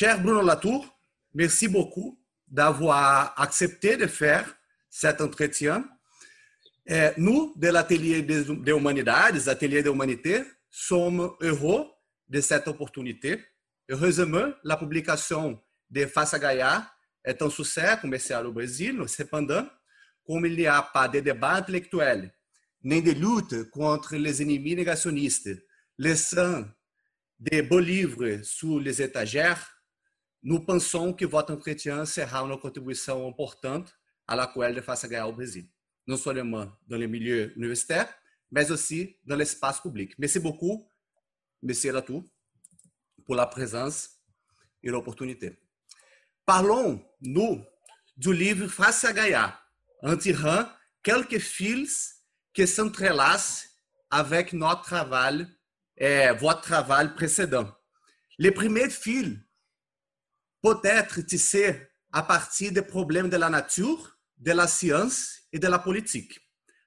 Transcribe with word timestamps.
cher 0.00 0.18
Bruno 0.18 0.40
Latour, 0.40 0.98
merci 1.34 1.68
beaucoup 1.68 2.18
d'avoir 2.48 3.38
accepté 3.38 3.98
de 3.98 4.06
faire 4.06 4.56
cet 4.88 5.20
entretien. 5.20 5.86
Euh, 6.88 7.12
nous, 7.18 7.52
de 7.54 7.68
l'Atelier 7.68 8.22
des 8.22 8.48
Humanidades, 8.48 9.46
Atelier 9.46 9.82
de 9.82 9.90
Humanité, 9.90 10.42
sommes 10.70 11.30
heureux 11.42 11.84
de 12.30 12.40
cette 12.40 12.66
opportunité. 12.66 13.44
Heureusement, 13.90 14.50
la 14.64 14.78
publication 14.78 15.60
de 15.90 16.06
Faça 16.06 16.38
Gaia 16.38 16.90
est 17.22 17.42
un 17.42 17.50
succès 17.50 17.98
commercial 18.00 18.46
au 18.46 18.52
Brésil. 18.52 19.04
Cependant, 19.06 19.66
comme 20.26 20.46
il 20.46 20.56
n'y 20.56 20.66
a 20.66 20.80
pas 20.80 21.08
de 21.08 21.20
débat 21.20 21.56
intellectuel, 21.56 22.32
ni 22.82 23.02
de 23.02 23.10
lutte 23.10 23.68
contre 23.68 24.16
les 24.16 24.40
ennemis 24.40 24.76
négationnistes, 24.76 25.50
laissant 25.98 26.64
de 27.38 27.60
beaux 27.60 27.80
livres 27.80 28.40
sous 28.42 28.78
les 28.78 29.02
étagères, 29.02 29.76
nous 30.42 30.60
pensons 30.60 31.12
que 31.12 31.24
votre 31.24 31.52
entretien 31.52 32.04
sera 32.06 32.40
une 32.40 32.58
contribution 32.58 33.28
importante 33.28 33.94
à 34.26 34.36
la 34.36 34.46
quelle 34.46 34.74
de 34.74 34.80
Faça 34.80 35.08
Gaia 35.08 35.28
au 35.28 35.32
Brésil, 35.32 35.68
non 36.06 36.16
seulement 36.16 36.66
dans 36.86 36.96
le 36.96 37.06
milieu 37.06 37.52
universitaire, 37.56 38.08
mais 38.50 38.70
aussi 38.70 39.16
dans 39.24 39.36
l'espace 39.36 39.80
public. 39.80 40.14
Merci 40.18 40.38
beaucoup, 40.38 40.88
Monsieur 41.62 41.92
Latour, 41.92 42.24
pour 43.24 43.34
la 43.34 43.46
présence 43.46 44.10
et 44.82 44.90
l'opportunité. 44.90 45.58
Parlons, 46.46 47.04
nous, 47.20 47.62
du 48.16 48.32
livre 48.32 48.66
Face 48.66 49.04
à 49.04 49.12
Gaia, 49.12 49.60
en 50.02 50.16
tirant 50.16 50.66
quelques 51.02 51.38
fils 51.38 52.24
qui 52.54 52.66
s'entrelacent 52.66 53.66
avec 54.10 54.52
notre 54.52 54.82
travail, 54.82 55.46
et 56.00 56.30
votre 56.32 56.62
travail 56.62 57.14
précédent. 57.14 57.70
Le 58.38 58.50
premier 58.50 58.88
fil 58.88 59.44
peut 60.62 60.80
être 60.84 61.20
tissé 61.22 61.88
à 62.12 62.22
partir 62.22 62.72
des 62.72 62.82
problèmes 62.82 63.28
de 63.28 63.36
la 63.36 63.48
nature, 63.48 64.18
de 64.38 64.52
la 64.52 64.66
science 64.66 65.42
et 65.52 65.58
de 65.58 65.68
la 65.68 65.78
politique. 65.78 66.40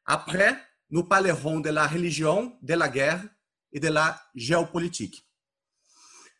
Après, 0.06 0.58
nous 0.90 1.04
parlerons 1.04 1.60
de 1.60 1.70
la 1.70 1.88
religion, 1.88 2.58
de 2.62 2.74
la 2.74 2.90
guerre 2.90 3.24
et 3.72 3.80
de 3.80 3.88
la 3.88 4.22
géopolitique. 4.36 5.28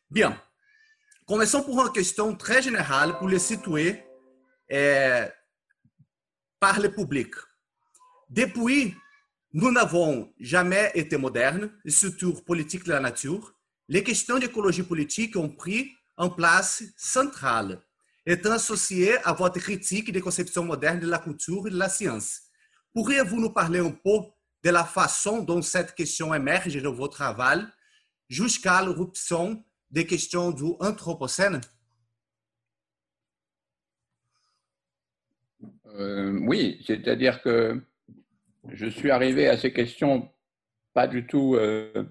Bien, 0.10 0.40
commençons 1.26 1.64
pour 1.64 1.84
une 1.84 1.92
question 1.92 2.36
très 2.36 2.62
générale 2.62 3.18
pour 3.18 3.28
les 3.28 3.40
situer 3.40 4.04
eh, 4.70 5.26
par 6.60 6.80
le 6.80 6.92
public. 6.94 7.34
Depuis, 8.30 8.96
nous 9.54 9.72
n'avons 9.72 10.34
jamais 10.40 10.92
été 10.96 11.18
modernes, 11.18 11.72
structures 11.86 12.44
politiques 12.44 12.84
de 12.84 12.92
la 12.92 13.00
nature. 13.00 13.54
Les 13.88 14.04
questions 14.04 14.40
d'écologie 14.40 14.84
politique 14.84 15.36
ont 15.36 15.50
pris 15.50 15.92
une 16.18 16.34
place 16.36 16.84
centrale, 16.96 17.82
étant 18.26 18.52
associées 18.52 19.18
à 19.24 19.34
votre 19.34 19.60
critique 19.60 20.12
des 20.12 20.22
conceptions 20.22 20.64
modernes 20.64 21.00
de 21.00 21.08
la 21.08 21.20
culture 21.20 21.68
et 21.68 21.72
de 21.72 21.78
la 21.78 21.90
science. 21.90 22.42
Pourriez-vous 22.94 23.40
nous 23.40 23.52
parler 23.52 23.80
un 23.80 23.92
peu 23.92 24.20
de 24.64 24.70
la 24.70 24.86
façon 24.86 25.42
dont 25.42 25.62
cette 25.62 25.96
question 25.96 26.34
émerge 26.34 26.82
de 26.82 26.88
votre 26.88 27.16
travail 27.16 27.66
jusqu'à 28.30 28.82
l'éruption 28.82 29.64
des 29.90 30.06
questions 30.06 30.52
du 30.52 30.74
Anthropocène? 30.80 31.62
Euh, 35.88 36.40
Oui, 36.42 36.84
c'est-à-dire 36.86 37.42
que 37.42 37.82
je 38.70 38.88
suis 38.88 39.12
arrivé 39.12 39.48
à 39.48 39.58
ces 39.58 39.74
questions 39.74 40.30
pas 40.94 41.08
du 41.08 41.26
tout 41.26 41.56
euh, 41.56 42.06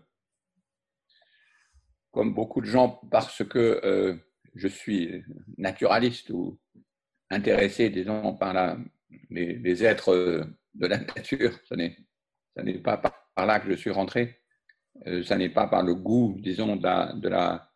comme 2.13 2.35
beaucoup 2.35 2.61
de 2.61 2.67
gens 2.67 3.01
parce 3.11 3.43
que 3.45 3.81
euh, 3.85 4.15
je 4.55 4.69
suis 4.69 5.25
naturaliste 5.57 6.31
ou 6.31 6.59
intéressé, 7.31 7.89
disons, 7.91 8.35
par 8.35 8.53
la, 8.53 8.77
les, 9.31 9.85
êtres 9.85 10.47
de 10.75 10.87
la 10.87 10.99
nature. 10.99 11.53
Ce 11.65 11.75
n'est 11.75 12.79
pas 12.79 12.99
par 12.99 13.47
là 13.47 13.59
que 13.61 13.71
je 13.71 13.77
suis 13.77 13.91
rentré. 13.91 14.39
Euh, 15.07 15.25
n'est 15.37 15.49
pas 15.49 15.67
par 15.67 15.83
le 15.83 15.95
goût, 15.95 16.37
disons, 16.39 16.77
de 16.77 16.83
la, 16.83 17.13
de, 17.15 17.29
la, 17.29 17.71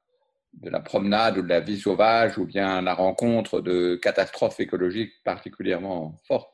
de 0.53 0.69
la, 0.69 0.81
promenade 0.81 1.39
ou 1.39 1.43
de 1.43 1.49
la 1.49 1.61
vie 1.61 1.79
sauvage 1.79 2.37
ou 2.37 2.45
bien 2.45 2.83
la 2.83 2.95
rencontre 2.95 3.63
de 3.63 3.97
catastrophes 3.97 4.61
écologiques 4.61 5.15
particulièrement 5.25 6.17
fortes. 6.29 6.53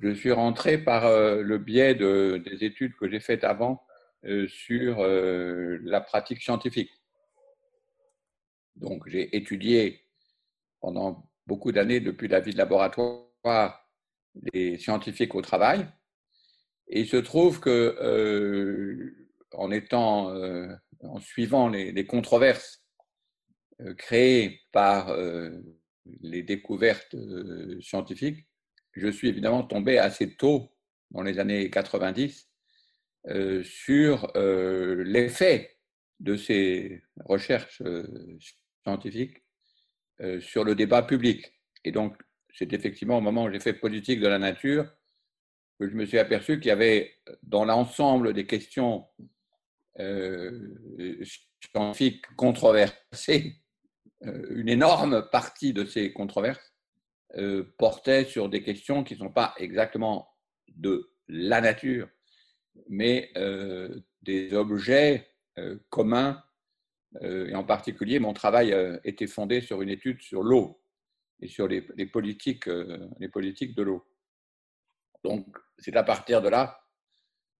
Je 0.00 0.12
suis 0.12 0.32
rentré 0.32 0.76
par 0.76 1.06
euh, 1.06 1.40
le 1.40 1.58
biais 1.58 1.94
de, 1.94 2.42
des 2.44 2.64
études 2.64 2.96
que 2.96 3.08
j'ai 3.08 3.20
faites 3.20 3.44
avant 3.44 3.74
euh, 3.74 3.85
sur 4.48 5.06
la 5.06 6.00
pratique 6.00 6.42
scientifique. 6.42 6.90
Donc, 8.76 9.08
j'ai 9.08 9.36
étudié 9.36 10.04
pendant 10.80 11.28
beaucoup 11.46 11.72
d'années, 11.72 12.00
depuis 12.00 12.28
la 12.28 12.40
vie 12.40 12.52
de 12.52 12.58
laboratoire, 12.58 13.88
les 14.52 14.78
scientifiques 14.78 15.34
au 15.34 15.42
travail, 15.42 15.86
et 16.88 17.00
il 17.00 17.08
se 17.08 17.16
trouve 17.16 17.60
que, 17.60 17.96
euh, 18.00 19.28
en 19.54 19.70
euh, 19.72 20.76
suivant 21.20 21.68
les, 21.68 22.06
controverses 22.06 22.84
euh, 23.80 23.94
créées 23.94 24.60
par 24.72 25.08
euh, 25.08 25.50
les 26.20 26.42
découvertes 26.42 27.14
euh, 27.14 27.80
scientifiques, 27.80 28.46
je 28.92 29.08
suis 29.08 29.28
évidemment 29.28 29.62
tombé 29.62 29.98
assez 29.98 30.36
tôt, 30.36 30.72
dans 31.10 31.22
les 31.22 31.38
années 31.38 31.70
90, 31.70 32.48
euh, 33.28 33.62
sur 33.64 34.32
l'effet 34.34 35.78
de 36.20 36.36
ces 36.36 37.02
recherches 37.24 37.82
scientifiques 38.82 39.42
sur 40.40 40.64
le 40.64 40.74
débat 40.74 41.02
public. 41.02 41.52
Et 41.84 41.92
donc, 41.92 42.16
c'est 42.54 42.72
effectivement 42.72 43.18
au 43.18 43.20
moment 43.20 43.44
où 43.44 43.52
j'ai 43.52 43.60
fait 43.60 43.74
politique 43.74 44.20
de 44.20 44.28
la 44.28 44.38
nature 44.38 44.90
que 45.78 45.88
je 45.88 45.94
me 45.94 46.06
suis 46.06 46.18
aperçu 46.18 46.58
qu'il 46.58 46.68
y 46.68 46.72
avait 46.72 47.14
dans 47.42 47.64
l'ensemble 47.64 48.32
des 48.32 48.46
questions 48.46 49.06
euh, 49.98 50.74
scientifiques 51.72 52.26
controversées, 52.36 53.56
euh, 54.24 54.46
une 54.50 54.68
énorme 54.68 55.28
partie 55.30 55.72
de 55.72 55.84
ces 55.84 56.12
controverses 56.12 56.74
euh, 57.36 57.74
portait 57.78 58.24
sur 58.24 58.48
des 58.48 58.62
questions 58.62 59.04
qui 59.04 59.14
ne 59.14 59.20
sont 59.20 59.32
pas 59.32 59.54
exactement 59.58 60.28
de 60.68 61.10
la 61.28 61.60
nature, 61.60 62.08
mais 62.88 63.30
euh, 63.36 64.00
des 64.22 64.54
objets 64.54 65.28
euh, 65.58 65.78
communs. 65.90 66.42
Euh, 67.22 67.48
et 67.48 67.54
en 67.54 67.64
particulier, 67.64 68.18
mon 68.18 68.32
travail 68.32 68.74
était 69.04 69.26
fondé 69.26 69.60
sur 69.60 69.82
une 69.82 69.88
étude 69.88 70.20
sur 70.22 70.42
l'eau 70.42 70.80
et 71.40 71.48
sur 71.48 71.68
les, 71.68 71.82
politiques, 72.06 72.66
les 73.18 73.28
politiques 73.28 73.74
de 73.74 73.82
l'eau. 73.82 74.06
Donc, 75.22 75.58
c'est 75.78 75.96
à 75.96 76.02
partir 76.02 76.40
de 76.40 76.48
là 76.48 76.80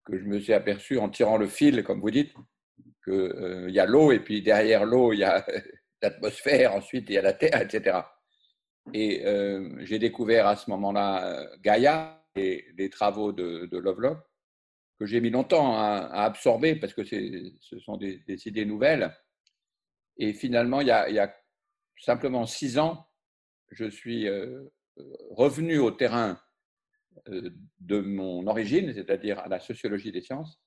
que 0.05 0.17
je 0.19 0.25
me 0.25 0.39
suis 0.39 0.53
aperçu, 0.53 0.99
en 0.99 1.09
tirant 1.09 1.37
le 1.37 1.47
fil, 1.47 1.83
comme 1.83 2.01
vous 2.01 2.11
dites, 2.11 2.33
qu'il 3.05 3.71
y 3.71 3.81
a 3.81 3.87
l'eau, 3.87 4.13
et 4.13 4.21
puis 4.21 4.41
derrière 4.41 4.85
l'eau, 4.85 5.13
il 5.13 5.19
y 5.19 5.25
a 5.25 5.45
l'atmosphère, 6.03 6.75
ensuite 6.75 7.07
il 7.09 7.15
y 7.15 7.19
a 7.19 7.23
la 7.23 7.33
Terre, 7.33 7.61
etc. 7.61 7.99
Et 8.95 9.25
j'ai 9.81 9.99
découvert 9.99 10.47
à 10.47 10.57
ce 10.57 10.71
moment-là 10.71 11.47
Gaïa 11.61 12.25
et 12.37 12.67
les 12.79 12.89
travaux 12.89 13.33
de 13.33 13.77
Lovelock, 13.77 14.19
que 14.99 15.07
j'ai 15.07 15.21
mis 15.21 15.31
longtemps 15.31 15.77
à, 15.77 16.25
absorber 16.25 16.77
parce 16.77 16.95
que 16.95 17.05
ce 17.05 17.79
sont 17.79 17.97
des, 17.97 18.23
idées 18.47 18.65
nouvelles. 18.65 19.15
Et 20.17 20.33
finalement, 20.33 20.81
il 20.81 20.89
y, 20.89 20.91
a, 20.91 21.37
simplement 21.99 22.47
six 22.47 22.79
ans, 22.79 23.07
je 23.71 23.85
suis 23.87 24.29
euh, 24.29 24.65
revenu 25.31 25.79
au 25.79 25.91
terrain 25.91 26.41
euh, 27.29 27.51
de 27.81 28.01
mon 28.01 28.47
origine, 28.47 28.93
c'est-à-dire 28.95 29.39
à 29.41 29.49
la 29.49 29.61
sociologie 29.61 30.13
des 30.13 30.21
sciences, 30.21 30.61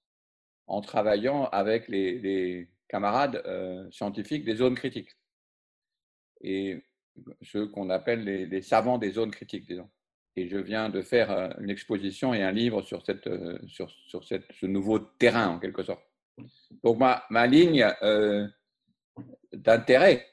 en 0.67 0.81
travaillant 0.81 1.45
avec 1.45 1.87
les, 1.87 2.69
camarades 2.87 3.43
euh, 3.45 3.89
scientifiques 3.91 4.43
des 4.43 4.55
zones 4.55 4.73
critiques 4.73 5.15
et 6.41 6.83
ceux 7.41 7.67
qu'on 7.67 7.89
appelle 7.89 8.23
les, 8.23 8.61
savants 8.61 8.97
des 8.97 9.11
zones 9.11 9.31
critiques, 9.31 9.67
disons. 9.67 9.89
Et 10.39 10.47
je 10.47 10.57
viens 10.57 10.89
de 10.89 11.01
faire 11.01 11.31
euh, 11.31 11.49
une 11.59 11.69
exposition 11.69 12.33
et 12.33 12.43
un 12.43 12.51
livre 12.51 12.81
sur, 12.81 13.05
cette, 13.05 13.29
sur, 13.67 13.89
sur 14.07 14.23
ce 14.23 14.65
nouveau 14.65 14.99
terrain, 14.99 15.47
en 15.49 15.59
quelque 15.59 15.83
sorte. 15.83 16.03
Donc, 16.83 16.97
ma, 16.97 17.23
ma 17.29 17.45
ligne 17.47 17.85
euh, 18.01 18.47
d'intérêt 19.51 20.27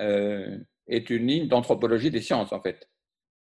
euh, 0.00 0.58
est 0.86 1.10
une 1.10 1.26
ligne 1.26 1.48
d'anthropologie 1.48 2.10
des 2.10 2.22
sciences, 2.22 2.52
en 2.52 2.60
fait. 2.60 2.88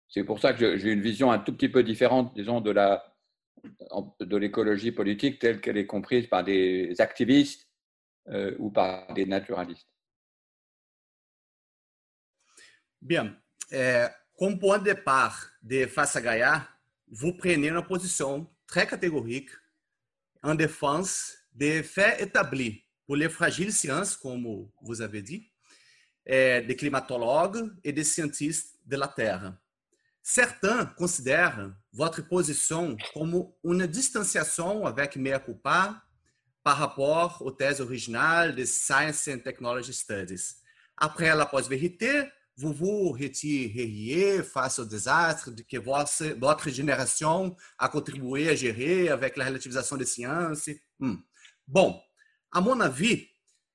C'est 0.07 0.23
pour 0.23 0.39
ça 0.39 0.53
que 0.53 0.77
j'ai 0.77 0.91
une 0.91 1.01
vision 1.01 1.31
un 1.31 1.39
tout 1.39 1.53
petit 1.53 1.69
peu 1.69 1.83
différente, 1.83 2.33
disons, 2.35 2.61
de 2.61 2.71
la 2.71 3.11
de 4.19 4.37
l'écologie 4.37 4.91
politique 4.91 5.39
telle 5.39 5.59
qu'elle 5.59 5.77
est 5.77 5.87
comprise 5.87 6.27
par 6.27 6.43
des 6.43 6.93
activistes 6.99 7.67
euh, 8.27 8.55
ou 8.59 8.69
par 8.69 9.11
des 9.13 9.25
naturalistes. 9.25 9.89
Bien. 13.01 13.35
Comme 14.37 14.59
point 14.59 14.79
de 14.79 14.83
départ 14.83 15.49
de 15.63 15.85
Face 15.85 16.17
à 16.17 16.21
Gaia, 16.21 16.67
vous 17.07 17.31
prenez 17.31 17.69
une 17.69 17.81
position 17.81 18.45
très 18.67 18.85
catégorique 18.85 19.49
en 20.43 20.53
défense 20.53 21.37
des 21.53 21.81
faits 21.83 22.19
établis 22.19 22.83
pour 23.05 23.15
les 23.15 23.29
fragiles 23.29 23.71
sciences, 23.71 24.17
comme 24.17 24.67
vous 24.81 25.01
avez 25.01 25.21
dit, 25.21 25.49
é, 26.25 26.61
de 26.61 26.73
climatologues 26.73 27.71
et 27.81 27.93
de 27.93 28.03
scientifiques 28.03 28.65
de 28.85 28.97
la 28.97 29.07
Terre. 29.07 29.57
Certains 30.21 30.85
considèrent 30.85 31.71
votre 31.93 32.27
position 32.27 32.97
comme 33.13 33.47
une 33.63 33.87
distanciation 33.87 34.85
avec 34.85 35.15
mea 35.15 35.39
culpa 35.39 36.03
par 36.61 36.77
rapport 36.77 37.41
aux 37.41 37.51
thèses 37.51 37.79
originales 37.79 38.53
de 38.53 38.65
Science 38.65 39.29
and 39.29 39.39
Technology 39.39 39.93
Studies. 39.93 40.55
Après 40.97 41.33
la 41.33 41.45
pós-vérité, 41.45 42.23
vous 42.57 43.11
retireriez 43.11 44.41
face 44.43 44.79
au 44.79 44.85
désastre 44.85 45.51
que 45.69 45.77
votre, 45.77 46.69
génération 46.69 47.55
a 47.77 47.89
contribué 47.89 48.49
à 48.49 48.55
gérer 48.55 49.09
avec 49.09 49.35
la 49.35 49.45
relativisation 49.45 49.97
des 49.97 50.05
sciences. 50.05 50.69
Hum. 50.99 51.21
Bon, 51.67 51.99
à 52.51 52.61
mon 52.61 52.79
avis, 52.79 53.27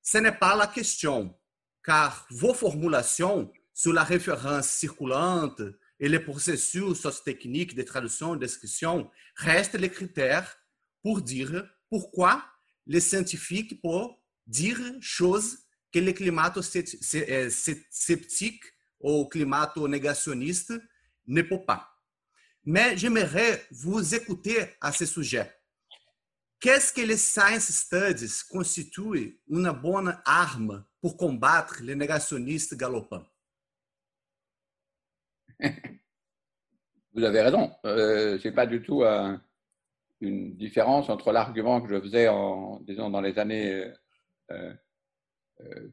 ce 0.02 0.18
n'est 0.18 0.32
pas 0.32 0.56
la 0.56 0.66
question, 0.66 1.38
car 1.84 2.26
vos 2.30 2.54
formulations 2.54 3.52
sur 3.74 3.92
la 3.92 4.04
référence 4.04 4.68
circulante 4.68 5.60
et 5.98 6.08
les 6.08 6.20
processus 6.20 6.94
socio-techniques 6.94 7.74
de 7.74 7.82
traduction 7.82 8.34
et 8.34 8.38
description 8.38 9.10
restent 9.36 9.78
les 9.78 9.90
critères 9.90 10.56
pour 11.02 11.20
dire 11.20 11.68
pourquoi 11.90 12.42
les 12.86 13.00
scientifiques 13.00 13.82
peuvent 13.82 14.08
dire 14.46 14.80
choses 15.00 15.58
que 15.92 15.98
les 15.98 16.14
climato-sceptiques 16.14 18.64
ou 19.00 19.26
climato-négationnistes 19.26 20.74
ne 21.26 21.42
peuvent 21.42 21.64
pas. 21.64 21.88
Mais 22.64 22.96
j'aimerais 22.96 23.66
vous 23.70 24.14
écouter 24.14 24.64
à 24.80 24.92
ce 24.92 25.04
sujet. 25.06 25.52
Qu'est-ce 26.60 26.92
que 26.92 27.00
les 27.00 27.16
science 27.16 27.70
studies 27.70 28.42
constituent 28.50 29.40
une 29.48 29.72
bonne 29.72 30.20
arme 30.26 30.84
pour 31.00 31.16
combattre 31.16 31.82
les 31.82 31.94
négationnistes 31.94 32.76
galopants? 32.76 33.24
Vous 37.14 37.24
avez 37.24 37.40
raison. 37.40 37.72
Euh, 37.86 38.38
Ce 38.38 38.46
n'est 38.46 38.54
pas 38.54 38.66
du 38.66 38.82
tout 38.82 39.02
une 40.20 40.54
différence 40.56 41.08
entre 41.08 41.32
l'argument 41.32 41.80
que 41.80 41.88
je 41.88 42.00
faisais 42.00 42.28
disons, 42.82 43.10
dans 43.10 43.22
les 43.22 43.38
années 43.38 43.90
euh, 44.50 44.74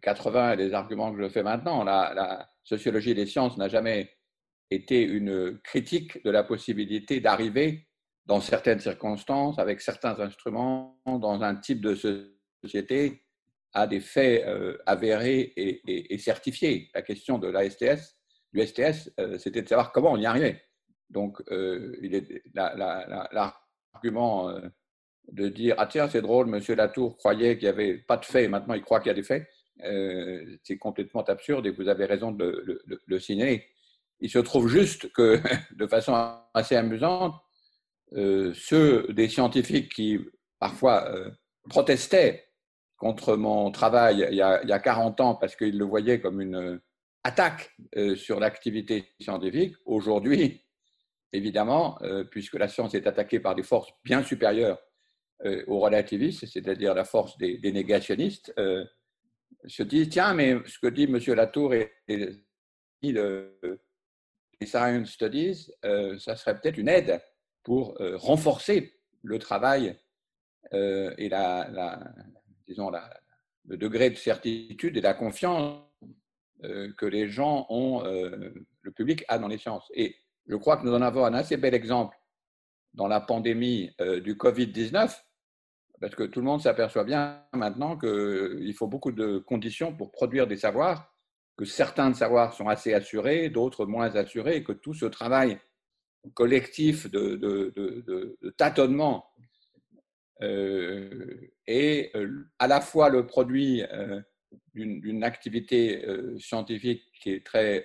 80 0.02 0.50
euh, 0.50 0.54
et 0.54 0.56
les 0.56 0.74
arguments 0.74 1.14
que 1.14 1.22
je 1.22 1.30
fais 1.30 1.44
maintenant. 1.44 1.84
La, 1.84 2.50
sociologie 2.64 3.16
des 3.16 3.26
sciences 3.26 3.58
n'a 3.58 3.70
jamais 3.70 4.12
été 4.70 5.02
une 5.02 5.58
critique 5.64 6.22
de 6.26 6.30
la 6.30 6.44
possibilité 6.44 7.22
d'arriver 7.22 7.88
dans 8.26 8.42
certaines 8.42 8.82
circonstances, 8.82 9.58
avec 9.58 9.80
certains 9.80 10.20
instruments, 10.20 11.00
dans 11.06 11.42
un 11.44 11.56
type 11.56 11.80
de 11.80 11.96
société, 12.62 13.24
à 13.74 13.88
des 13.88 14.02
faits 14.02 14.46
euh, 14.46 14.78
avérés 14.86 15.54
et, 15.56 16.18
certifiés. 16.18 16.90
La 16.94 17.02
question 17.02 17.38
de 17.38 17.48
la 17.48 17.70
STS, 17.70 18.18
du 18.52 18.66
STS, 18.66 19.12
euh, 19.20 19.38
c'était 19.38 19.62
de 19.62 19.70
savoir 19.70 19.94
comment 19.94 20.12
on 20.12 20.18
y 20.18 20.26
arrivait. 20.26 20.62
Donc, 21.10 21.42
euh, 21.52 21.96
l'argument 22.54 24.52
de 25.32 25.48
dire 25.48 25.76
Ah, 25.78 25.88
tiens, 25.88 26.10
c'est 26.10 26.22
drôle, 26.22 26.48
monsieur 26.48 26.76
Latour 26.76 27.18
croyait 27.18 27.58
qu'il 27.58 27.68
n'y 27.68 27.74
avait 27.74 27.98
pas 27.98 28.18
de 28.18 28.26
faits, 28.26 28.50
maintenant 28.50 28.74
il 28.74 28.82
croit 28.82 29.00
qu'il 29.00 29.08
y 29.08 29.12
a 29.12 29.16
des 29.16 29.24
faits, 29.24 29.48
c'est 30.64 30.78
complètement 30.78 31.24
absurde 31.24 31.66
et 31.68 31.72
vous 31.72 31.88
avez 31.88 32.06
raison 32.06 32.32
de 32.32 32.64
le, 32.66 32.82
de 32.88 33.00
le 33.06 33.20
signaler. 33.20 33.66
Il 34.20 34.30
se 34.30 34.40
trouve 34.40 34.68
juste 34.68 35.12
que, 35.14 35.40
de 35.76 35.88
façon 35.88 36.14
assez 36.54 36.76
amusante, 36.76 37.36
euh, 38.14 38.54
ceux 38.54 39.08
des 39.10 39.28
scientifiques 39.28 39.94
qui 39.94 40.20
parfois 40.60 41.10
euh, 41.12 41.30
protestaient 41.70 42.46
contre 42.96 43.36
mon 43.36 43.70
travail 43.70 44.26
il 44.32 44.36
y, 44.36 44.42
a, 44.42 44.64
il 44.64 44.70
y 44.70 44.72
a 44.72 44.80
40 44.80 45.20
ans 45.20 45.36
parce 45.36 45.56
qu'ils 45.56 45.78
le 45.78 45.86
voyaient 45.86 46.22
comme 46.22 46.42
une 46.42 46.56
euh, 46.56 46.82
attaque 47.24 47.76
sur 48.16 48.40
l'activité 48.40 49.10
scientifique, 49.20 49.76
aujourd'hui, 49.86 50.64
évidemment, 51.34 52.00
puisque 52.32 52.54
la 52.54 52.70
science 52.70 52.94
est 52.94 53.06
attaquée 53.06 53.42
par 53.42 53.54
des 53.54 53.64
forces 53.64 53.92
bien 54.06 54.24
supérieures 54.24 54.80
aux 55.44 55.80
relativistes, 55.80 56.46
c'est-à-dire 56.46 56.94
la 56.94 57.04
force 57.04 57.38
des, 57.38 57.60
négationnistes, 57.74 58.54
se 59.66 59.84
disent 59.84 60.10
tiens, 60.10 60.34
mais 60.34 60.58
ce 60.66 60.80
que 60.80 60.88
dit 60.88 61.04
M. 61.04 61.20
Latour 61.36 61.74
et, 61.74 61.92
les 64.60 64.66
Science 64.66 65.12
Studies, 65.12 65.72
ça 66.20 66.36
serait 66.36 66.60
peut-être 66.60 66.78
une 66.78 66.90
aide 66.90 67.22
pour 67.68 68.00
euh, 68.00 68.16
renforcer 68.16 68.94
le 69.24 69.40
travail 69.40 70.00
euh, 70.74 71.14
et 71.18 71.28
la, 71.28 72.00
disons 72.66 72.90
le 73.66 73.76
degré 73.76 74.10
de 74.10 74.16
certitude 74.16 74.96
et 74.96 75.02
la 75.02 75.14
confiance 75.14 75.84
euh, 76.64 76.94
que 76.98 77.06
les 77.06 77.28
gens 77.28 77.66
ont, 77.68 78.04
le 78.06 78.92
public 78.94 79.26
a 79.28 79.38
dans 79.38 79.50
les 79.50 79.58
sciences. 79.58 79.92
Et 79.94 80.16
je 80.48 80.56
crois 80.56 80.78
que 80.78 80.86
nous 80.86 80.94
en 80.94 81.02
avons 81.02 81.26
un 81.26 81.34
assez 81.34 81.58
bel 81.58 81.74
exemple 81.74 82.18
dans 82.94 83.10
la 83.10 83.20
pandémie 83.20 83.92
du 84.24 84.36
Covid-19, 84.36 85.14
parce 86.00 86.16
que 86.16 86.24
tout 86.24 86.40
le 86.40 86.46
monde 86.46 86.62
s'aperçoit 86.62 87.04
bien 87.04 87.44
maintenant 87.54 87.98
qu'il 87.98 88.74
faut 88.76 88.88
beaucoup 88.88 89.12
de 89.12 89.40
conditions 89.40 89.96
pour 89.96 90.12
produire 90.12 90.48
des 90.48 90.58
savoirs, 90.58 91.14
que 91.58 91.66
certains 91.66 92.12
de 92.12 92.16
savoirs 92.16 92.54
sont 92.54 92.68
assez 92.68 92.94
assurés, 92.94 93.50
d'autres 93.50 93.86
moins 93.86 94.16
assurés, 94.16 94.58
et 94.58 94.64
que 94.64 94.74
tout 94.74 94.94
ce 94.94 95.06
travail 95.06 95.60
collectif 96.34 97.10
de, 97.10 98.38
tâtonnement 98.58 99.26
euh, 100.42 101.52
est 101.66 102.16
euh, 102.16 102.48
à 102.60 102.68
la 102.68 102.80
fois 102.80 103.10
le 103.10 103.26
produit 103.26 103.84
euh, 103.92 104.22
d'une 104.76 105.24
activité 105.24 106.06
scientifique 106.38 107.04
qui 107.20 107.32
est 107.32 107.44
très 107.44 107.84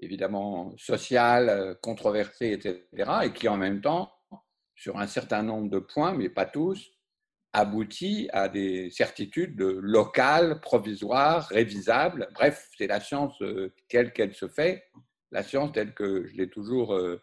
évidemment 0.00 0.74
sociale, 0.78 1.76
controversée, 1.82 2.52
etc., 2.52 2.80
et 3.24 3.32
qui 3.32 3.48
en 3.48 3.58
même 3.58 3.82
temps, 3.82 4.10
sur 4.78 4.98
un 4.98 5.06
certain 5.06 5.42
nombre 5.42 5.70
de 5.70 5.78
points, 5.78 6.14
mais 6.14 6.28
pas 6.28 6.46
tous, 6.46 6.92
aboutit 7.52 8.28
à 8.32 8.48
des 8.48 8.90
certitudes 8.90 9.60
locales, 9.60 10.60
provisoires, 10.60 11.48
révisables. 11.48 12.28
Bref, 12.34 12.68
c'est 12.76 12.86
la 12.86 13.00
science 13.00 13.42
telle 13.88 14.12
qu'elle 14.12 14.34
se 14.34 14.48
fait 14.48 14.84
la 15.30 15.42
science 15.42 15.72
telle 15.72 15.94
que 15.94 16.26
je 16.26 16.36
l'ai 16.36 16.48
toujours 16.48 16.94
euh, 16.94 17.22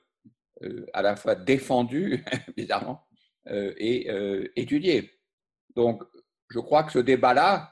euh, 0.64 0.86
à 0.94 1.02
la 1.02 1.16
fois 1.16 1.36
défendue, 1.36 2.24
bizarrement, 2.58 3.06
euh, 3.48 3.74
et 3.78 4.10
étudiée. 4.56 5.12
Donc, 5.76 6.04
je 6.50 6.60
crois 6.60 6.84
que 6.84 6.92
ce 6.92 7.00
débat-là, 7.00 7.72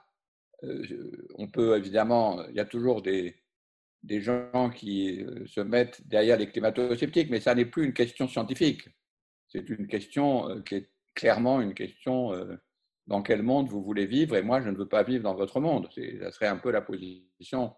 on 1.35 1.47
peut 1.47 1.77
évidemment, 1.77 2.45
il 2.47 2.55
y 2.55 2.59
a 2.59 2.65
toujours 2.65 3.01
des 3.01 3.35
gens 4.21 4.69
qui 4.69 5.25
se 5.45 5.59
mettent 5.59 6.05
derrière 6.07 6.37
les 6.37 6.49
climato-sceptiques, 6.49 7.29
mais 7.29 7.41
ça 7.41 7.53
n'est 7.53 7.65
plus 7.65 7.85
une 7.85 7.93
question 7.93 8.27
scientifique. 8.27 8.87
C'est 9.53 9.69
une 9.69 9.87
question 9.87 10.61
qui 10.63 10.75
est 10.75 10.89
clairement 11.13 11.61
une 11.61 11.73
question 11.73 12.31
dans 13.07 13.21
quel 13.21 13.43
monde 13.43 13.69
vous 13.69 13.83
voulez 13.83 14.05
vivre, 14.05 14.35
et 14.35 14.41
moi, 14.41 14.61
je 14.61 14.69
ne 14.69 14.75
veux 14.75 14.87
pas 14.87 15.03
vivre 15.03 15.23
dans 15.23 15.35
votre 15.35 15.59
monde. 15.59 15.89
Ça 16.21 16.31
serait 16.31 16.47
un 16.47 16.57
peu 16.57 16.71
la 16.71 16.81
position 16.81 17.75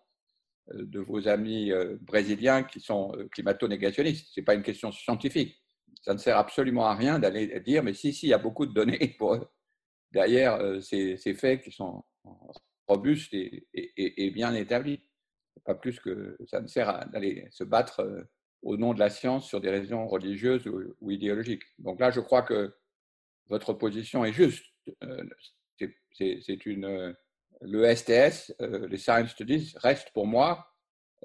euh, 0.72 0.86
de 0.86 1.00
vos 1.00 1.28
amis 1.28 1.72
euh, 1.72 1.98
brésiliens 2.02 2.64
qui 2.64 2.80
sont 2.80 3.14
euh, 3.16 3.28
climato-négationnistes. 3.30 4.28
Ce 4.34 4.40
n'est 4.40 4.46
pas 4.46 4.54
une 4.54 4.64
question 4.64 4.92
scientifique. 4.92 5.62
Ça 6.02 6.14
ne 6.14 6.20
sert 6.20 6.38
absolument 6.38 6.86
à 6.86 6.96
rien 6.96 7.18
d'aller 7.18 7.60
dire, 7.62 7.84
mais 7.84 7.94
si, 7.94 8.14
si, 8.14 8.28
il 8.28 8.30
y 8.30 8.34
a 8.34 8.38
beaucoup 8.38 8.66
de 8.66 8.74
données 8.74 9.18
derrière 10.12 10.60
ces, 10.82 11.18
faits 11.34 11.64
qui 11.64 11.72
sont 11.72 12.04
robustes 12.88 13.34
et, 13.34 14.32
bien 14.32 14.54
établis. 14.54 15.02
Pas 15.64 15.74
plus 15.74 16.00
que 16.00 16.38
ça 16.48 16.62
ne 16.62 16.68
sert 16.68 16.90
à 16.90 17.06
d'aller 17.06 17.48
se 17.50 17.64
battre 17.64 18.28
au 18.66 18.76
nom 18.76 18.94
de 18.94 19.00
la 19.00 19.10
science 19.10 19.48
sur 19.48 19.62
des 19.62 19.70
raisons 19.70 20.08
religieuses 20.08 20.68
ou, 20.68 21.12
idéologiques. 21.12 21.64
Donc 21.80 22.02
là, 22.02 22.12
je 22.12 22.20
crois 22.20 22.42
que 22.42 22.76
votre 23.48 23.72
position 23.74 24.26
est 24.26 24.34
juste. 24.34 24.66
C'est 26.12 26.66
une 26.66 27.16
le 27.62 27.96
STS, 27.96 28.54
euh, 28.62 28.88
les 28.88 28.98
Science 28.98 29.30
Studies, 29.32 29.74
reste 29.78 30.12
pour 30.12 30.28
moi, 30.28 30.68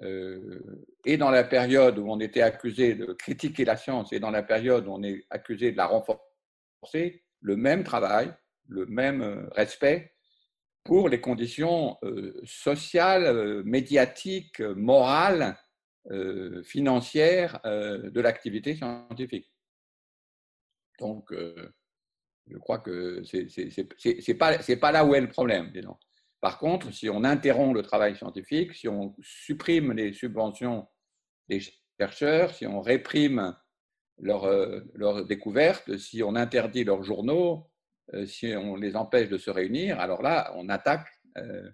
euh, 0.02 0.61
et 1.04 1.16
dans 1.16 1.30
la 1.30 1.44
période 1.44 1.99
où 1.99 2.11
on 2.11 2.20
était 2.20 2.42
accusé 2.42 2.94
de 2.94 3.12
critiquer 3.12 3.64
la 3.64 3.76
science 3.76 4.12
et 4.12 4.20
dans 4.20 4.30
la 4.30 4.42
période 4.42 4.87
où 4.87 4.92
on 4.92 5.02
est 5.02 5.25
accusé 5.30 5.73
de 5.73 5.76
la 5.76 5.87
renforcer, 5.87 7.25
le 7.40 7.56
même 7.56 7.85
travail, 7.85 8.32
le 8.68 8.87
même 8.87 9.23
euh, 9.23 9.49
respect 9.52 10.14
pour 10.85 11.11
les 11.11 11.20
conditions 11.20 11.99
sociales, 12.44 13.62
médiatiques, 13.64 14.61
morales, 14.61 15.59
financières 16.64 17.61
de 17.64 18.21
l'activité 18.21 18.75
scientifique. 18.75 19.52
Donc, 20.99 21.33
je 21.33 22.59
crois 22.59 22.78
que 22.78 23.23
ce 23.23 24.30
n'est 24.30 24.35
pas, 24.38 24.59
pas 24.59 24.92
là 24.92 25.04
où 25.04 25.14
est 25.14 25.21
le 25.21 25.28
problème, 25.28 25.71
disons. 25.73 25.97
Par 26.40 26.59
contre, 26.59 26.92
si 26.92 27.09
on 27.11 27.23
interrompt 27.25 27.75
le 27.75 27.83
travail 27.83 28.16
scientifique, 28.16 28.75
si 28.75 28.88
on 28.88 29.14
supprime 29.21 29.92
les 29.92 30.12
subventions 30.12 30.88
des 31.49 31.61
chercheurs, 31.99 32.54
si 32.54 32.66
on 32.66 32.80
réprime 32.80 33.54
leurs 34.19 34.47
leur 34.95 35.25
découvertes, 35.26 35.97
si 35.99 36.23
on 36.23 36.35
interdit 36.35 36.85
leurs 36.85 37.02
journaux, 37.02 37.71
euh, 38.14 38.26
si 38.26 38.54
on 38.57 38.76
les 38.76 38.97
empêche 38.97 39.28
de 39.28 39.38
se 39.38 39.50
réunir, 39.50 40.00
alors 40.00 40.23
là, 40.23 40.52
on 40.57 40.69
attaque 40.69 41.09
euh, 41.37 41.71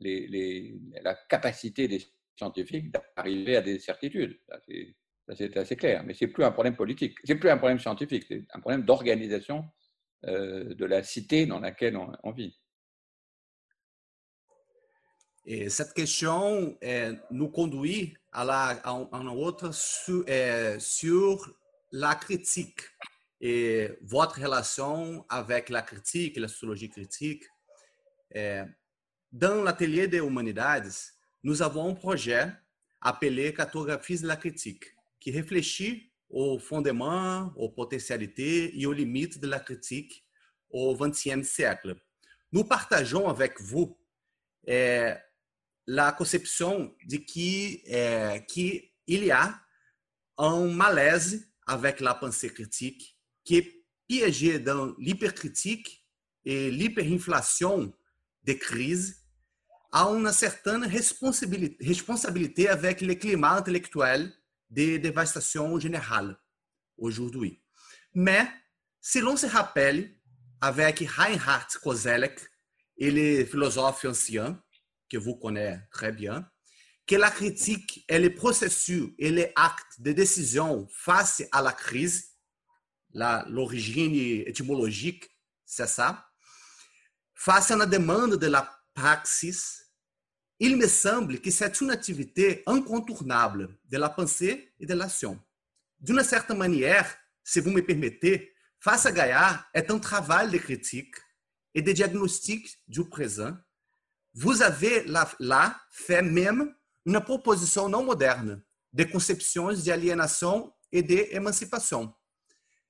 la 0.00 1.14
capacité 1.28 1.88
des 1.88 2.02
scientifiques 2.42 2.92
d'arriver 2.92 3.56
à 3.56 3.62
des 3.62 3.78
certitudes. 3.78 4.38
C'est 5.36 5.56
assez 5.56 5.76
clair. 5.76 6.02
Mais 6.04 6.14
ce 6.14 6.24
n'est 6.24 6.30
plus 6.30 6.44
un 6.44 6.50
problème 6.50 6.76
politique, 6.76 7.16
ce 7.24 7.32
n'est 7.32 7.38
plus 7.38 7.50
un 7.50 7.56
problème 7.56 7.78
scientifique, 7.78 8.24
c'est 8.28 8.44
un 8.52 8.60
problème 8.60 8.82
d'organisation 8.82 9.64
euh, 10.26 10.74
de 10.74 10.84
la 10.84 11.02
cité 11.02 11.46
dans 11.46 11.60
laquelle 11.60 11.96
on, 11.96 12.30
vit. 12.32 12.58
Et 15.44 15.68
cette 15.68 15.94
question 15.94 16.76
euh, 16.82 17.14
nous 17.30 17.48
conduit 17.48 18.16
à, 18.32 18.44
la, 18.44 18.80
à, 18.84 19.08
un 19.12 19.26
autre 19.26 19.72
sur, 19.72 20.24
euh, 20.28 20.78
sur 20.78 21.52
la 21.92 22.14
critique 22.14 22.82
et 23.40 23.90
votre 24.02 24.40
relation 24.40 25.24
avec 25.28 25.68
la 25.68 25.82
critique, 25.82 26.36
la 26.36 26.48
sociologie 26.48 26.88
critique. 26.88 27.44
Dans 29.32 29.64
l'atelier 29.64 30.06
des 30.08 30.18
humanités, 30.18 30.60
nous 31.42 31.62
avons 31.62 31.90
un 31.90 31.94
projet 31.94 32.52
appelé 33.00 33.52
Cartographie 33.52 34.20
de 34.20 34.26
la 34.26 34.36
critique, 34.36 34.84
qui 35.18 35.32
réfléchit 35.32 36.12
au 36.30 36.58
fondement, 36.58 37.52
aux 37.56 37.68
potentialités 37.68 38.80
et 38.80 38.86
aux 38.86 38.92
limites 38.92 39.40
de 39.40 39.48
la 39.48 39.60
critique 39.60 40.24
au 40.70 40.96
XXe 40.96 41.42
siècle. 41.42 41.96
Nous 42.52 42.64
partageons 42.64 43.28
avec 43.28 43.60
vous 43.60 43.98
eh, 44.66 45.12
la 45.86 46.12
conception 46.12 46.94
de 47.06 47.16
que, 47.16 48.38
eh, 48.38 48.46
qu'il 48.46 49.24
y 49.24 49.30
a 49.30 49.60
un 50.38 50.66
malaise 50.66 51.48
avec 51.66 52.00
la 52.00 52.14
pensée 52.14 52.50
critique 52.50 53.18
qui 53.44 53.56
est 53.56 53.84
piégé 54.06 54.58
dans 54.58 54.94
l'hypercritique 54.98 56.06
et 56.44 56.70
l'hyperinflation 56.70 57.92
des 58.42 58.58
crises 58.58 59.21
a 59.92 60.06
une 60.08 60.32
certaine 60.32 60.84
responsabilité, 60.84 61.76
responsabilité 61.84 62.68
avec 62.68 63.02
le 63.02 63.14
climat 63.14 63.56
intellectuel 63.58 64.32
de 64.70 64.96
dévastation 64.96 65.78
générale 65.78 66.38
aujourd'hui. 66.96 67.62
Mais, 68.14 68.48
si 69.00 69.20
l'on 69.20 69.36
se 69.36 69.46
rappelle, 69.46 70.16
avec 70.60 71.00
Reinhard 71.00 71.68
Koselleck 71.82 72.40
et 72.96 73.10
les 73.10 73.44
philosophes 73.44 74.04
anciens, 74.06 74.62
que 75.10 75.18
vous 75.18 75.36
connaissez 75.36 75.80
très 75.90 76.12
bien, 76.12 76.48
que 77.06 77.16
la 77.16 77.30
critique 77.30 78.04
est 78.08 78.20
le 78.20 78.34
processus 78.34 79.10
et 79.18 79.30
les 79.30 79.52
actes 79.56 80.00
de 80.00 80.12
décision 80.12 80.88
face 80.90 81.42
à 81.52 81.60
la 81.60 81.72
crise, 81.72 82.30
l'origine 83.12 84.14
étymologique, 84.46 85.28
c'est 85.66 85.88
ça, 85.88 86.26
face 87.34 87.70
à 87.72 87.76
la 87.76 87.86
demande 87.86 88.36
de 88.36 88.46
la 88.46 88.82
praxis, 88.94 89.81
il 90.64 90.76
me 90.76 90.86
semble 90.86 91.40
que 91.40 91.50
c'est 91.50 91.80
une 91.80 91.90
activité 91.90 92.62
incontournable 92.66 93.76
de 93.90 93.98
la 93.98 94.08
pensée 94.08 94.72
et 94.78 94.86
de 94.86 94.94
l'action. 94.94 95.38
D'une 96.00 96.22
certaine 96.22 96.58
manière, 96.58 97.06
si 97.44 97.60
vous 97.60 97.70
me 97.70 97.82
permettez, 97.82 98.52
Face 98.82 99.06
à 99.06 99.12
Gaillard 99.12 99.64
est 99.72 99.92
un 99.92 100.00
travail 100.00 100.50
de 100.50 100.58
critique 100.58 101.14
et 101.72 101.82
de 101.82 101.92
diagnostic 101.92 102.82
du 102.88 103.04
présent. 103.04 103.56
Vous 104.34 104.60
avez 104.60 105.04
là, 105.04 105.30
là 105.38 105.80
fait 105.92 106.20
même 106.20 106.74
une 107.06 107.20
proposition 107.20 107.88
non 107.88 108.02
moderne 108.02 108.60
de 108.92 109.04
concepções 109.04 109.74
de 109.74 109.88
aliénation 109.88 110.72
et 110.90 111.00
d'émancipation. 111.04 112.12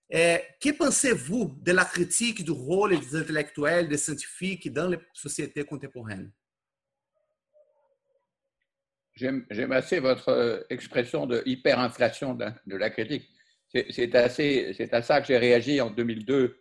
É, 0.09 0.57
que 0.59 0.71
pensez-vous 0.71 1.59
de 1.61 1.73
la 1.73 1.85
critique 1.85 2.43
du 2.43 2.53
rôle 2.53 2.99
des 2.99 3.15
intellectuels, 3.15 3.87
des 3.87 3.99
scientifiques 3.99 4.73
dans 4.73 4.89
les 4.89 4.99
sociétés 5.13 5.63
J'aime 9.15 9.73
assez 9.73 10.01
votre 10.01 10.31
euh, 10.31 10.63
expression 10.71 11.27
de 11.27 11.43
hyperinflation 11.45 12.35
de, 12.35 12.47
de 12.67 12.77
la 12.77 12.91
critique. 12.91 13.29
C'est 13.69 14.15
à 14.15 15.03
ça 15.03 15.21
que 15.21 15.27
j'ai 15.27 15.39
réagi 15.39 15.81
en 15.81 15.91
2002 15.91 16.59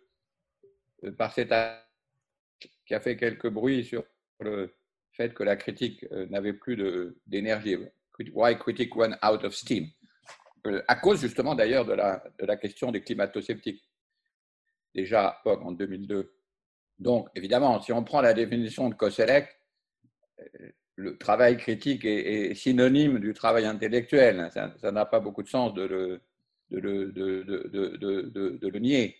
euh, 1.04 1.12
par 1.12 1.32
cet 1.32 1.52
qui 2.86 2.94
a 2.94 3.00
fait 3.00 3.16
quelques 3.16 3.48
bruits 3.48 3.84
sur 3.84 4.04
le 4.40 4.74
fait 5.12 5.34
que 5.34 5.42
la 5.42 5.56
critique 5.56 6.04
euh, 6.12 6.26
n'avait 6.26 6.52
plus 6.52 6.76
d'énergie. 7.26 7.76
Why 8.32 8.58
critique 8.58 8.94
run 8.94 9.12
out 9.26 9.44
of 9.44 9.54
steam? 9.54 9.88
À 10.86 10.94
cause 10.94 11.20
justement 11.20 11.54
d'ailleurs 11.54 11.84
de 11.84 11.94
la, 11.94 12.22
de 12.38 12.46
la 12.46 12.56
question 12.56 12.92
des 12.92 13.02
climato-sceptiques. 13.02 13.82
Déjà 14.94 15.40
en 15.44 15.72
2002. 15.72 16.32
Donc, 16.98 17.28
évidemment, 17.34 17.80
si 17.80 17.92
on 17.92 18.04
prend 18.04 18.20
la 18.20 18.34
définition 18.34 18.88
de 18.88 18.94
Koselleck, 18.94 19.48
le 20.96 21.16
travail 21.16 21.56
critique 21.56 22.04
est, 22.04 22.54
synonyme 22.54 23.18
du 23.18 23.32
travail 23.34 23.64
intellectuel. 23.64 24.50
Ça 24.52 24.92
n'a 24.92 25.06
pas 25.06 25.20
beaucoup 25.20 25.42
de 25.42 25.48
sens 25.48 25.72
de 25.74 26.20
le, 26.70 27.18
nier. 28.78 29.16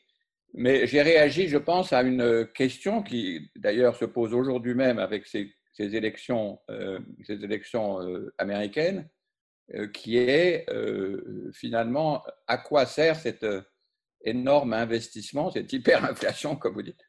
Mais 0.54 0.86
j'ai 0.86 1.00
réagi, 1.00 1.48
je 1.48 1.56
pense, 1.56 1.92
à 1.92 2.02
une 2.02 2.46
question 2.54 3.02
qui, 3.02 3.50
d'ailleurs, 3.56 3.96
se 3.96 4.04
pose 4.04 4.34
aujourd'hui 4.34 4.74
même 4.74 4.98
avec 4.98 5.26
ces, 5.26 5.50
élections, 5.78 6.60
euh, 6.70 7.00
euh, 7.30 8.34
américaines, 8.36 9.08
euh, 9.74 9.86
qui 9.88 10.18
est 10.18 10.66
finalement 11.54 12.22
à 12.46 12.58
quoi 12.58 12.84
sert 12.84 13.16
cet 13.16 13.46
énorme 14.24 14.74
investissement, 14.74 15.50
cette 15.50 15.72
hyperinflation, 15.72 16.56
comme 16.56 16.74
vous 16.74 16.82
dites, 16.82 17.00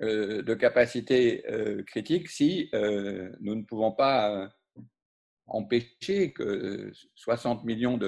de 0.00 0.54
capacité 0.54 1.44
critique 1.86 2.28
si 2.28 2.70
nous 2.72 3.54
ne 3.54 3.62
pouvons 3.64 3.92
pas 3.92 4.50
empêcher 5.50 6.32
que 6.32 6.90
60 7.16 7.64
millions 7.64 7.98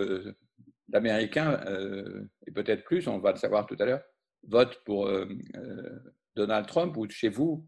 d'Américains, 0.88 1.60
euh, 1.66 2.24
et 2.46 2.52
peut-être 2.52 2.84
plus, 2.84 3.06
on 3.08 3.18
va 3.18 3.32
le 3.32 3.38
savoir 3.38 3.66
tout 3.66 3.76
à 3.78 3.84
l'heure, 3.84 4.02
votent 4.44 4.80
pour 4.84 5.06
euh, 5.06 5.28
euh, 5.56 5.98
Donald 6.36 6.66
Trump 6.66 6.96
ou 6.96 7.08
chez 7.08 7.28
vous, 7.28 7.66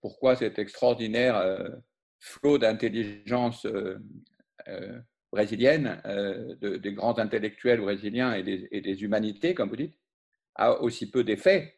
pourquoi 0.00 0.36
cet 0.36 0.58
extraordinaire 0.58 1.68
flot 2.18 2.56
d'intelligence 2.56 3.66
brésilienne, 5.30 6.00
des 6.62 6.92
grands 6.94 7.18
intellectuels 7.18 7.82
brésiliens 7.82 8.32
et 8.32 8.42
des, 8.42 9.02
humanités, 9.04 9.52
comme 9.52 9.68
vous 9.68 9.76
dites, 9.76 9.98
a 10.54 10.80
aussi 10.80 11.10
peu 11.10 11.24
d'effet 11.24 11.77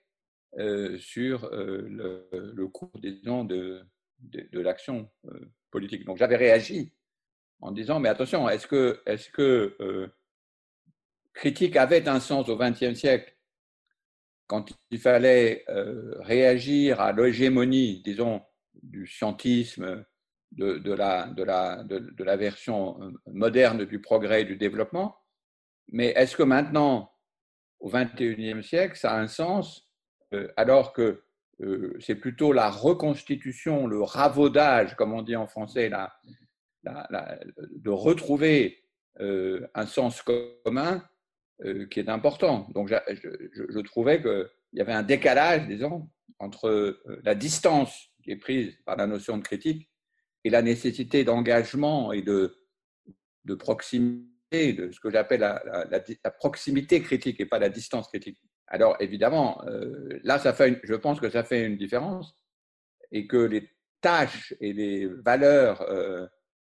sur 0.98 1.48
le, 1.52 2.66
cours, 2.66 2.90
disons, 3.00 3.44
de, 3.44 3.82
de, 4.18 4.48
de 4.50 4.60
l'action 4.60 5.08
politique. 5.70 6.04
Donc 6.04 6.16
j'avais 6.16 6.36
réagi 6.36 6.92
en 7.60 7.72
disant, 7.72 8.00
mais 8.00 8.08
attention, 8.08 8.48
est-ce 8.48 8.66
que, 8.66 9.00
est 9.06 9.30
que 9.30 10.10
critique 11.32 11.76
avait 11.76 12.08
un 12.08 12.20
sens 12.20 12.48
au 12.48 12.56
XXe 12.56 12.94
siècle, 12.94 13.34
quand 14.46 14.66
il 14.90 14.98
fallait 14.98 15.64
euh, 15.68 16.16
réagir 16.20 17.00
à 17.00 17.12
l'hégémonie, 17.12 18.02
disons, 18.02 18.42
du 18.82 19.06
scientisme, 19.06 20.04
de, 20.52 20.92
la, 20.92 21.28
de, 21.28 21.44
la, 21.44 21.84
de, 21.84 22.24
la, 22.24 22.36
version 22.36 23.00
euh, 23.00 23.12
moderne 23.26 23.84
du 23.84 24.00
progrès 24.00 24.42
et 24.42 24.44
du 24.44 24.56
développement? 24.56 25.16
Mais 25.92 26.08
est-ce 26.16 26.36
que 26.36 26.42
maintenant, 26.42 27.12
au 27.78 27.90
XXIe 27.90 28.62
siècle, 28.64 28.96
ça 28.96 29.12
a 29.12 29.20
un 29.20 29.28
sens 29.28 29.88
euh, 29.88 29.89
alors 30.56 30.92
que 30.92 31.22
c'est 32.00 32.14
plutôt 32.14 32.52
la 32.52 32.70
reconstitution, 32.70 33.86
le 33.86 34.02
ravaudage, 34.02 34.96
comme 34.96 35.12
on 35.12 35.22
dit 35.22 35.36
en 35.36 35.46
français, 35.46 35.90
de 36.84 37.90
retrouver 37.90 38.84
un 39.18 39.86
sens 39.86 40.22
commun 40.22 41.02
euh, 41.64 41.86
qui 41.88 42.00
est 42.00 42.08
important. 42.08 42.66
Donc, 42.74 42.88
je, 42.88 43.80
trouvais 43.80 44.22
qu'il 44.22 44.48
y 44.72 44.80
avait 44.80 44.94
un 44.94 45.02
décalage, 45.02 45.66
disons, 45.66 46.08
entre 46.38 46.68
euh, 46.68 47.20
la 47.22 47.34
distance 47.34 48.08
qui 48.24 48.30
est 48.30 48.36
prise 48.36 48.74
par 48.86 48.96
la 48.96 49.06
notion 49.06 49.36
de 49.36 49.42
critique 49.42 49.90
et 50.44 50.48
la 50.48 50.62
nécessité 50.62 51.22
d'engagement 51.22 52.12
et 52.12 52.22
de, 52.22 52.56
proximité, 53.58 54.72
de 54.72 54.90
ce 54.90 55.00
que 55.00 55.10
j'appelle 55.10 55.40
la, 55.40 56.30
proximité 56.30 57.02
critique 57.02 57.40
et 57.40 57.46
pas 57.46 57.58
la 57.58 57.68
distance 57.68 58.08
critique. 58.08 58.38
Alors, 58.70 58.96
évidemment, 59.00 59.62
euh, 59.66 60.20
là, 60.22 60.38
je 60.38 60.94
pense 60.94 61.20
que 61.20 61.28
ça 61.28 61.44
fait 61.44 61.66
une 61.66 61.76
différence 61.76 62.34
et 63.12 63.26
que 63.26 63.36
les 63.36 63.68
tâches 64.00 64.54
et 64.60 64.72
les 64.72 65.06
valeurs 65.06 65.84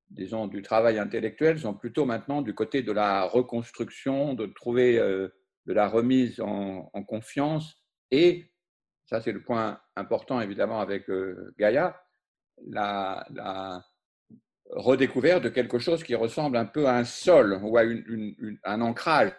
disons, 0.10 0.48
du 0.48 0.62
travail 0.62 0.98
intellectuel 0.98 1.60
sont 1.60 1.74
plutôt 1.74 2.06
maintenant 2.06 2.42
du 2.42 2.54
côté 2.54 2.82
de 2.82 2.92
la 2.92 3.24
reconstruction, 3.24 4.34
de 4.34 4.48
trouver 4.48 4.98
euh, 4.98 5.30
de 5.66 5.74
la 5.74 5.88
remise 5.88 6.42
en, 6.42 6.90
confiance 7.08 7.76
et, 8.12 8.52
ça 9.06 9.22
c'est 9.22 9.32
le 9.32 9.44
point 9.44 9.80
important 9.96 10.42
évidemment 10.42 10.80
avec 10.80 11.10
euh, 11.10 11.54
Gaïa, 11.58 12.02
la, 12.68 13.26
redécouverte 14.72 15.44
de 15.44 15.50
quelque 15.50 15.80
chose 15.80 16.04
qui 16.04 16.14
ressemble 16.14 16.56
un 16.56 16.66
peu 16.66 16.86
à 16.86 16.96
un 16.96 17.04
sol 17.04 17.60
ou 17.64 17.78
à 17.78 17.84
un 18.66 18.82
ancrage, 18.82 19.32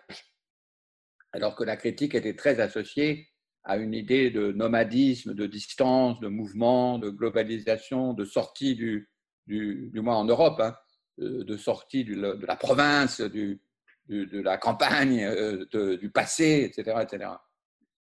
alors 1.32 1.54
que 1.54 1.64
la 1.64 1.76
critique 1.76 2.14
était 2.14 2.36
très 2.36 2.60
associée 2.60 3.28
à 3.64 3.76
une 3.76 3.94
idée 3.94 4.30
de 4.30 4.52
nomadisme, 4.52 5.34
de 5.34 5.46
distance, 5.46 6.18
de 6.20 6.28
mouvement, 6.28 6.98
de 6.98 7.10
globalisation, 7.10 8.14
de 8.14 8.24
sortie 8.24 8.74
du, 8.74 9.08
du, 9.46 10.00
moins 10.00 10.16
en 10.16 10.24
Europe, 10.24 10.60
hein, 10.60 10.74
de, 11.18 11.56
sortie 11.56 12.04
de 12.04 12.46
la 12.46 12.56
province, 12.56 13.20
de 13.20 14.40
la 14.40 14.58
campagne, 14.58 15.24
euh, 15.24 15.96
du 15.96 16.10
passé, 16.10 16.64
etc., 16.64 16.98
etc. 17.02 17.30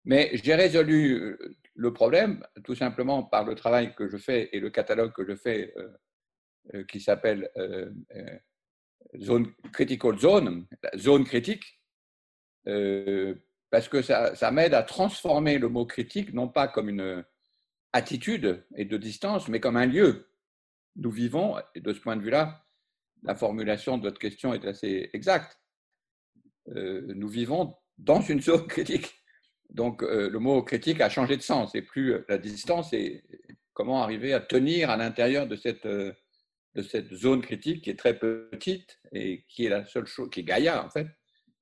Mais 0.03 0.31
j'ai 0.33 0.55
résolu 0.55 1.13
euh, 1.13 1.55
le 1.73 1.93
problème 1.93 2.45
tout 2.63 2.75
simplement 2.75 3.23
par 3.23 3.43
le 3.43 3.55
travail 3.55 3.95
que 3.95 4.07
je 4.07 4.17
fais 4.17 4.49
et 4.51 4.59
le 4.59 4.69
catalogue 4.69 5.13
que 5.13 5.25
je 5.27 5.35
fais 5.35 5.73
euh, 6.73 6.83
qui 6.85 6.99
s'appelle 6.99 7.49
Zone 9.19 9.53
Critical 9.71 10.17
Zone, 10.17 10.65
zone 10.95 11.23
critique, 11.23 11.74
parce 12.65 13.89
que 13.89 14.01
ça, 14.01 14.51
m'aide 14.51 14.73
à 14.73 14.83
transformer 14.83 15.57
le 15.57 15.69
mot 15.69 15.85
critique, 15.85 16.33
non 16.33 16.47
pas 16.47 16.67
comme 16.67 16.89
une 16.89 17.23
attitude 17.93 18.65
et 18.75 18.85
de 18.85 18.97
distance, 18.97 19.47
mais 19.47 19.59
comme 19.59 19.77
un 19.77 19.85
lieu. 19.85 20.27
Nous 20.95 21.11
vivons, 21.11 21.55
et 21.75 21.81
de 21.81 21.93
ce 21.93 21.99
point 21.99 22.15
de 22.15 22.21
vue-là, 22.21 22.65
la 23.23 23.35
formulation 23.35 23.97
de 23.97 24.03
votre 24.03 24.19
question 24.19 24.53
est 24.53 24.65
assez 24.65 25.09
exacte. 25.13 25.59
Euh, 26.69 27.01
nous 27.15 27.27
vivons 27.27 27.75
dans 27.97 28.21
une 28.21 28.41
zone 28.41 28.67
critique. 28.67 29.13
Donc 29.69 30.03
euh, 30.03 30.29
le 30.29 30.39
mot 30.39 30.61
critique 30.63 31.01
a 31.01 31.09
changé 31.09 31.37
de 31.37 31.41
sens, 31.41 31.75
et 31.75 31.81
plus 31.81 32.17
la 32.29 32.37
distance, 32.37 32.93
et 32.93 33.23
comment 33.73 34.01
arriver 34.01 34.33
à 34.33 34.39
tenir 34.39 34.89
à 34.89 34.97
l'intérieur 34.97 35.47
de 35.47 35.55
cette, 35.55 35.85
euh, 35.85 36.13
de 36.75 36.81
cette 36.81 37.13
zone 37.13 37.41
critique 37.41 37.83
qui 37.83 37.89
est 37.89 37.99
très 37.99 38.17
petite 38.17 38.99
et 39.11 39.43
qui 39.47 39.65
est 39.65 39.69
la 39.69 39.85
seule 39.85 40.05
chose, 40.05 40.29
qui 40.29 40.41
est 40.41 40.43
Gaïa 40.43 40.83
en 40.83 40.89
fait, 40.89 41.07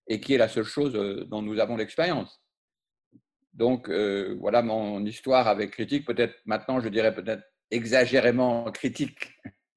et 0.08 0.20
qui 0.20 0.34
est 0.34 0.38
la 0.38 0.50
seule 0.50 0.66
chose 0.66 0.96
euh, 0.96 1.26
dont 1.26 1.42
nous 1.42 1.60
avons 1.60 1.78
l'expérience. 1.78 2.42
Donc 3.54 3.90
euh, 3.90 4.36
voilà 4.40 4.62
mon 4.62 5.06
histoire 5.06 5.48
avec 5.48 5.72
critique, 5.72 6.06
peut-être 6.06 6.36
maintenant 6.46 6.80
je 6.80 6.90
dirais 6.90 7.14
peut-être 7.14 7.44
exagérément 7.72 8.72
critique 8.72 9.32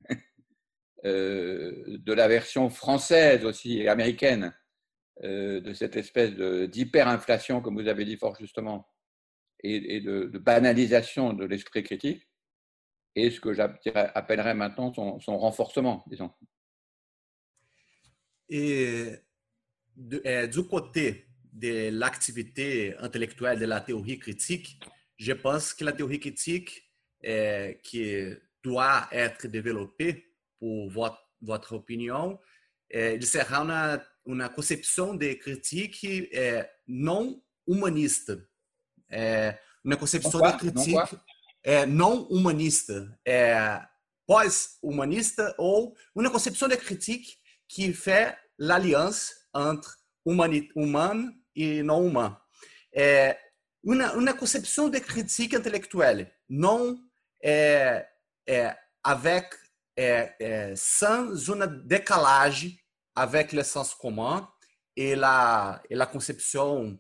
euh, 1.04 1.85
de 1.87 2.12
la 2.12 2.28
version 2.28 2.71
française 2.71 3.45
aussi 3.45 3.80
et 3.80 3.88
américaine 3.88 4.54
de 5.23 5.73
cette 5.73 5.97
espèce 5.97 6.33
d'hyperinflation, 6.68 7.62
comme 7.62 7.80
vous 7.80 7.88
avez 7.88 8.04
dit 8.04 8.18
fort 8.18 8.37
justement, 8.38 8.87
et, 9.62 10.02
de, 10.02 10.26
banalisation 10.37 11.33
de 11.33 11.47
l'esprit 11.47 11.83
critique, 11.83 12.28
et 13.14 13.30
ce 13.30 13.40
que 13.40 13.54
j'appellerais 13.54 14.52
maintenant 14.52 14.92
son, 14.92 15.18
son 15.21 15.38
renforcement, 15.38 16.04
disons. 16.06 16.30
Et 18.50 19.14
du 19.96 20.62
côté 20.68 21.26
de 21.52 21.90
l'activité 21.90 22.94
intellectuelle 22.98 23.58
de 23.58 23.66
la 23.66 23.80
théorie 23.80 24.18
critique, 24.18 24.78
je 25.16 25.32
pense 25.32 25.72
que 25.72 25.84
la 25.84 25.92
théorie 25.92 26.20
critique 26.20 26.92
qui 27.82 28.24
doit 28.62 29.08
être 29.10 29.46
développée, 29.48 30.32
pour 30.58 30.90
votre, 30.90 31.28
votre 31.42 31.74
opinion, 31.74 32.38
il 32.92 33.26
sera 33.26 33.62
une, 33.62 34.00
une 34.26 34.48
conception 34.50 35.14
de 35.14 35.32
critique 35.34 36.06
non 36.86 37.42
humaniste. 37.66 38.32
une 39.10 39.96
conception 39.98 40.40
de 40.40 40.56
critique 40.56 41.18
non 41.88 42.28
humaniste, 42.30 42.92
pós-humaniste, 44.26 45.42
ou 45.58 45.94
une 46.16 46.30
conception 46.30 46.68
de 46.68 46.74
critique 46.74 47.40
qui 47.68 47.92
fait 47.92 48.36
l'alliance 48.58 49.34
entre 49.56 49.99
humain 50.25 51.32
et 51.54 51.82
non 51.82 52.06
humain. 52.06 52.36
É 52.92 53.38
uma, 53.82 54.12
uma 54.12 54.34
concepção 54.34 54.90
de 54.90 55.00
critique 55.00 55.54
intellectuelle, 55.54 56.32
non 56.49 56.99
é, 57.42 58.06
é, 58.47 58.76
avec, 59.02 59.54
é, 59.97 60.34
é, 60.40 60.75
sans 60.76 61.50
un 61.50 61.66
décalage 61.84 62.76
avec 63.14 63.52
le 63.52 63.62
sens 63.62 63.95
commun 63.95 64.49
et 64.97 65.14
la, 65.14 65.82
et 65.88 65.95
la 65.95 66.06
conception 66.06 66.99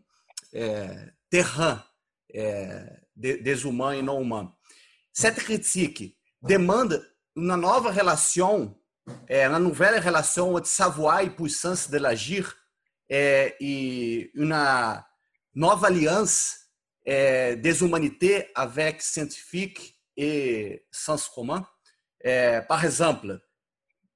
terrain 1.28 1.84
de, 2.32 3.42
des 3.42 3.64
humains 3.64 3.94
e 3.94 4.02
não 4.02 4.22
humains. 4.22 4.52
Cette 5.12 5.42
critique 5.42 6.16
demanda 6.40 7.02
uma 7.34 7.56
nova 7.56 7.90
relação 7.90 8.78
é, 9.28 9.48
na 9.48 9.58
nouvelle 9.58 9.98
relation 9.98 10.56
entre 10.56 10.68
savoir 10.68 11.24
e 11.24 11.30
puissance 11.30 11.90
de 11.90 11.98
l'agir 11.98 12.54
é, 13.08 13.56
e 13.60 14.30
uma 14.34 15.06
nova 15.54 15.86
aliança 15.86 16.56
é, 17.04 17.56
des 17.56 17.82
humanités 17.82 18.50
avec 18.54 19.00
scientifique 19.00 19.96
et 20.16 20.84
sens 20.90 21.28
commun. 21.28 21.64
É, 22.20 22.60
par 22.60 22.82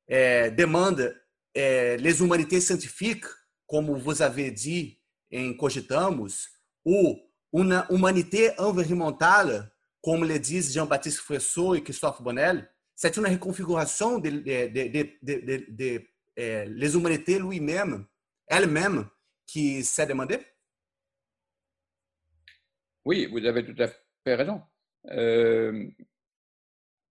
é, 0.09 0.50
demande 0.50 1.14
é, 1.55 1.96
les 1.98 2.20
humanités 2.20 2.61
scientifiques, 2.61 3.26
como 3.66 3.96
vous 3.96 4.20
avez 4.20 4.50
dit 4.50 5.00
em 5.31 5.57
Cogitamos, 5.57 6.48
ou 6.85 7.20
uma 7.53 7.87
humanité 7.90 8.53
environnementale, 8.59 9.70
como 10.00 10.24
le 10.24 10.38
diz 10.38 10.72
Jean-Baptiste 10.72 11.20
Fressot 11.20 11.76
e 11.76 11.81
Christophe 11.81 12.22
Bonel, 12.22 12.68
c'est 13.00 13.16
une 13.16 13.26
reconfiguration 13.26 14.18
de, 14.18 14.28
de, 14.28 16.02
les 16.36 16.94
humanités 16.94 17.38
lui-même, 17.38 18.04
elle-même, 18.46 19.06
qui 19.46 19.82
s'est 19.82 20.04
demandée 20.04 20.38
Oui, 23.06 23.26
vous 23.32 23.42
avez 23.46 23.64
tout 23.64 23.82
à 23.82 23.88
fait 23.88 24.34
raison. 24.34 24.60
Euh, 25.12 25.88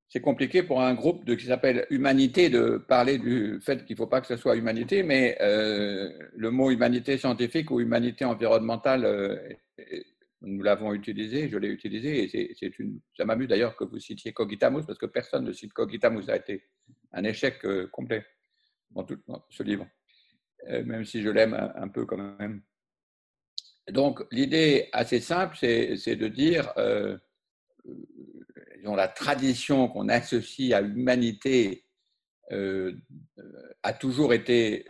c'est 0.10 0.22
compliqué 0.22 0.62
pour 0.62 0.80
un 0.80 0.94
groupe 0.94 1.26
de, 1.26 1.34
qui 1.34 1.48
s'appelle 1.48 1.88
Humanité 1.90 2.52
de 2.52 2.78
parler 2.78 3.18
du 3.18 3.60
fait 3.60 3.84
qu'il 3.84 3.96
ne 3.96 3.98
faut 3.98 4.06
pas 4.06 4.22
que 4.22 4.28
ce 4.28 4.38
soit 4.38 4.56
humanité, 4.58 5.02
mais 5.02 5.40
euh, 5.42 6.12
le 6.36 6.52
mot 6.52 6.70
humanité 6.70 7.18
scientifique 7.18 7.72
ou 7.72 7.80
humanité 7.80 8.26
environnementale 8.26 9.06
euh, 9.06 9.38
nous 10.42 10.64
l'avons 10.64 10.94
utilisé, 10.94 11.50
je 11.50 11.58
l'ai 11.58 11.68
utilisé, 11.68 12.24
et 12.24 12.56
c'est 12.58 12.80
une, 12.80 13.00
ça 13.18 13.26
m'amuse 13.26 13.48
d'ailleurs 13.48 13.76
que 13.76 13.84
vous 13.84 14.00
citiez 14.00 14.34
Cogitamus, 14.34 14.86
parce 14.86 14.98
que 14.98 15.06
personne 15.06 15.44
ne 15.44 15.52
cite 15.52 15.74
Cogitamus, 15.74 16.24
ça 16.24 16.34
a 16.34 16.38
été 16.38 16.64
un 17.12 17.24
échec 17.24 17.64
euh, 17.66 17.88
complet 17.88 18.26
dans 18.92 19.04
tout 19.04 19.20
ce 19.50 19.64
livre, 19.64 19.88
euh, 20.70 20.84
même 20.86 21.06
si 21.06 21.22
je 21.22 21.30
l'aime 21.30 21.54
un, 21.54 21.88
peu 21.90 22.06
quand 22.06 22.18
même. 22.18 22.62
Donc 23.92 24.24
l'idée 24.32 24.90
assez 24.94 25.20
simple, 25.20 25.58
c'est 25.58 26.16
de 26.16 26.28
dire, 26.28 26.72
euh, 26.78 27.18
la 28.84 29.08
tradition 29.08 29.88
qu'on 29.88 30.10
associe 30.10 30.74
à 30.74 30.82
l'humanité 30.82 31.86
euh, 32.52 32.94
a 33.84 33.94
toujours 33.94 34.34
été 34.34 34.88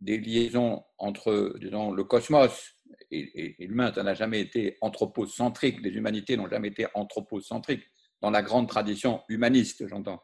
des 0.00 0.18
liaisons 0.18 0.84
entre 0.98 1.54
disons, 1.58 1.90
le 1.90 2.04
cosmos 2.04 2.76
et, 3.10 3.54
l'humain, 3.58 3.92
ça 3.92 4.02
n'a 4.02 4.14
jamais 4.14 4.40
été 4.40 4.76
anthropocentrique, 4.80 5.80
les 5.82 5.90
humanités 5.90 6.36
n'ont 6.36 6.48
jamais 6.48 6.68
été 6.68 6.86
anthropocentriques, 6.94 7.84
dans 8.20 8.30
la 8.30 8.42
grande 8.42 8.68
tradition 8.68 9.22
humaniste, 9.28 9.86
j'entends. 9.86 10.22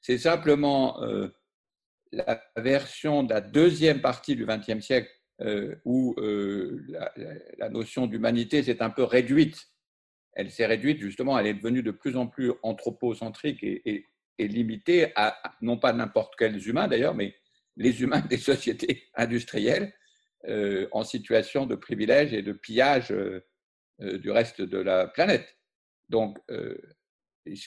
C'est 0.00 0.18
simplement 0.18 1.02
euh, 1.02 1.28
la 2.12 2.42
version 2.56 3.22
de 3.22 3.34
la 3.34 3.40
deuxième 3.40 4.00
partie 4.00 4.36
du 4.36 4.46
XXe 4.46 4.80
siècle 4.80 5.10
euh, 5.42 5.74
où 5.84 6.14
euh, 6.18 6.82
la, 7.58 7.68
notion 7.68 8.06
d'humanité 8.06 8.62
s'est 8.62 8.82
un 8.82 8.90
peu 8.90 9.02
réduite. 9.02 9.66
Elle 10.32 10.50
s'est 10.50 10.66
réduite, 10.66 11.00
justement, 11.00 11.38
elle 11.38 11.46
est 11.46 11.54
devenue 11.54 11.82
de 11.82 11.90
plus 11.90 12.16
en 12.16 12.26
plus 12.26 12.52
anthropocentrique 12.62 13.62
et, 13.62 14.06
et 14.38 14.48
limitée 14.48 15.12
à, 15.16 15.36
non 15.60 15.78
pas 15.78 15.92
n'importe 15.92 16.34
quels 16.36 16.66
humains 16.68 16.88
d'ailleurs, 16.88 17.14
mais 17.14 17.34
les 17.76 18.02
humains 18.02 18.20
des 18.30 18.38
sociétés 18.38 19.04
industrielles 19.14 19.92
euh, 20.48 20.86
en 20.92 21.02
situation 21.02 21.66
de 21.66 21.74
privilège 21.74 22.32
et 22.32 22.42
de 22.42 22.52
pillage 22.52 23.10
euh, 23.10 23.44
euh, 24.00 24.16
du 24.18 24.30
reste 24.30 24.62
de 24.62 24.78
la 24.78 25.08
planète. 25.08 25.58
Donc, 26.08 26.38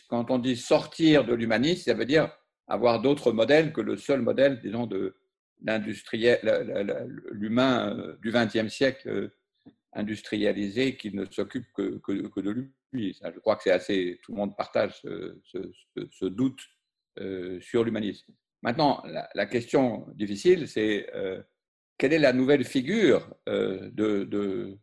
quand 0.07 0.31
on 0.31 0.39
dit 0.39 0.55
sortir 0.55 1.25
de 1.25 1.33
l'humanisme, 1.33 1.91
ça 1.91 1.93
veut 1.93 2.05
dire 2.05 2.31
avoir 2.67 3.01
d'autres 3.01 3.33
modèles 3.33 3.73
que 3.73 3.81
le 3.81 3.97
seul 3.97 4.21
modèle, 4.21 4.61
disons, 4.61 4.87
de 4.87 5.17
l'humain 7.31 8.15
du 8.21 8.31
XXe 8.31 8.73
siècle 8.73 9.29
industrialisé 9.91 10.95
qui 10.95 11.13
ne 11.13 11.25
s'occupe 11.25 11.65
que, 11.73 12.39
de 12.39 12.49
lui. 12.49 12.71
je 12.93 13.39
crois 13.39 13.57
que 13.57 13.63
c'est 13.63 13.71
assez, 13.71 14.21
tout 14.23 14.31
le 14.31 14.37
monde 14.37 14.55
partage 14.55 15.01
ce, 15.01 16.25
doute 16.25 16.61
sur 17.59 17.83
l'humanisme. 17.83 18.31
Maintenant, 18.61 19.03
la, 19.05 19.45
question 19.47 20.07
difficile, 20.15 20.65
c'est 20.69 21.09
quelle 21.99 22.13
est 22.13 22.19
la 22.19 22.33
nouvelle 22.33 22.63
figure 22.63 23.29
euh, 23.47 23.91
de, 23.91 24.79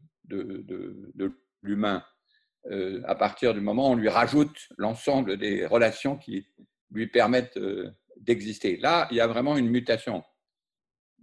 l'humain 1.62 2.04
euh, 2.70 3.02
à 3.06 3.14
partir 3.16 3.54
du 3.54 3.60
moment 3.60 3.88
où 3.88 3.92
on 3.92 3.96
lui 3.96 4.10
rajoute 4.10 4.68
l'ensemble 4.76 5.38
des 5.38 5.66
relations 5.66 6.16
qui 6.16 6.46
lui 6.92 7.08
permettent 7.08 7.56
euh, 7.56 7.90
d'exister. 8.20 8.76
Là, 8.76 9.08
il 9.10 9.16
y 9.16 9.20
a 9.20 9.26
vraiment 9.26 9.56
une 9.56 9.68
mutation. 9.68 10.22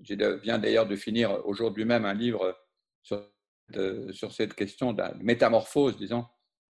Je 0.01 0.15
viens 0.41 0.57
d'ailleurs 0.57 0.87
de 0.87 0.95
finir 0.95 1.45
aujourd'hui 1.45 1.85
même 1.85 2.05
un 2.05 2.13
livre 2.13 2.57
sur 3.03 4.31
cette 4.31 4.55
question 4.55 4.93
de 4.93 4.97
la 4.97 5.13
métamorphose, 5.21 5.95
disons, 5.97 6.25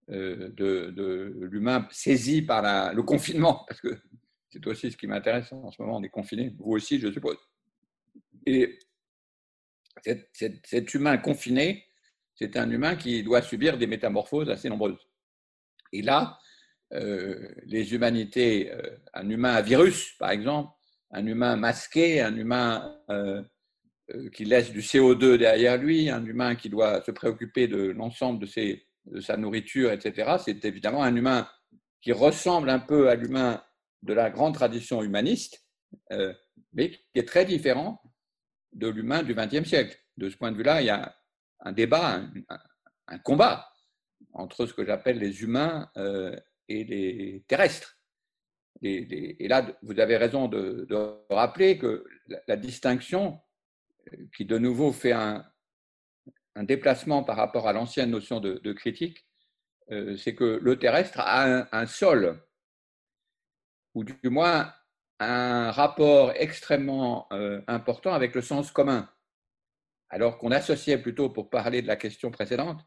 de, 0.09 0.51
de 0.55 1.47
l'humain 1.49 1.87
saisi 1.89 2.41
par 2.41 2.93
le 2.93 3.01
confinement, 3.03 3.63
parce 3.67 3.79
que 3.79 3.97
c'est 4.49 4.65
aussi 4.67 4.91
ce 4.91 4.97
qui 4.97 5.07
m'intéresse 5.07 5.51
en 5.53 5.71
ce 5.71 5.81
moment, 5.81 5.97
on 5.97 6.03
est 6.03 6.09
confiné, 6.09 6.53
vous 6.59 6.73
aussi, 6.73 6.99
je 6.99 7.11
suppose. 7.11 7.37
Et 8.45 8.77
cet, 10.03 10.93
humain 10.93 11.17
confiné, 11.17 11.85
c'est 12.35 12.57
un 12.57 12.69
humain 12.69 12.95
qui 12.95 13.23
doit 13.23 13.41
subir 13.41 13.77
des 13.77 13.87
métamorphoses 13.87 14.49
assez 14.49 14.69
nombreuses. 14.69 15.07
Et 15.91 16.01
là, 16.01 16.39
euh, 16.93 17.49
les 17.65 17.93
humanités, 17.93 18.71
euh, 18.71 18.81
un 19.13 19.29
humain 19.29 19.53
à 19.53 19.61
virus, 19.61 20.13
par 20.19 20.31
exemple, 20.31 20.71
un 21.11 21.25
humain 21.25 21.55
masqué, 21.55 22.21
un 22.21 22.35
humain 22.35 22.97
euh, 23.09 23.41
qui 24.33 24.45
laisse 24.45 24.71
du 24.71 24.81
CO2 24.81 25.37
derrière 25.37 25.77
lui, 25.77 26.09
un 26.09 26.25
humain 26.25 26.55
qui 26.55 26.69
doit 26.69 27.03
se 27.03 27.11
préoccuper 27.11 27.67
de 27.67 27.91
l'ensemble 27.91 28.45
de 28.45 29.21
sa 29.21 29.37
nourriture, 29.37 29.91
etc., 29.91 30.37
c'est 30.43 30.65
évidemment 30.65 31.03
un 31.03 31.15
humain 31.15 31.47
qui 32.01 32.11
ressemble 32.11 32.69
un 32.69 32.79
peu 32.79 33.09
à 33.09 33.15
l'humain 33.15 33.63
de 34.01 34.13
la 34.13 34.29
grande 34.29 34.55
tradition 34.55 35.01
humaniste, 35.01 35.65
mais 36.73 36.91
qui 36.91 36.99
est 37.15 37.27
très 37.27 37.45
différent 37.45 38.01
de 38.73 38.87
l'humain 38.87 39.23
du 39.23 39.33
XXe 39.33 39.67
siècle. 39.67 39.97
De 40.17 40.29
ce 40.29 40.37
point 40.37 40.51
de 40.51 40.57
vue-là, 40.57 40.81
il 40.81 40.85
y 40.85 40.89
a 40.89 41.15
un 41.61 41.71
débat, 41.71 42.21
un, 43.07 43.17
combat 43.19 43.69
entre 44.33 44.65
ce 44.65 44.73
que 44.73 44.85
j'appelle 44.85 45.19
les 45.19 45.43
humains 45.43 45.89
euh, 45.97 46.35
et 46.67 46.83
les 46.83 47.43
terrestres. 47.47 47.97
Et, 48.81 49.47
là, 49.47 49.65
vous 49.81 49.99
avez 49.99 50.17
raison 50.17 50.47
de, 50.47 50.87
rappeler 51.29 51.77
que 51.77 52.05
la, 52.47 52.57
distinction, 52.57 53.39
euh, 54.11 54.17
qui 54.35 54.45
de 54.45 54.57
nouveau 54.57 54.91
fait 54.91 55.13
un, 55.13 55.45
déplacement 56.55 57.23
par 57.23 57.37
rapport 57.37 57.67
à 57.67 57.73
l'ancienne 57.73 58.11
notion 58.11 58.39
de, 58.39 58.73
critique, 58.73 59.25
euh, 59.91 60.15
c'est 60.17 60.35
que 60.35 60.59
le 60.61 60.77
terrestre 60.77 61.19
a 61.19 61.67
un 61.75 61.85
sol, 61.85 62.43
ou 63.95 64.03
du 64.03 64.29
moins 64.29 64.73
un 65.29 65.71
rapport 65.71 66.31
extrêmement 66.35 67.27
euh, 67.31 67.61
important 67.67 68.13
avec 68.13 68.35
le 68.35 68.41
sens 68.41 68.71
commun, 68.71 69.09
alors 70.09 70.37
qu'on 70.37 70.51
associait 70.51 70.97
plutôt, 70.97 71.29
pour 71.29 71.49
parler 71.49 71.81
de 71.81 71.87
la 71.87 71.95
question 71.95 72.31
précédente, 72.31 72.81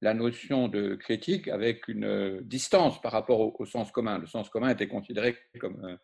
la 0.00 0.14
notion 0.14 0.68
de 0.68 0.94
critique 0.94 1.48
avec 1.48 1.88
une 1.88 2.04
euh, 2.04 2.40
distance 2.42 3.00
par 3.00 3.12
rapport 3.12 3.60
au, 3.60 3.66
sens 3.66 3.90
commun. 3.90 4.18
Le 4.18 4.26
sens 4.26 4.48
commun 4.48 4.70
était 4.70 4.88
considéré 4.88 5.36
comme, 5.60 5.84
euh, 5.84 5.96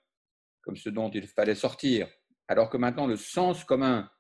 comme 0.63 0.77
ce 0.77 0.89
dont 0.89 1.11
il 1.11 1.27
fallait 1.29 1.55
sortir, 1.55 2.09
alors 2.49 2.71
que 2.71 2.77
maintenant 2.77 3.07
le 3.07 3.17
sens 3.17 3.65
commun 3.65 4.11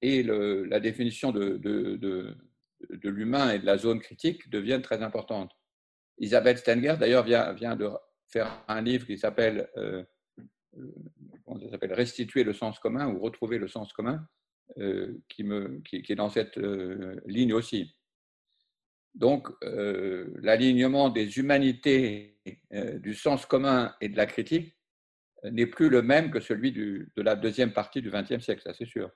et 0.00 0.22
la 0.22 0.78
définition 0.78 1.32
de, 1.32 1.56
de, 1.56 1.96
de, 1.96 2.36
de 2.90 3.08
l'humain 3.08 3.50
et 3.50 3.58
de 3.58 3.66
la 3.66 3.78
zone 3.78 3.98
critique 3.98 4.48
deviennent 4.48 4.82
très 4.82 5.02
importantes. 5.02 5.50
Isabelle 6.18 6.58
Stenger, 6.58 6.94
d'ailleurs, 7.00 7.24
vient, 7.24 7.52
vient 7.52 7.74
de 7.74 7.90
faire 8.28 8.64
un 8.68 8.80
livre 8.80 9.06
qui 9.06 9.18
s'appelle 9.18 9.68
comment 11.44 11.58
ça 11.60 11.70
s'appelle, 11.70 11.92
restituer 11.92 12.44
le 12.44 12.52
sens 12.52 12.78
commun 12.78 13.08
ou 13.08 13.18
retrouver 13.18 13.58
le 13.58 13.68
sens 13.68 13.92
commun, 13.92 14.26
euh, 14.76 15.18
qui, 15.28 15.44
me, 15.44 15.80
qui, 15.80 16.04
est 16.08 16.14
dans 16.14 16.28
cette 16.28 16.58
euh, 16.58 17.18
ligne 17.24 17.54
aussi. 17.54 17.94
Donc, 19.14 19.48
euh, 19.62 20.30
l'alignement 20.42 21.08
des 21.08 21.38
humanités, 21.38 22.38
du 22.70 23.14
sens 23.14 23.46
commun 23.46 23.94
et 24.00 24.08
de 24.08 24.16
la 24.16 24.26
critique 24.26 24.76
n'est 25.44 25.66
plus 25.66 25.88
le 25.88 26.02
même 26.02 26.30
que 26.30 26.40
celui 26.40 26.72
de 26.72 27.08
la 27.16 27.34
deuxième 27.34 27.72
partie 27.72 28.02
du 28.02 28.10
XXe 28.10 28.44
siècle, 28.44 28.62
ça 28.62 28.74
c'est 28.74 28.86
sûr. 28.86 29.10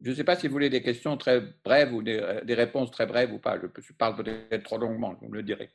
Je 0.00 0.10
ne 0.10 0.14
sais 0.14 0.24
pas 0.24 0.36
si 0.36 0.46
vous 0.46 0.52
voulez 0.52 0.70
des 0.70 0.82
questions 0.82 1.16
très 1.16 1.40
brèves 1.64 1.92
ou 1.92 2.02
des, 2.02 2.20
réponses 2.54 2.90
très 2.90 3.06
brèves 3.06 3.32
ou 3.32 3.38
pas. 3.38 3.58
Je, 3.60 3.66
je 3.80 3.92
parle 3.92 4.16
peut-être 4.16 4.62
trop 4.62 4.78
longuement, 4.78 5.14
vous 5.20 5.28
me 5.28 5.36
le 5.36 5.42
direz. 5.42 5.70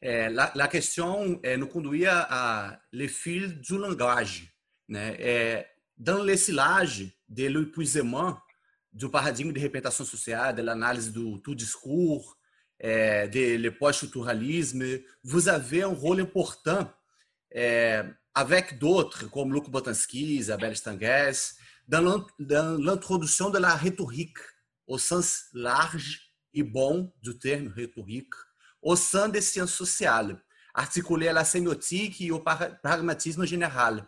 É, 0.00 0.28
la, 0.28 0.52
la 0.54 0.68
question 0.68 1.40
é, 1.42 1.56
nous 1.56 1.68
conduit 1.68 2.06
à 2.06 2.80
le 2.92 3.08
fil 3.08 3.60
du 3.60 3.78
langage, 3.78 4.52
né? 4.88 5.16
É, 5.18 5.66
dans 5.96 6.22
l'essilage 6.22 7.10
de 7.28 7.46
l'épuisement 7.48 8.38
do 8.92 9.10
paradigma 9.10 9.52
de 9.52 9.60
representação 9.60 10.04
social, 10.04 10.54
de 10.54 10.62
l'analyse 10.62 11.10
do 11.10 11.38
tout 11.38 11.54
discours, 11.54 12.36
é, 12.78 13.26
de 13.26 13.56
le 13.56 13.70
pós-structuralisme, 13.70 15.00
vous 15.22 15.48
avez 15.48 15.82
un 15.82 15.88
rôle 15.88 16.20
important 16.20 16.90
é, 17.50 18.04
avec 18.34 18.78
d'autres, 18.78 19.30
comme 19.30 19.52
Luc 19.52 19.70
Botanski, 19.70 20.36
Isabelle 20.36 20.76
Stanguès, 20.76 21.56
dans 21.88 22.26
l'introduction 22.38 23.48
de 23.48 23.58
la 23.58 23.74
rhétorique, 23.74 24.38
au 24.86 24.98
sens 24.98 25.46
large 25.52 26.32
e 26.54 26.62
bom 26.62 27.12
do 27.22 27.34
termo 27.34 27.70
rhétorique, 27.70 28.34
sciences 29.40 29.74
sociales, 29.74 30.42
articulé 30.74 31.28
à 31.28 31.32
la 31.32 31.44
sémiotique 31.44 32.20
et 32.20 32.30
au 32.30 32.40
pragmatisme 32.40 33.44
général. 33.46 34.06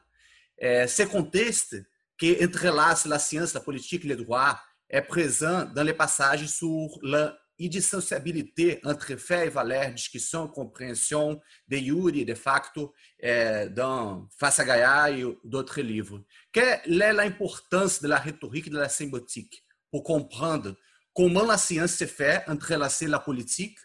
Euh, 0.63 0.87
ce 0.87 1.03
contexte 1.05 1.77
qui 2.19 2.37
entrelace 2.43 3.07
la 3.07 3.19
science, 3.19 3.55
la 3.55 3.61
politique 3.61 4.05
et 4.05 4.09
le 4.09 4.17
droit 4.17 4.59
est 4.91 5.03
présent 5.03 5.65
dans 5.67 5.85
les 5.85 5.93
passages 5.93 6.47
sur 6.47 6.89
l'indissociabilité 7.03 8.81
entre 8.85 9.17
faits 9.17 9.47
et 9.47 9.51
valeurs, 9.51 9.93
discussion, 9.93 10.49
compréhension, 10.49 11.41
de 11.69 12.17
et 12.17 12.25
de 12.25 12.35
facto, 12.35 12.93
euh, 13.23 13.69
dans 13.69 14.29
Face 14.37 14.59
à 14.59 14.65
Gaia 14.65 15.11
et 15.11 15.25
d'autres 15.45 15.81
livres. 15.81 16.23
Quelle 16.53 17.03
est 17.03 17.13
l'importance 17.13 18.03
de 18.03 18.09
la 18.09 18.19
rhétorique 18.19 18.71
de 18.71 18.79
la 18.79 18.89
sémiotique 18.89 19.65
pour 19.91 20.03
comprendre 20.03 20.75
comment 21.15 21.45
la 21.45 21.59
science 21.59 21.95
se 21.95 22.07
fait 22.07 22.43
entrelacer 22.49 23.07
la 23.07 23.19
politique, 23.21 23.79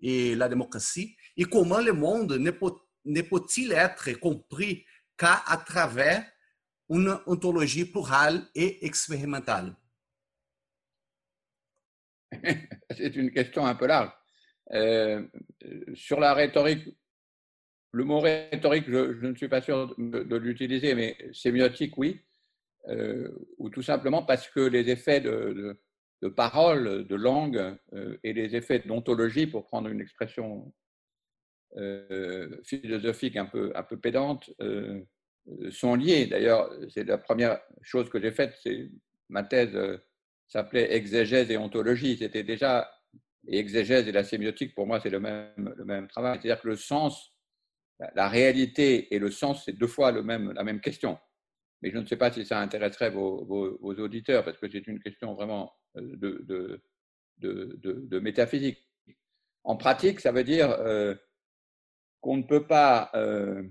et 0.00 0.34
la 0.34 0.48
démocratie, 0.48 1.16
et 1.36 1.44
comment 1.44 1.80
le 1.80 1.92
monde 1.92 2.32
ne 2.32 3.20
peut-il 3.22 3.72
être 3.72 4.12
compris 4.18 4.84
qu'à 5.16 5.42
travers 5.66 6.24
une 6.88 7.18
ontologie 7.26 7.84
plurale 7.84 8.46
et 8.54 8.84
expérimentale? 8.86 9.74
C'est 12.96 13.16
une 13.16 13.30
question 13.30 13.66
un 13.66 13.74
peu 13.74 13.86
large. 13.86 14.12
Euh, 14.72 15.26
sur 15.94 16.20
la 16.20 16.34
rhétorique, 16.34 16.88
le 17.92 18.04
mot 18.04 18.20
rhétorique, 18.20 18.86
je, 18.88 19.26
ne 19.26 19.34
suis 19.34 19.48
pas 19.48 19.62
sûr 19.62 19.94
de, 19.96 20.36
l'utiliser, 20.36 20.94
mais 20.94 21.16
sémiotique, 21.32 21.96
oui, 21.96 22.20
euh, 22.88 23.28
ou 23.58 23.70
tout 23.70 23.82
simplement 23.82 24.22
parce 24.24 24.48
que 24.48 24.60
les 24.60 24.90
effets 24.90 25.20
de 25.20 25.52
de 25.52 25.80
parole, 26.28 27.06
de 27.06 27.14
langue 27.14 27.76
euh, 27.92 28.16
et 28.24 28.32
les 28.32 28.56
effets 28.56 28.80
d'ontologie, 28.80 29.46
pour 29.46 29.66
prendre 29.66 29.88
une 29.88 30.00
expression 30.00 30.72
euh, 31.76 32.60
philosophique 32.64 33.36
un 33.36 33.46
peu, 33.46 33.72
un 33.74 33.82
peu 33.82 33.98
pédante, 33.98 34.50
euh, 34.60 35.02
sont 35.70 35.94
liés. 35.94 36.26
D'ailleurs, 36.26 36.70
c'est 36.88 37.04
la 37.04 37.18
première 37.18 37.60
chose 37.82 38.08
que 38.08 38.20
j'ai 38.20 38.32
faite, 38.32 38.56
c'est 38.62 38.90
ma 39.28 39.42
thèse 39.44 39.78
s'appelait 40.48 40.94
exégèse 40.94 41.50
et 41.50 41.56
ontologie. 41.56 42.16
C'était 42.16 42.44
déjà, 42.44 42.90
et 43.48 43.58
exégèse 43.58 44.08
et 44.08 44.12
la 44.12 44.24
sémiotique, 44.24 44.74
pour 44.74 44.86
moi, 44.86 45.00
c'est 45.00 45.10
le 45.10 45.20
même, 45.20 45.74
le 45.76 45.84
même 45.84 46.08
travail. 46.08 46.38
C'est-à-dire 46.40 46.62
que 46.62 46.68
le 46.68 46.76
sens, 46.76 47.32
la 48.14 48.28
réalité 48.28 49.14
et 49.14 49.18
le 49.18 49.30
sens, 49.30 49.64
c'est 49.64 49.72
deux 49.72 49.86
fois 49.86 50.12
le 50.12 50.22
même, 50.22 50.52
la 50.52 50.64
même 50.64 50.80
question. 50.80 51.18
Mais 51.86 51.92
je 51.92 51.98
ne 51.98 52.06
sais 52.06 52.16
pas 52.16 52.32
si 52.32 52.44
ça 52.44 52.58
intéresserait 52.58 53.10
vos, 53.10 53.46
auditeurs, 53.80 54.44
parce 54.44 54.58
que 54.58 54.68
c'est 54.68 54.88
une 54.88 54.98
question 54.98 55.34
vraiment 55.34 55.72
de, 55.94 56.44
de, 57.38 58.18
métaphysique. 58.18 58.84
En 59.62 59.76
pratique, 59.76 60.18
ça 60.18 60.32
veut 60.32 60.42
dire 60.42 60.68
euh, 60.68 61.14
qu'on 62.20 62.38
ne 62.38 62.42
peut 62.42 62.66
pas 62.66 63.08
euh, 63.14 63.62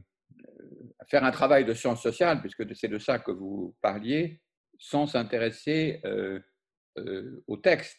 faire 1.09 1.25
un 1.25 1.31
travail 1.31 1.65
de 1.65 1.73
sciences 1.73 2.01
sociales, 2.01 2.39
puisque 2.39 2.73
c'est 2.73 2.87
de 2.87 2.99
ça 2.99 3.19
que 3.19 3.31
vous 3.31 3.75
parliez, 3.81 4.41
sans 4.79 5.07
s'intéresser 5.07 5.99
euh, 6.05 6.39
au 7.47 7.57
texte, 7.57 7.97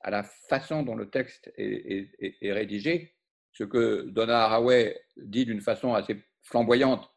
à 0.00 0.10
la 0.10 0.24
façon 0.50 0.82
dont 0.82 0.94
le 0.94 1.08
texte 1.08 1.50
est, 1.56 2.52
rédigé, 2.52 3.14
ce 3.52 3.64
que 3.64 4.10
Donna 4.10 4.44
Haraway 4.44 5.00
dit 5.16 5.46
d'une 5.46 5.62
façon 5.62 5.94
assez 5.94 6.22
flamboyante, 6.42 7.13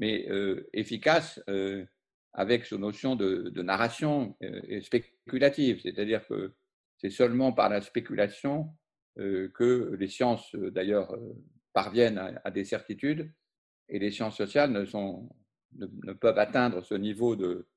mais 0.00 0.26
efficace, 0.72 1.40
avec 2.32 2.66
cette 2.66 2.78
notion 2.78 3.16
de, 3.16 3.62
narration 3.62 4.36
euh, 4.42 4.80
spéculative, 4.82 5.80
c'est-à-dire 5.82 6.26
que 6.26 6.54
c'est 6.98 7.10
seulement 7.10 7.52
par 7.52 7.68
la 7.68 7.80
spéculation 7.80 8.68
euh, 9.18 9.48
que 9.54 9.96
les 9.98 10.08
sciences, 10.08 10.54
euh, 10.54 10.70
d'ailleurs, 10.70 11.16
parviennent 11.72 12.18
à, 12.44 12.50
des 12.50 12.64
certitudes, 12.64 13.32
et 13.88 13.98
les 13.98 14.10
sciences 14.10 14.36
sociales 14.36 14.70
ne, 14.70 14.84
sont, 14.84 15.28
ne, 15.72 16.12
peuvent 16.12 16.38
atteindre 16.38 16.82
ce 16.82 16.94
niveau 16.94 17.36
de, 17.36 17.68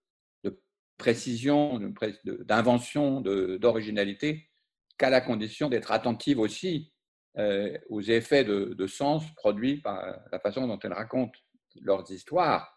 précision, 0.97 1.79
d'invention, 2.23 3.19
d'originalité, 3.21 4.49
qu'à 4.97 5.09
la 5.09 5.21
condition 5.21 5.67
d'être 5.67 5.91
attentive 5.91 6.39
aussi 6.39 6.93
aux 7.89 8.01
effets 8.01 8.43
de, 8.43 8.87
sens 8.87 9.25
produits 9.35 9.77
par 9.77 10.21
la 10.31 10.39
façon 10.39 10.67
dont 10.67 10.79
elles 10.79 10.93
racontent 10.93 11.37
leurs 11.81 12.09
histoires 12.11 12.73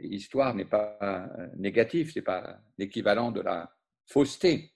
histoire 0.00 0.54
n'est 0.54 0.64
pas 0.64 1.28
négatif, 1.56 2.12
c'est 2.12 2.22
pas 2.22 2.60
l'équivalent 2.76 3.32
de 3.32 3.40
la 3.40 3.72
fausseté. 4.06 4.72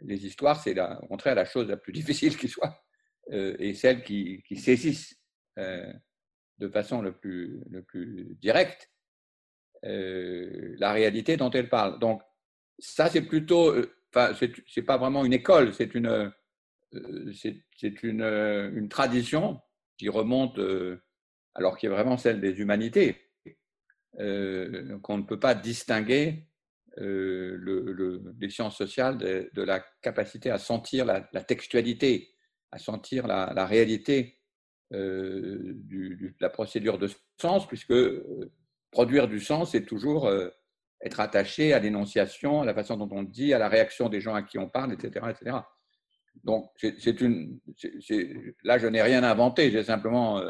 Les 0.00 0.26
histoires, 0.26 0.60
c'est 0.60 0.78
au 0.80 1.06
contraire 1.06 1.34
la 1.34 1.44
chose 1.44 1.68
la 1.68 1.76
plus 1.76 1.92
difficile 2.00 2.36
qui 2.36 2.48
soit, 2.48 2.82
euh, 3.32 3.56
et 3.58 3.74
celle 3.74 4.02
qui, 4.02 4.42
qui 4.46 4.56
saisissent 4.56 5.18
euh, 5.58 5.92
de 6.58 6.68
façon 6.68 7.02
le 7.02 7.12
plus, 7.12 7.62
le 7.68 7.82
plus 7.82 8.36
directe 8.40 8.90
euh, 9.84 10.74
la 10.78 10.92
réalité 10.92 11.36
dont 11.36 11.50
elle 11.50 11.68
parle. 11.68 11.98
Donc, 11.98 12.22
ça, 12.78 13.08
c'est 13.08 13.22
plutôt, 13.22 13.74
enfin, 14.10 14.34
c'est 14.66 14.82
pas 14.82 14.98
vraiment 14.98 15.24
une 15.24 15.32
école, 15.32 15.72
c'est 15.72 15.94
une, 15.94 16.32
c'est 17.32 18.02
une, 18.02 18.22
une 18.22 18.88
tradition 18.88 19.60
qui 19.96 20.10
remonte, 20.10 20.60
alors 21.56 21.76
qui 21.76 21.86
est 21.86 21.90
vraiment 21.90 22.16
celle 22.16 22.40
des 22.40 22.60
humanités, 22.60 23.16
qu'on 24.16 25.18
ne 25.18 25.26
peut 25.26 25.40
pas 25.40 25.54
distinguer 25.54 26.46
euh, 26.98 27.56
le, 27.58 28.22
les 28.40 28.48
sciences 28.48 28.76
sociales 28.76 29.18
de, 29.18 29.62
la 29.62 29.84
capacité 30.00 30.50
à 30.50 30.56
sentir 30.56 31.04
la, 31.04 31.20
textualité, 31.42 32.30
à 32.72 32.78
sentir 32.78 33.26
la, 33.26 33.66
réalité 33.66 34.38
euh, 34.94 35.74
de 35.74 36.32
la 36.40 36.48
procédure 36.48 36.96
de 36.96 37.10
sens, 37.38 37.66
puisque 37.66 37.90
euh, 37.90 38.50
produire 38.90 39.28
du 39.28 39.40
sens, 39.40 39.72
c'est 39.72 39.84
toujours 39.84 40.30
être 41.02 41.20
attaché 41.20 41.74
à 41.74 41.78
l'énonciation, 41.78 42.62
à 42.62 42.64
la 42.64 42.72
façon 42.72 42.96
dont 42.96 43.08
on 43.12 43.20
le 43.20 43.28
dit, 43.28 43.52
à 43.52 43.58
la 43.58 43.68
réaction 43.68 44.08
des 44.08 44.22
gens 44.22 44.34
à 44.34 44.42
qui 44.42 44.58
on 44.58 44.70
parle, 44.70 44.94
etc. 44.94 45.26
etc. 45.28 45.58
Donc, 46.44 46.70
c'est 46.78 47.20
une. 47.20 47.60
là, 48.62 48.78
je 48.78 48.86
n'ai 48.86 49.02
rien 49.02 49.22
inventé, 49.22 49.70
j'ai 49.70 49.84
simplement 49.84 50.40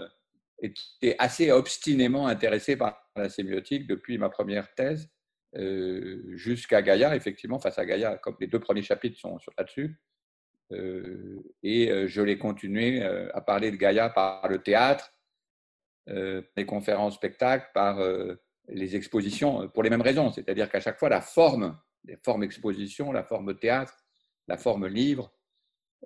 été 0.60 1.14
assez 1.18 1.50
obstinément 1.50 2.26
intéressé 2.26 2.76
par 2.76 3.10
la 3.16 3.28
sémiotique 3.28 3.86
depuis 3.86 4.18
ma 4.18 4.28
première 4.28 4.74
thèse. 4.74 5.10
Euh, 5.56 6.22
jusqu'à 6.36 6.82
Gaïa, 6.82 7.16
effectivement, 7.16 7.58
face 7.58 7.78
à 7.78 7.86
Gaïa, 7.86 8.18
comme 8.18 8.36
les 8.40 8.46
deux 8.46 8.60
premiers 8.60 8.82
chapitres 8.82 9.18
sont 9.18 9.38
là-dessus. 9.56 9.98
Euh, 10.72 11.40
et 11.62 11.90
euh, 11.90 12.08
je 12.08 12.20
l'ai 12.20 12.38
continué 12.38 13.02
à 13.02 13.40
parler 13.40 13.70
de 13.70 13.76
Gaïa 13.76 14.10
par 14.10 14.48
le 14.48 14.58
théâtre, 14.62 15.12
les 16.08 16.66
conférences, 16.66 17.16
spectacles, 17.16 17.68
par 17.74 18.00
les 18.68 18.94
expositions, 18.94 19.68
pour 19.68 19.82
les 19.82 19.90
mêmes 19.90 20.02
raisons. 20.02 20.30
C'est-à-dire 20.30 20.70
qu'à 20.70 20.78
chaque 20.78 21.00
fois, 21.00 21.08
la 21.08 21.20
forme, 21.20 21.76
les 22.04 22.16
formes 22.16 22.44
exposition, 22.44 23.10
la 23.10 23.24
forme 23.24 23.58
théâtre, 23.58 24.04
la 24.46 24.56
forme 24.56 24.86
livre, 24.86 25.32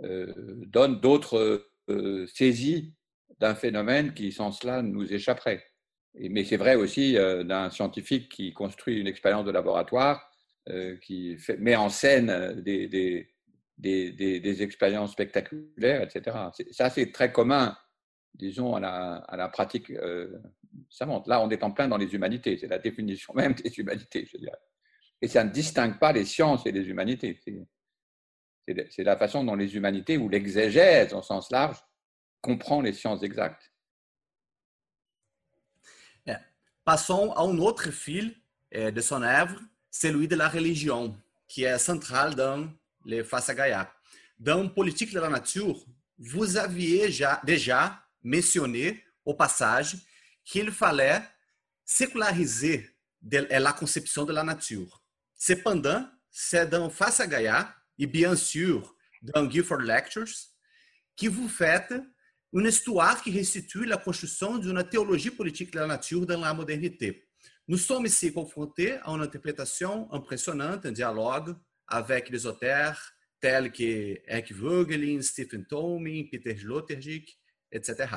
donne 0.01 1.01
d'autres 1.01 1.71
saisies 2.33 2.95
d'un 3.40 3.55
phénomène 3.55 4.14
qui, 4.14 4.31
sans 4.33 4.53
cela, 4.53 4.83
nous 4.83 5.12
échapperait 5.12 5.64
mais 6.14 6.44
c'est 6.44 6.57
vrai 6.57 6.74
aussi 6.74 7.16
euh, 7.16 7.44
d'un 7.44 7.70
scientifique 7.70 8.29
qui 8.29 8.53
construit 8.53 8.98
une 8.98 9.07
expérience 9.07 9.44
de 9.44 9.50
laboratoire, 9.50 10.31
euh, 10.68 10.96
qui 10.98 11.37
met 11.59 11.76
en 11.76 11.88
scène 11.88 12.31
euh, 12.31 12.55
des, 12.55 12.88
des, 12.88 14.12
des, 14.12 14.62
expériences 14.62 15.12
spectaculaires, 15.12 16.03
etc. 16.03 16.37
Ça, 16.70 16.90
c'est 16.90 17.12
très 17.12 17.33
commun, 17.33 17.76
disons, 18.35 18.74
à 18.74 18.81
la, 18.81 19.14
à 19.16 19.37
la 19.37 19.48
pratique 19.48 19.90
savante. 20.90 21.26
Là, 21.26 21.40
on 21.42 21.48
est 21.48 21.62
en 21.62 21.70
plein 21.70 21.88
dans 21.88 21.96
les 21.96 22.14
humanités, 22.14 22.59
c'est 22.59 22.66
la 22.66 22.79
définition 22.79 23.33
même 23.35 23.55
des 23.55 23.79
humanités, 23.79 24.26
je 24.31 24.37
dirais. 24.37 24.59
Et 25.22 25.29
ça 25.29 25.44
ne 25.44 25.50
distingue 25.50 25.98
pas 25.98 26.12
les 26.12 26.26
sciences 26.26 26.66
et 26.66 26.72
les 26.72 26.88
humanités. 26.88 27.40
C'est 28.90 29.05
la 29.05 29.16
façon 29.16 29.44
dont 29.44 29.55
les 29.55 29.74
humanités, 29.76 30.18
ou 30.18 30.29
l'exégèse 30.29 31.14
au 31.14 31.22
sens 31.22 31.50
large, 31.50 31.79
comprend 32.40 32.81
les 32.81 32.92
sciences 32.92 33.22
exactes. 33.22 33.70
Passons 36.85 37.33
à 37.35 37.42
un 37.42 37.59
autre 37.59 37.90
fil 37.92 38.35
eh, 38.72 38.90
de 38.90 39.00
son 39.00 39.22
œuvre, 39.22 39.61
celui 39.90 40.26
de 40.26 40.35
la 40.35 40.48
religion, 40.48 41.16
qui 41.46 41.62
est 41.64 41.79
central 41.79 42.35
dans 42.35 42.68
les 43.05 43.22
Face 43.22 43.50
à. 43.50 43.94
Dans 44.38 44.68
Politique 44.68 45.12
de 45.12 45.20
la 45.20 45.29
Nature, 45.29 45.85
vous 46.18 46.57
aviez 46.57 47.09
déjà 47.44 48.03
mentionné 48.24 49.05
au 49.24 49.35
passage 49.35 49.98
qu'il 50.44 50.72
fallait 50.72 51.22
séculariser 51.85 52.90
la 53.22 53.72
conception 53.72 54.24
de 54.24 54.33
la 54.33 54.42
nature. 54.42 55.03
Cependant, 55.37 56.09
c'est 56.29 56.68
dans 56.68 56.90
Face 56.90 57.20
à 57.20 57.74
et 57.98 58.07
bien 58.07 58.35
sûr 58.35 58.96
dans 59.22 59.48
Gifford 59.48 59.83
Lectures, 59.83 60.26
que 61.16 61.29
vous 61.29 61.48
faites 61.48 61.94
une 62.53 62.67
histoire 62.67 63.23
qui 63.23 63.31
restitue 63.31 63.85
la 63.85 63.97
construction 63.97 64.59
d'une 64.59 64.83
théologie 64.85 65.31
politique 65.31 65.73
de 65.73 65.79
la 65.79 65.87
nature 65.87 66.27
dans 66.27 66.41
la 66.41 66.53
modernité. 66.53 67.29
Nous 67.69 67.79
sommes 67.79 68.07
ici 68.07 68.33
confrontés 68.33 68.95
à 69.05 69.11
une 69.11 69.23
interprétation 69.23 70.13
impressionnante, 70.13 70.87
un 70.87 70.93
dialogue 70.93 71.55
avec 71.87 72.29
les 72.29 72.47
auteurs 72.47 72.99
tels 73.41 73.71
que 73.73 74.55
Vogelin, 74.55 75.23
Stephen 75.23 75.65
Tolman, 75.65 76.25
Peter 76.31 76.57
Sloterdijk, 76.57 77.39
etc. 77.71 78.09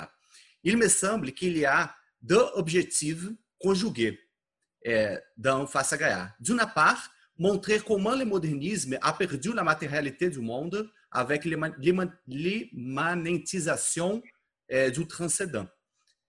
Il 0.63 0.77
me 0.77 0.87
semble 0.87 1.31
qu'il 1.31 1.57
y 1.57 1.65
a 1.65 1.95
deux 2.21 2.43
objectifs 2.55 3.27
conjugués 3.59 4.19
eh, 4.83 5.17
dans 5.37 5.65
Face 5.67 5.93
à 5.93 5.97
Gaia. 5.97 6.35
D'une 6.39 6.65
part, 6.73 7.09
montrer 7.37 7.79
comment 7.79 8.15
le 8.15 8.25
modernisme 8.25 8.97
a 9.01 9.13
perdu 9.13 9.53
la 9.53 9.63
matérialité 9.63 10.29
du 10.29 10.39
monde 10.39 10.89
avec 11.13 11.45
l'immanentisation 11.45 14.21
euh, 14.71 14.89
du 14.89 15.05
transcendant, 15.07 15.67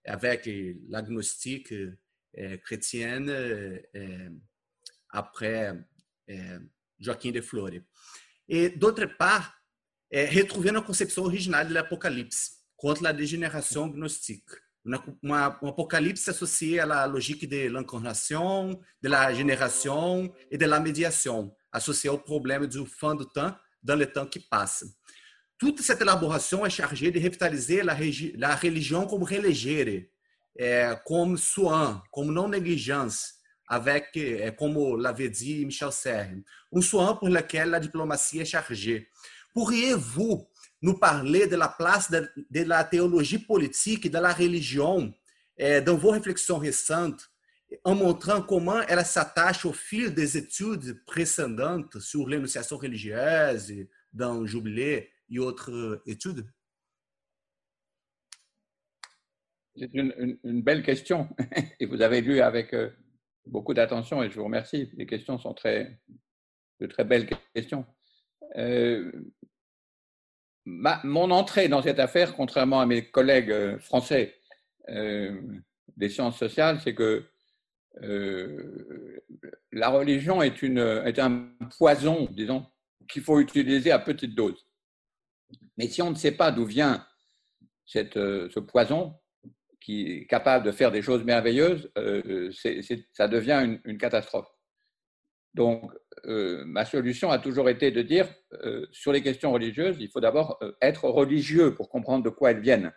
avec 0.05 0.47
l'agnostique 0.87 1.73
euh, 1.73 1.97
chrétienne 2.63 3.29
euh, 3.29 4.29
après 5.09 5.73
Joaquim 6.99 7.31
de 7.31 7.41
Flore. 7.41 7.71
Et 8.47 8.69
d'autre 8.69 9.05
part, 9.17 9.59
retrouver 10.11 10.69
a 10.69 10.81
concepção 10.81 11.23
original 11.23 11.67
do 11.67 11.75
Apocalipse, 11.77 12.63
contra 12.75 13.09
a 13.09 13.11
degeneração 13.11 13.91
gnóstica. 13.91 14.61
um 15.23 15.33
apocalipse 15.33 16.29
associé 16.29 16.79
à 16.79 16.85
la 16.85 17.07
logique 17.07 17.49
de 17.49 17.69
l'incarnation, 17.69 18.79
de 19.01 19.09
la 19.09 19.33
génération 19.33 20.31
et 20.51 20.59
de 20.59 20.65
la 20.67 20.79
médiation, 20.79 21.51
associé 21.71 22.07
au 22.07 22.19
problème 22.19 22.67
du 22.67 22.85
fin 22.85 23.15
du 23.15 23.25
temps 23.33 23.55
dans 23.85 23.95
le 23.95 24.11
temps 24.11 24.25
qui 24.25 24.39
passe. 24.39 24.83
Toute 25.57 25.81
cette 25.81 26.01
élaboration 26.01 26.65
est 26.65 26.69
chargée 26.69 27.11
de 27.11 27.19
revitaliser 27.19 27.81
la, 27.81 27.97
la 28.35 28.55
religion 28.55 29.07
comme 29.07 29.23
religere, 29.23 30.09
é, 30.57 30.95
comme 31.05 31.37
soin, 31.37 32.03
comme 32.11 32.33
non-négligence, 32.33 33.35
avec, 33.67 34.15
é, 34.17 34.51
como 34.51 34.97
l'avait 34.97 35.29
dit 35.29 35.65
Michel 35.65 35.91
Serre, 35.91 36.35
un 36.73 36.81
soin 36.81 37.15
pour 37.15 37.29
lequel 37.29 37.69
la 37.69 37.79
diplomatie 37.79 38.39
est 38.39 38.45
chargée. 38.45 39.09
Pourriez-vous 39.53 40.45
nous 40.81 40.99
parler 40.99 41.47
de 41.47 41.55
la 41.55 41.69
place 41.69 42.11
de, 42.11 42.29
de 42.49 42.63
la 42.63 42.83
théologie 42.83 43.39
politique, 43.39 44.11
de 44.11 44.19
la 44.19 44.33
religion, 44.33 45.13
é, 45.57 45.81
dans 45.81 45.95
vos 45.95 46.11
réflexions 46.11 46.57
récentes, 46.57 47.29
en 47.83 47.95
montrant 47.95 48.41
comment 48.41 48.81
ela 48.83 49.03
s'attache 49.03 49.65
au 49.65 49.73
fil 49.73 50.13
des 50.13 50.37
études 50.37 51.03
précédentes 51.05 51.99
sur 51.99 52.27
l'énonciation 52.27 52.77
religieuse 52.77 53.73
dans 54.13 54.45
Jubilé 54.45 55.11
et 55.29 55.39
autres 55.39 56.01
études 56.05 56.45
C'est 59.77 59.89
une, 59.93 60.61
belle 60.61 60.83
question 60.83 61.27
et 61.79 61.85
vous 61.85 62.01
avez 62.01 62.21
lu 62.21 62.39
avec 62.39 62.73
euh, 62.73 62.91
beaucoup 63.45 63.73
d'attention 63.73 64.23
et 64.23 64.29
je 64.29 64.35
vous 64.35 64.45
remercie. 64.45 64.89
Les 64.95 65.05
questions 65.05 65.37
sont 65.37 65.53
très, 65.53 65.99
de 66.79 66.87
très 66.87 67.03
belles 67.03 67.27
questions. 67.53 67.85
Euh, 68.55 69.11
mon 70.65 71.29
entrée 71.29 71.67
dans 71.67 71.81
cette 71.81 71.99
affaire, 71.99 72.35
contrairement 72.35 72.79
à 72.79 72.85
mes 72.85 73.09
collègues 73.09 73.51
euh, 73.51 73.77
français 73.79 74.35
des 74.87 76.09
sciences 76.09 76.37
sociales, 76.37 76.79
c'est 76.79 76.93
que 76.93 77.25
la 78.01 79.89
religion 79.89 80.41
est, 80.41 81.19
un 81.19 81.49
poison, 81.77 82.27
disons, 82.31 82.65
qu'il 83.07 83.21
faut 83.21 83.39
utiliser 83.39 83.91
à 83.91 83.99
petite 83.99 84.35
dose. 84.35 84.65
Mais 85.77 85.87
si 85.87 86.01
on 86.01 86.09
ne 86.09 86.15
sait 86.15 86.31
pas 86.31 86.51
d'où 86.51 86.65
vient 86.65 87.05
euh, 87.95 88.49
ce 88.49 88.59
poison, 88.59 89.15
qui 89.79 90.11
est 90.11 90.25
capable 90.25 90.65
de 90.65 90.71
faire 90.71 90.91
des 90.91 91.03
choses 91.03 91.23
merveilleuses, 91.23 91.91
euh, 91.97 92.51
ça 93.13 93.27
devient 93.27 93.77
une, 93.83 93.97
catastrophe. 93.99 94.49
Donc, 95.53 95.91
euh, 96.25 96.63
ma 96.65 96.85
solution 96.85 97.29
a 97.29 97.37
toujours 97.37 97.69
été 97.69 97.91
de 97.91 98.01
dire, 98.01 98.27
sur 98.91 99.11
les 99.11 99.21
questions 99.21 99.51
religieuses, 99.51 99.97
il 99.99 100.09
faut 100.09 100.19
d'abord 100.19 100.59
être 100.81 101.05
religieux 101.05 101.75
pour 101.75 101.89
comprendre 101.89 102.23
de 102.23 102.29
quoi 102.29 102.51
elles 102.51 102.61
viennent. 102.61 102.91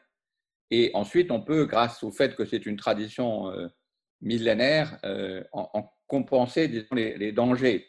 Et 0.71 0.91
ensuite, 0.95 1.31
on 1.31 1.43
peut, 1.43 1.67
grâce 1.67 2.03
au 2.03 2.11
fait 2.11 2.35
que 2.35 2.47
c'est 2.47 2.65
une 2.65 2.77
tradition 2.77 3.53
millénaire, 4.21 4.99
en, 5.53 5.91
compenser 6.07 6.69
les 6.91 7.33
dangers. 7.33 7.87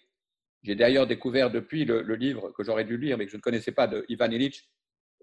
J'ai 0.64 0.76
d'ailleurs 0.76 1.08
découvert 1.08 1.50
depuis 1.50 1.86
le, 1.86 2.02
livre 2.16 2.52
que 2.52 2.64
j'aurais 2.64 2.84
dû 2.84 2.98
lire, 2.98 3.18
mais 3.18 3.26
que 3.26 3.32
je 3.32 3.38
ne 3.38 3.42
connaissais 3.42 3.72
pas, 3.72 3.88
de 3.88 4.06
Ivan 4.10 4.30
Illich, 4.30 4.70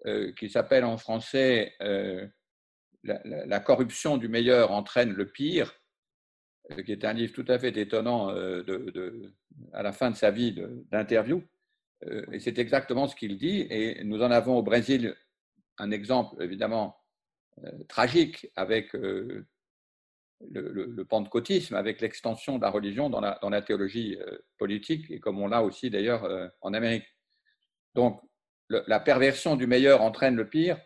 euh, 0.07 0.33
qui 0.33 0.49
s'appelle 0.49 0.85
en 0.85 0.97
français 0.97 1.75
euh, 1.83 2.27
la, 3.05 3.61
corruption 3.61 4.17
du 4.17 4.29
meilleur 4.29 4.71
entraîne 4.73 5.13
le 5.13 5.27
pire. 5.27 5.79
qui 6.85 6.93
est 6.93 7.05
un 7.05 7.13
livre 7.13 7.33
tout 7.35 7.45
à 7.49 7.59
fait 7.59 7.77
étonnant 7.77 8.33
de, 8.33 9.33
à 9.73 9.83
la 9.83 9.93
fin 9.93 10.11
de 10.11 10.17
sa 10.17 10.31
vie 10.31 10.57
d'interview. 10.91 11.43
Et 12.33 12.41
c'est 12.41 12.59
exactement 12.59 13.07
ce 13.07 13.15
qu'il 13.15 13.37
dit. 13.37 13.67
Et 13.71 14.03
nous 14.05 14.23
en 14.23 14.31
avons 14.31 14.57
au 14.57 14.63
Brésil 14.63 15.15
un 15.79 15.91
exemple 15.91 16.43
évidemment 16.43 16.97
tragique 17.89 18.51
avec 18.57 18.93
le, 20.51 20.71
le, 20.71 21.05
pentecôtisme, 21.05 21.75
avec 21.75 22.01
l'extension 22.01 22.59
de 22.59 22.63
la 22.63 22.71
religion 22.71 23.09
dans 23.11 23.21
la, 23.21 23.63
théologie 23.63 24.19
politique, 24.59 25.11
et 25.11 25.21
comme 25.21 25.41
on 25.41 25.49
l'a 25.49 25.63
aussi 25.63 25.91
d'ailleurs 25.91 26.29
en 26.61 26.75
Amérique. 26.75 27.07
Donc, 27.95 28.21
la 28.69 29.01
perversion 29.01 29.57
du 29.57 29.67
meilleur 29.67 30.03
entraîne 30.03 30.37
le 30.37 30.49
pire. 30.49 30.79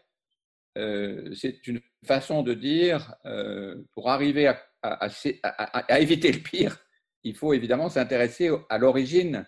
c'est 0.76 1.66
une 1.66 1.80
façon 2.06 2.42
de 2.42 2.54
dire, 2.54 3.14
pour 3.92 4.08
arriver 4.08 4.52
à 4.82 6.00
éviter 6.00 6.30
le 6.30 6.40
pire, 6.40 6.78
il 7.24 7.36
faut 7.36 7.52
évidemment 7.52 7.88
s'intéresser 7.88 8.50
à 8.68 8.78
l'origine 8.78 9.46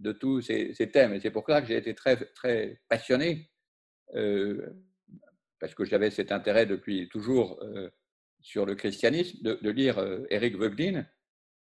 de 0.00 0.12
tous 0.12 0.40
ces, 0.42 0.90
thèmes. 0.92 1.14
Et 1.14 1.20
c'est 1.20 1.30
pour 1.30 1.46
ça 1.46 1.60
que 1.60 1.68
j'ai 1.68 1.76
été 1.76 1.94
très, 1.94 2.16
très 2.16 2.80
passionné, 2.88 3.50
euh, 4.14 4.66
parce 5.60 5.74
que 5.74 5.84
j'avais 5.84 6.10
cet 6.10 6.32
intérêt 6.32 6.66
depuis 6.66 7.08
toujours 7.08 7.58
euh, 7.62 7.90
sur 8.44 8.66
le 8.66 8.76
christianisme, 8.76 9.38
de, 9.42 9.70
lire 9.70 9.98
euh, 9.98 10.24
Eric 10.30 10.56
Voegelin, 10.56 11.06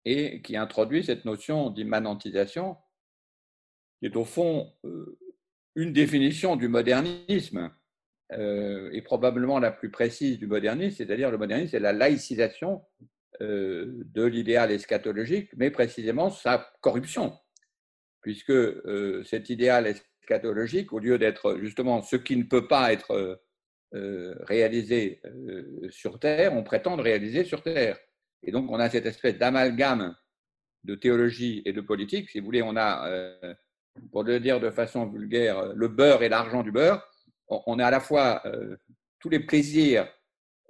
et 0.05 0.43
qui 0.43 0.57
introduit 0.57 1.03
cette 1.03 1.25
notion 1.25 1.71
d'immanentisation, 1.71 2.77
qui 3.99 4.07
est 4.07 4.15
au 4.15 4.25
fond 4.25 4.73
une 5.75 5.93
définition 5.93 6.55
du 6.55 6.69
modernisme, 6.69 7.73
euh, 8.33 8.91
est 8.93 9.03
probablement 9.03 9.59
la 9.59 9.71
plus 9.71 9.91
précise 9.91 10.39
du 10.39 10.47
modernisme, 10.47 10.97
c'est-à-dire 10.97 11.31
le 11.31 11.39
modernisme, 11.39 11.71
c'est 11.71 11.81
la 11.81 11.93
laïcisation 11.93 12.83
euh, 13.41 14.03
de 14.13 14.25
l'idéal 14.25 14.71
eschatologique, 14.71 15.51
mais 15.57 15.71
précisément 15.71 16.31
sa 16.31 16.73
corruption, 16.81 17.39
puisque 18.21 18.51
euh, 18.51 19.23
cet 19.25 19.49
idéal 19.49 19.87
eschatologique, 19.87 20.93
au 20.93 20.99
lieu 20.99 21.19
d'être 21.19 21.59
justement 21.59 22.03
ce 22.03 22.17
qui 22.17 22.37
ne 22.37 22.45
peut 22.45 22.69
pas 22.69 22.93
être 22.93 23.41
réalisé 23.93 25.21
sur 25.91 26.19
Terre, 26.19 26.53
on 26.55 26.63
prétend 26.63 26.97
réaliser 26.97 27.45
sur 27.45 27.63
Terre. 27.63 27.99
Et 28.43 28.53
donc 28.53 28.71
on 28.71 28.79
a 28.79 28.91
cette 28.91 29.07
espèce 29.07 29.39
d'amalgame 29.39 30.15
de 30.85 30.95
théologie 30.95 31.63
et 31.65 31.73
de 31.73 31.81
politique. 31.81 32.31
Si 32.31 32.41
vous 32.41 32.47
voulez, 32.47 32.63
on 32.63 32.77
a, 32.77 33.09
pour 34.13 34.23
le 34.25 34.41
dire 34.41 34.61
de 34.61 34.71
façon 34.71 35.07
vulgaire, 35.07 35.73
le 35.75 35.89
beurre 35.89 36.23
et 36.23 36.29
l'argent 36.29 36.63
du 36.63 36.73
beurre 36.73 37.09
on 37.49 37.79
a 37.79 37.87
à 37.87 37.91
la 37.91 38.01
fois 38.01 38.43
euh, 38.47 38.77
tous 39.19 39.29
les 39.29 39.41
plaisirs 39.41 40.09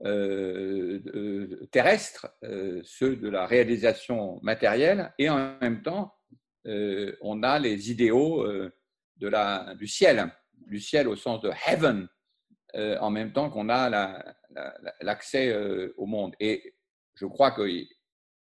euh, 0.05 1.66
terrestres, 1.70 2.29
euh, 2.44 2.81
ceux 2.85 3.16
de 3.16 3.29
la 3.29 3.46
réalisation 3.46 4.40
matérielle, 4.42 5.12
et 5.18 5.29
en 5.31 5.59
même 5.61 5.83
temps, 5.83 6.12
on 7.20 7.44
a 7.44 7.61
les 7.61 7.92
idéaux 7.92 8.44
de 8.44 9.29
la, 9.29 9.76
du 9.76 9.87
ciel, 9.87 10.33
du 10.66 10.81
ciel 10.81 11.07
au 11.07 11.14
sens 11.14 11.40
de 11.40 11.50
heaven, 11.64 12.09
en 12.74 13.11
même 13.11 13.33
temps 13.33 13.50
qu'on 13.50 13.68
a 13.68 14.22
l'accès 15.00 15.55
au 15.96 16.07
monde. 16.07 16.35
Et 16.40 16.74
je 17.14 17.26
crois 17.26 17.52
qu'il 17.52 17.88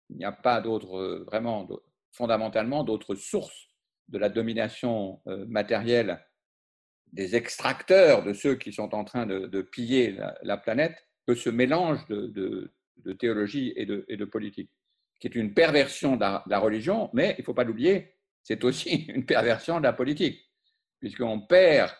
n'y 0.09 0.25
a 0.25 0.31
pas 0.31 0.61
d'autre, 0.61 1.23
vraiment, 1.27 1.67
fondamentalement, 2.11 2.83
d'autres 2.83 3.15
sources 3.15 3.67
de 4.09 4.17
la 4.17 4.29
domination 4.29 5.21
matérielle 5.25 6.19
des 7.13 7.35
extracteurs 7.35 8.23
de 8.23 8.33
ceux 8.33 8.55
qui 8.55 8.71
sont 8.71 8.95
en 8.95 9.03
train 9.03 9.25
de, 9.25 9.61
piller 9.61 10.17
la, 10.43 10.57
planète 10.57 11.07
que 11.27 11.35
ce 11.35 11.49
mélange 11.49 12.05
de, 12.07 12.71
théologie 13.19 13.73
et 13.75 13.85
de, 13.85 14.25
politique, 14.25 14.71
qui 15.19 15.27
est 15.27 15.35
une 15.35 15.53
perversion 15.53 16.15
de 16.15 16.21
la, 16.21 16.59
religion, 16.59 17.09
mais 17.13 17.35
il 17.37 17.41
ne 17.41 17.45
faut 17.45 17.53
pas 17.53 17.63
l'oublier, 17.63 18.15
c'est 18.43 18.63
aussi 18.63 19.05
une 19.09 19.25
perversion 19.25 19.79
de 19.79 19.83
la 19.83 19.93
politique, 19.93 20.39
puisqu'on 20.99 21.41
perd 21.41 21.91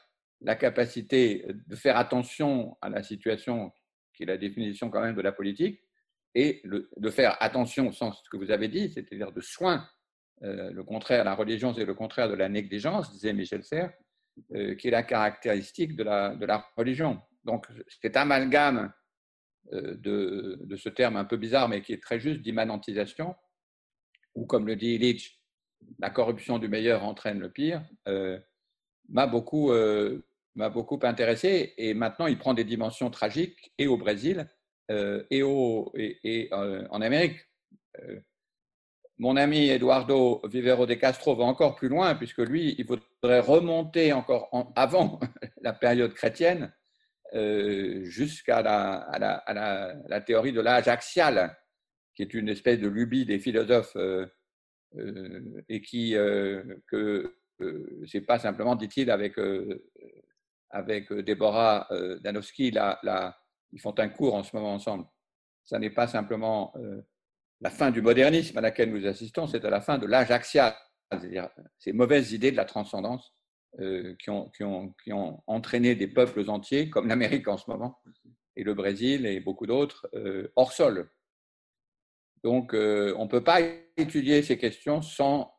la 0.42 0.56
capacité 0.56 1.46
de 1.68 1.76
faire 1.76 1.98
attention 1.98 2.78
à 2.82 2.90
la 2.90 3.04
situation 3.04 3.72
qui 4.14 4.24
est 4.24 4.26
la 4.26 4.38
définition 4.38 4.90
quand 4.90 5.02
même 5.02 5.16
de 5.16 5.22
la 5.22 5.32
politique, 5.32 5.82
et 6.34 6.62
de 6.64 7.10
faire 7.10 7.36
attention 7.42 7.90
au 7.90 7.92
sens 7.92 8.24
que 8.32 8.38
vous 8.38 8.52
avez 8.52 8.68
dit, 8.68 8.90
c'est-à-dire 8.92 9.32
de 9.32 9.42
soin. 9.42 9.86
Euh, 10.44 10.72
le 10.72 10.84
contraire, 10.84 11.24
la 11.24 11.36
religion, 11.36 11.74
c'est 11.74 11.86
le 11.86 11.94
contraire 11.94 12.30
de 12.30 12.36
la 12.36 12.50
négligence, 12.50 13.12
disait 13.12 13.34
Michel 13.34 13.64
Serres. 13.64 13.94
Euh, 14.54 14.76
qui 14.76 14.88
est 14.88 14.92
la 14.92 15.04
caractéristique 15.04 15.94
de 15.98 16.04
la, 16.04 16.34
de 16.36 16.46
la 16.46 16.66
religion. 16.78 17.22
Donc 17.44 17.68
cet 18.02 18.16
amalgame 18.16 18.94
euh, 19.74 19.96
de, 19.98 20.58
de, 20.62 20.76
ce 20.78 20.88
terme 20.88 21.18
un 21.18 21.26
peu 21.26 21.36
bizarre, 21.36 21.68
mais 21.68 21.82
qui 21.82 21.92
est 21.92 22.02
très 22.02 22.18
juste, 22.18 22.42
d'immanentisation, 22.42 23.36
ou 24.34 24.46
comme 24.46 24.68
le 24.68 24.78
dit 24.78 24.94
Illich, 24.96 25.44
la 26.00 26.10
corruption 26.10 26.60
du 26.60 26.70
meilleur 26.70 27.04
entraîne 27.04 27.40
le 27.40 27.52
pire, 27.52 27.84
m'a 29.10 29.28
beaucoup, 29.28 29.74
m'a 30.56 30.70
beaucoup 30.70 31.00
intéressé. 31.04 31.74
Et 31.78 31.94
maintenant, 31.94 32.28
il 32.28 32.38
prend 32.38 32.54
des 32.54 32.64
dimensions 32.64 33.10
tragiques, 33.10 33.74
et 33.78 33.88
au 33.88 33.98
Brésil, 33.98 34.48
et, 34.90 35.42
au, 35.42 35.92
et, 35.96 36.20
et 36.24 36.54
en 36.54 37.02
Amérique. 37.02 37.38
Mon 39.22 39.38
ami 39.38 39.70
Eduardo 39.70 40.42
Vivero 40.46 40.88
de 40.88 40.96
Castro 40.96 41.36
va 41.36 41.44
encore 41.44 41.76
plus 41.76 41.90
loin, 41.90 42.16
puisque 42.16 42.40
lui, 42.40 42.76
il 42.80 42.86
faudrait 42.88 43.40
remonter 43.40 44.14
encore 44.14 44.50
avant 44.76 45.20
la 45.62 45.74
période 45.74 46.16
chrétienne 46.16 46.74
euh, 47.36 48.04
jusqu'à 48.04 48.64
la, 48.64 50.22
théorie 50.26 50.54
de 50.54 50.60
l'âge 50.60 50.88
axial, 50.88 51.56
qui 52.16 52.24
est 52.24 52.34
une 52.34 52.50
espèce 52.50 52.80
de 52.80 52.88
lubie 52.88 53.28
des 53.28 53.38
philosophes 53.38 53.96
euh, 53.96 54.26
euh, 54.98 55.62
et 55.70 55.82
qui, 55.84 56.16
que 56.88 57.38
c'est 58.08 58.22
pas 58.22 58.40
simplement, 58.40 58.76
dit-il, 58.76 59.12
avec, 59.12 59.36
avec 60.72 61.12
Déborah 61.14 61.88
Danowski, 62.22 62.74
ils 63.74 63.82
font 63.82 63.98
un 63.98 64.10
cours 64.10 64.36
en 64.36 64.44
ce 64.44 64.56
moment 64.56 64.74
ensemble. 64.74 65.06
Ça 65.64 65.80
n'est 65.80 65.90
pas 65.90 66.08
simplement 66.08 66.74
la 67.62 67.70
fin 67.70 67.92
du 67.92 68.02
modernisme 68.02 68.58
à 68.58 68.62
laquelle 68.62 68.92
nous 68.92 69.06
assistons, 69.06 69.48
c'est 69.48 69.64
à 69.64 69.70
la 69.70 69.82
fin 69.82 69.98
de 69.98 70.08
l'âge 70.08 70.32
axial, 70.32 70.74
c'est-à-dire 71.12 71.50
ces 71.78 71.94
mauvaises 71.94 72.34
idées 72.34 72.52
de 72.52 72.58
la 72.58 72.66
transcendance 72.66 73.34
euh, 73.80 74.16
qui, 74.18 74.30
ont, 74.64 75.44
entraîné 75.48 75.96
des 75.96 76.08
peuples 76.08 76.50
entiers, 76.50 76.90
comme 76.90 77.08
l'Amérique 77.08 77.48
en 77.48 77.56
ce 77.56 77.70
moment, 77.70 78.02
et 78.58 78.64
le 78.64 78.74
Brésil 78.74 79.26
et 79.26 79.40
beaucoup 79.40 79.66
d'autres, 79.66 80.10
euh, 80.14 80.52
hors 80.58 80.74
sol. 80.74 81.10
Donc, 82.44 82.74
euh, 82.74 83.14
on 83.18 83.26
ne 83.26 83.30
peut 83.30 83.44
pas 83.44 83.62
étudier 83.96 84.42
ces 84.42 84.58
questions 84.58 85.02
sans 85.02 85.56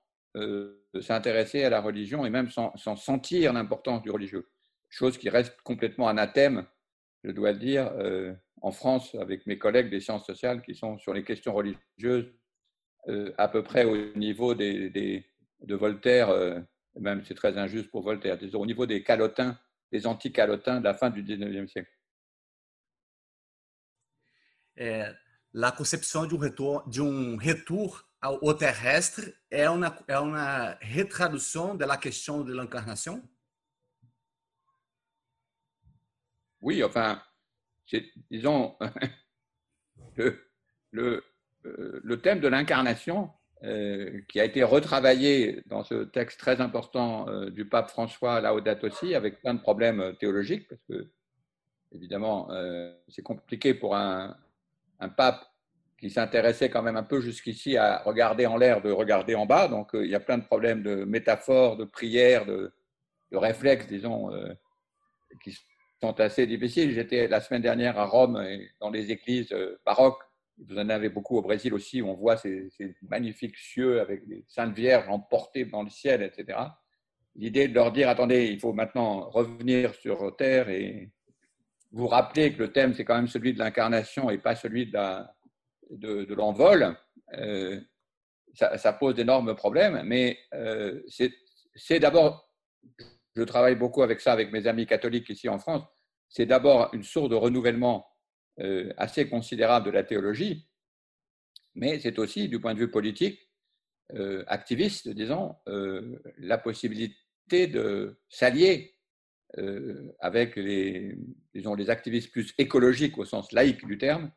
s'intéresser 1.01 1.63
à 1.63 1.69
la 1.69 1.83
religion 1.83 2.25
et 2.25 2.31
même 2.31 2.49
sans 2.51 2.97
sentir 2.97 3.53
l'importance 3.53 4.03
du 4.03 4.11
religieux, 4.11 4.51
chose 4.93 5.19
qui 5.19 5.29
reste 5.29 5.61
complètement 5.63 6.09
anathème, 6.09 6.67
je 7.25 7.31
dois 7.31 7.53
le 7.53 7.59
dire, 7.59 7.93
en 8.61 8.73
France 8.73 9.15
avec 9.15 9.47
mes 9.47 9.59
collègues 9.59 9.91
des 9.91 10.01
sciences 10.01 10.27
sociales 10.27 10.63
qui 10.63 10.75
sont 10.75 10.99
sur 10.99 11.15
les 11.15 11.25
questions 11.25 11.55
religieuses 11.55 12.33
euh, 13.09 13.35
à 13.37 13.49
peu 13.49 13.65
près 13.65 13.85
au 13.85 14.15
niveau 14.17 14.55
des, 14.55 15.27
de 15.61 15.75
Voltaire, 15.75 16.31
euh, 16.31 16.61
même 17.01 17.25
c'est 17.25 17.35
très 17.35 17.59
injuste 17.59 17.91
pour 17.91 18.03
Voltaire, 18.03 18.39
au 18.55 18.67
niveau 18.67 18.87
des 18.87 19.03
calotins, 19.03 19.59
des 19.91 20.07
anti-calotins 20.07 20.79
de 20.79 20.85
la 20.85 20.95
fin 20.95 21.11
du 21.11 21.23
19e 21.25 21.67
siècle. 21.67 21.91
d'un 26.27 26.37
retour, 26.37 26.85
d'un 26.87 27.37
retour 27.39 28.05
au 28.41 28.55
terrestre 28.55 29.21
est 29.51 29.67
une, 29.67 29.85
est 30.09 30.13
une 30.15 30.77
retraduction 30.97 31.75
de 31.75 31.85
la 31.85 31.97
question 31.97 32.43
de 32.43 32.55
l'incarnation? 32.55 33.21
Oui, 36.63 36.83
enfin, 36.85 37.21
disons, 38.31 38.77
le, 40.17 41.25
euh, 41.67 42.01
le, 42.03 42.21
thème 42.21 42.41
de 42.41 42.47
l'incarnation, 42.47 43.31
euh, 43.65 44.21
qui 44.29 44.41
a 44.41 44.45
été 44.45 44.63
retravaillé 44.63 45.63
dans 45.67 45.83
ce 45.83 46.05
texte 46.05 46.39
très 46.39 46.61
important 46.61 47.29
euh, 47.29 47.51
du 47.51 47.69
pape 47.69 47.91
François 47.91 48.41
Laudato 48.41 48.87
aussi, 48.87 49.15
avec 49.15 49.41
plein 49.41 49.55
de 49.55 49.61
problèmes 49.61 50.15
théologiques, 50.21 50.69
parce 50.69 50.83
que, 50.89 51.09
évidemment, 51.93 52.49
c'est 53.09 53.23
compliqué 53.23 53.75
pour 53.75 53.95
un, 53.97 54.35
un 55.01 55.09
pape 55.11 55.45
qui 55.99 56.11
s'intéressait 56.11 56.71
quand 56.71 56.81
même 56.83 56.97
un 56.97 57.03
peu 57.03 57.21
jusqu'ici 57.21 57.77
à 57.77 57.99
regarder 57.99 58.47
en 58.47 58.57
l'air, 58.57 58.81
de 58.81 58.91
regarder 58.91 59.35
en 59.35 59.45
bas. 59.45 59.69
Donc, 59.69 59.91
il 59.93 60.07
y 60.07 60.15
a 60.15 60.21
plein 60.21 60.39
de 60.39 60.45
problèmes 60.45 60.83
de 60.83 61.05
métaphores, 61.05 61.77
de 61.77 61.85
prières, 61.85 62.47
de, 62.47 62.73
de 63.31 63.37
réflexes, 63.37 63.89
disons, 63.89 64.31
qui 65.45 65.53
sont 65.53 65.63
assez 66.11 66.47
difficiles. 66.47 66.93
J'étais 66.93 67.29
la 67.29 67.41
semaine 67.41 67.63
dernière 67.63 67.99
à 67.99 68.05
Rome, 68.05 68.45
dans 68.81 68.91
les 68.91 69.11
églises 69.11 69.53
euh, 69.53 69.81
baroques. 69.85 70.23
Vous 70.59 70.79
en 70.79 70.89
avez 70.89 71.09
beaucoup 71.09 71.39
au 71.39 71.43
Brésil 71.43 71.73
aussi, 71.75 72.03
on 72.03 72.15
voit 72.15 72.37
ces, 72.37 72.71
magnifiques 73.09 73.57
cieux 73.57 74.01
avec 74.01 74.29
des 74.29 74.45
saintes 74.49 74.75
vierges 74.75 75.09
emportées 75.09 75.65
dans 75.65 75.83
le 75.83 75.89
ciel, 75.89 76.23
etc. 76.23 76.59
L'idée 77.35 77.69
de 77.69 77.75
leur 77.75 77.91
dire, 77.91 78.09
attendez, 78.09 78.47
il 78.47 78.61
faut 78.61 78.73
maintenant 78.73 79.31
revenir 79.31 79.95
sur 79.95 80.37
Terre 80.37 80.69
et 80.69 81.11
vous 81.91 82.07
rappeler 82.07 82.53
que 82.53 82.59
le 82.59 82.73
thème, 82.73 82.93
c'est 82.95 83.05
quand 83.05 83.17
même 83.17 83.29
celui 83.29 83.55
de 83.55 83.59
l'incarnation 83.59 84.31
et 84.31 84.39
pas 84.39 84.55
celui 84.55 84.87
de 84.87 86.35
l'envol, 86.35 86.97
ça, 88.55 88.93
pose 88.93 89.15
d'énormes 89.15 89.55
problèmes, 89.55 90.03
mais 90.05 90.39
c'est 91.79 91.99
d'abord, 91.99 92.47
je 93.35 93.43
travaille 93.43 93.77
beaucoup 93.77 94.03
avec 94.03 94.21
ça, 94.21 94.33
avec 94.33 94.53
mes 94.53 94.67
amis 94.67 94.87
catholiques 94.87 95.29
ici 95.31 95.49
en 95.49 95.59
France, 95.59 95.83
c'est 96.29 96.47
d'abord 96.47 96.91
une 96.93 97.03
source 97.03 97.29
de 97.29 97.35
renouvellement 97.35 98.07
assez 98.99 99.29
considérable 99.29 99.87
de 99.87 99.91
la 99.91 100.05
théologie, 100.05 100.69
mais 101.75 101.99
c'est 102.01 102.19
aussi, 102.19 102.49
du 102.49 102.61
point 102.61 102.75
de 102.75 102.79
vue 102.79 102.91
politique, 102.91 103.51
activiste, 104.47 105.09
disons, 105.09 105.57
la 106.39 106.59
possibilité 106.59 107.67
de 107.67 108.21
s'allier 108.29 108.95
avec 110.21 110.57
les, 110.57 111.17
disons, 111.55 111.75
les 111.75 111.91
activistes 111.91 112.31
plus 112.31 112.53
écologiques 112.59 113.17
au 113.19 113.25
sens 113.25 113.53
laïque 113.53 113.87
du 113.87 113.97
terme, 113.97 114.31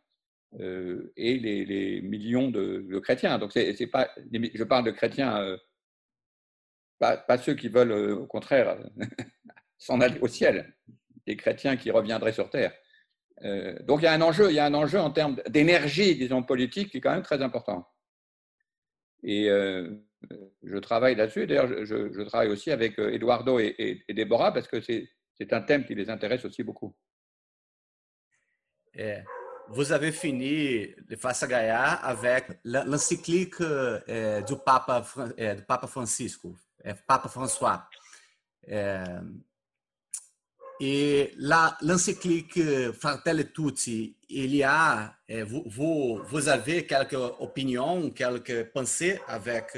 euh, 0.62 1.12
et 1.18 1.38
les, 1.38 2.02
millions 2.02 2.50
de, 2.50 3.00
chrétiens. 3.00 3.38
Donc, 3.38 3.52
c'est, 3.52 3.88
pas, 3.88 4.10
je 4.32 4.64
parle 4.64 4.86
de 4.86 4.91
chrétiens, 4.91 5.58
euh, 7.04 7.18
pas, 7.18 7.38
ceux 7.38 7.56
qui 7.56 7.68
veulent, 7.68 7.91
euh, 7.91 8.16
au 8.16 8.28
contraire, 8.28 8.78
s'en 9.78 10.02
aller 10.02 10.20
au 10.22 10.28
ciel, 10.28 10.74
des 11.26 11.36
chrétiens 11.36 11.78
qui 11.78 11.91
reviendraient 11.91 12.34
sur 12.34 12.50
terre. 12.50 12.74
donc, 13.84 14.02
il 14.02 14.06
y 14.06 14.08
a 14.08 14.14
un 14.14 14.22
enjeu, 14.22 14.50
il 14.50 14.56
y 14.56 14.60
a 14.60 14.66
un 14.66 14.74
enjeu 14.74 15.00
en 15.00 15.12
termes 15.12 15.36
d'énergie, 15.50 16.16
disons, 16.16 16.43
politique, 16.43 16.91
qui 16.91 16.98
est 16.98 17.02
quand 17.02 17.14
même 17.14 17.24
très 17.24 17.41
important. 17.41 17.88
Et 19.24 19.50
je 20.64 20.78
travaille 20.78 21.16
là-dessus. 21.16 21.46
D'ailleurs, 21.46 21.86
je, 21.86 22.22
travaille 22.24 22.50
aussi 22.50 22.72
avec 22.72 22.98
Eduardo 22.98 23.60
et, 23.60 24.04
Déborah 24.10 24.54
parce 24.54 24.68
que 24.68 24.80
c'est, 24.80 25.10
un 25.52 25.62
thème 25.62 25.84
qui 25.86 25.96
les 25.96 26.10
intéresse 26.10 26.46
aussi 26.46 26.64
beaucoup. 26.64 26.96
Vous 29.70 29.91
avez 29.91 30.12
fini 30.12 30.88
de 31.10 31.16
Faça 31.16 31.48
Gaia 31.48 31.93
avec 31.93 32.46
l'encyclique 32.64 33.58
Papa, 33.58 34.43
do 34.48 34.56
Papa 35.68 35.88
Francisco, 35.88 36.56
Papa 37.08 37.30
François. 37.30 37.90
et 40.80 41.34
l'encyclique 41.38 42.92
Fratelli 42.92 43.52
Tutti, 43.52 44.18
il 44.30 44.56
y 44.56 44.64
a, 44.64 45.16
vous, 45.46 46.22
vous 46.24 46.50
avez 46.50 46.86
quelques 46.86 47.14
opinions, 47.14 48.12
quelques 48.12 48.72
pensées 48.72 49.20
avec, 49.28 49.78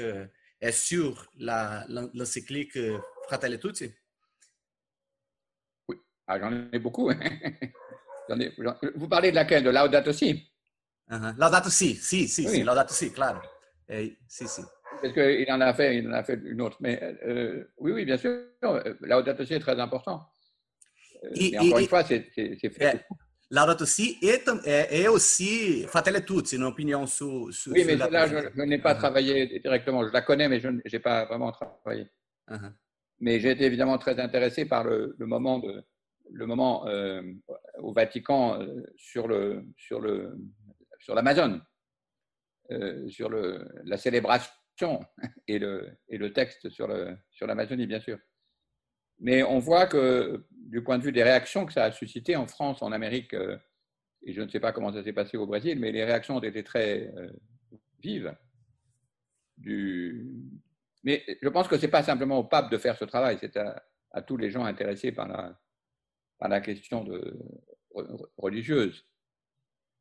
sur 0.70 1.30
l'encyclique 1.38 2.78
Fratelli 3.26 3.58
Tutti? 3.58 3.92
Oui, 5.88 5.96
ah, 6.26 6.38
j'en 6.38 6.70
ai 6.72 6.78
beaucoup. 6.78 7.10
Vous 8.94 9.08
parlez 9.08 9.30
de 9.30 9.36
laquelle? 9.36 9.64
De 9.64 9.70
Laudato 9.70 10.12
Si? 10.12 10.52
Uh-huh. 11.10 11.34
Laudato 11.38 11.70
Si, 11.70 11.94
si, 11.94 12.28
si, 12.28 12.46
oui. 12.46 12.62
Laudato 12.62 12.92
Si, 12.92 13.10
claro. 13.10 13.40
Eh, 13.88 14.18
si, 14.26 14.46
si. 14.46 14.62
Parce 15.00 15.12
qu'il 15.12 15.50
en 15.52 15.60
a 15.60 15.74
fait, 15.74 15.98
il 15.98 16.08
en 16.08 16.12
a 16.12 16.24
fait 16.24 16.40
une 16.44 16.60
autre. 16.60 16.76
Mais 16.80 17.00
euh, 17.24 17.64
oui, 17.78 17.92
oui, 17.92 18.04
bien 18.04 18.16
sûr, 18.16 18.40
Laudato 19.00 19.44
Si 19.44 19.54
est 19.54 19.60
très 19.60 19.78
important. 19.78 20.22
Euh, 21.24 21.30
et, 21.34 21.50
mais 21.52 21.58
encore 21.58 21.78
et, 21.78 21.82
une 21.82 21.88
fois, 21.88 22.04
c'est 22.04 22.30
fait. 22.34 22.60
Eh, 22.80 23.14
Laudato 23.50 23.86
Si 23.86 24.18
et, 24.22 24.42
et, 24.90 25.08
aussi 25.08 25.84
Fratelli 25.84 26.24
Tutti, 26.24 26.56
une 26.56 26.64
opinion 26.64 27.06
sur. 27.06 27.52
sur 27.52 27.72
oui, 27.72 27.84
mais 27.86 27.96
là, 27.96 28.26
je, 28.26 28.48
je 28.54 28.62
n'ai 28.62 28.78
pas 28.78 28.94
uh-huh. 28.94 28.98
travaillé 28.98 29.58
directement. 29.60 30.06
Je 30.06 30.12
la 30.12 30.22
connais, 30.22 30.48
mais 30.48 30.60
je 30.60 30.68
n'ai 30.68 30.98
pas 30.98 31.24
vraiment 31.24 31.52
travaillé. 31.52 32.06
Uh-huh. 32.50 32.72
Mais 33.20 33.40
j'ai 33.40 33.50
été 33.50 33.64
évidemment 33.64 33.98
très 33.98 34.18
intéressé 34.20 34.64
par 34.64 34.84
le, 34.84 35.16
le 35.18 35.26
moment 35.26 35.58
de 35.58 35.84
le 36.30 36.46
moment 36.46 36.86
euh, 36.86 37.22
au 37.78 37.92
Vatican 37.92 38.60
euh, 38.60 38.82
sur 38.96 39.28
le 39.28 39.64
sur 39.76 40.00
le 40.00 40.36
sur 41.00 41.14
l'Amazone, 41.14 41.62
euh, 42.70 43.08
sur 43.08 43.28
le, 43.28 43.66
la 43.84 43.96
célébration 43.96 44.52
et 45.48 45.58
le, 45.58 45.90
et 46.08 46.18
le 46.18 46.32
texte 46.32 46.68
sur, 46.70 46.86
le, 46.86 47.16
sur 47.30 47.46
l'Amazonie, 47.46 47.86
bien 47.86 48.00
sûr. 48.00 48.18
Mais 49.20 49.42
on 49.42 49.58
voit 49.58 49.86
que 49.86 50.44
du 50.50 50.82
point 50.82 50.98
de 50.98 51.02
vue 51.02 51.12
des 51.12 51.22
réactions 51.22 51.66
que 51.66 51.72
ça 51.72 51.84
a 51.84 51.92
suscité 51.92 52.36
en 52.36 52.46
France, 52.46 52.82
en 52.82 52.92
Amérique, 52.92 53.34
et 54.22 54.32
je 54.32 54.42
ne 54.42 54.48
sais 54.48 54.60
pas 54.60 54.72
comment 54.72 54.92
ça 54.92 55.02
s'est 55.02 55.12
passé 55.12 55.36
au 55.36 55.46
Brésil, 55.46 55.78
mais 55.80 55.90
les 55.90 56.04
réactions 56.04 56.36
ont 56.36 56.42
été 56.42 56.62
très 56.62 57.12
vives. 58.00 58.36
Du... 59.56 60.24
Mais 61.02 61.24
je 61.42 61.48
pense 61.48 61.66
que 61.66 61.76
ce 61.76 61.82
n'est 61.82 61.90
pas 61.90 62.04
simplement 62.04 62.38
au 62.38 62.44
pape 62.44 62.70
de 62.70 62.78
faire 62.78 62.96
ce 62.96 63.04
travail, 63.04 63.38
c'est 63.40 63.56
à, 63.56 64.22
tous 64.22 64.36
les 64.36 64.50
gens 64.50 64.64
intéressés 64.64 65.10
par 65.10 65.26
la, 65.26 65.60
par 66.38 66.48
la 66.48 66.60
question 66.60 67.02
de, 67.02 67.36
religieuse. 68.36 69.06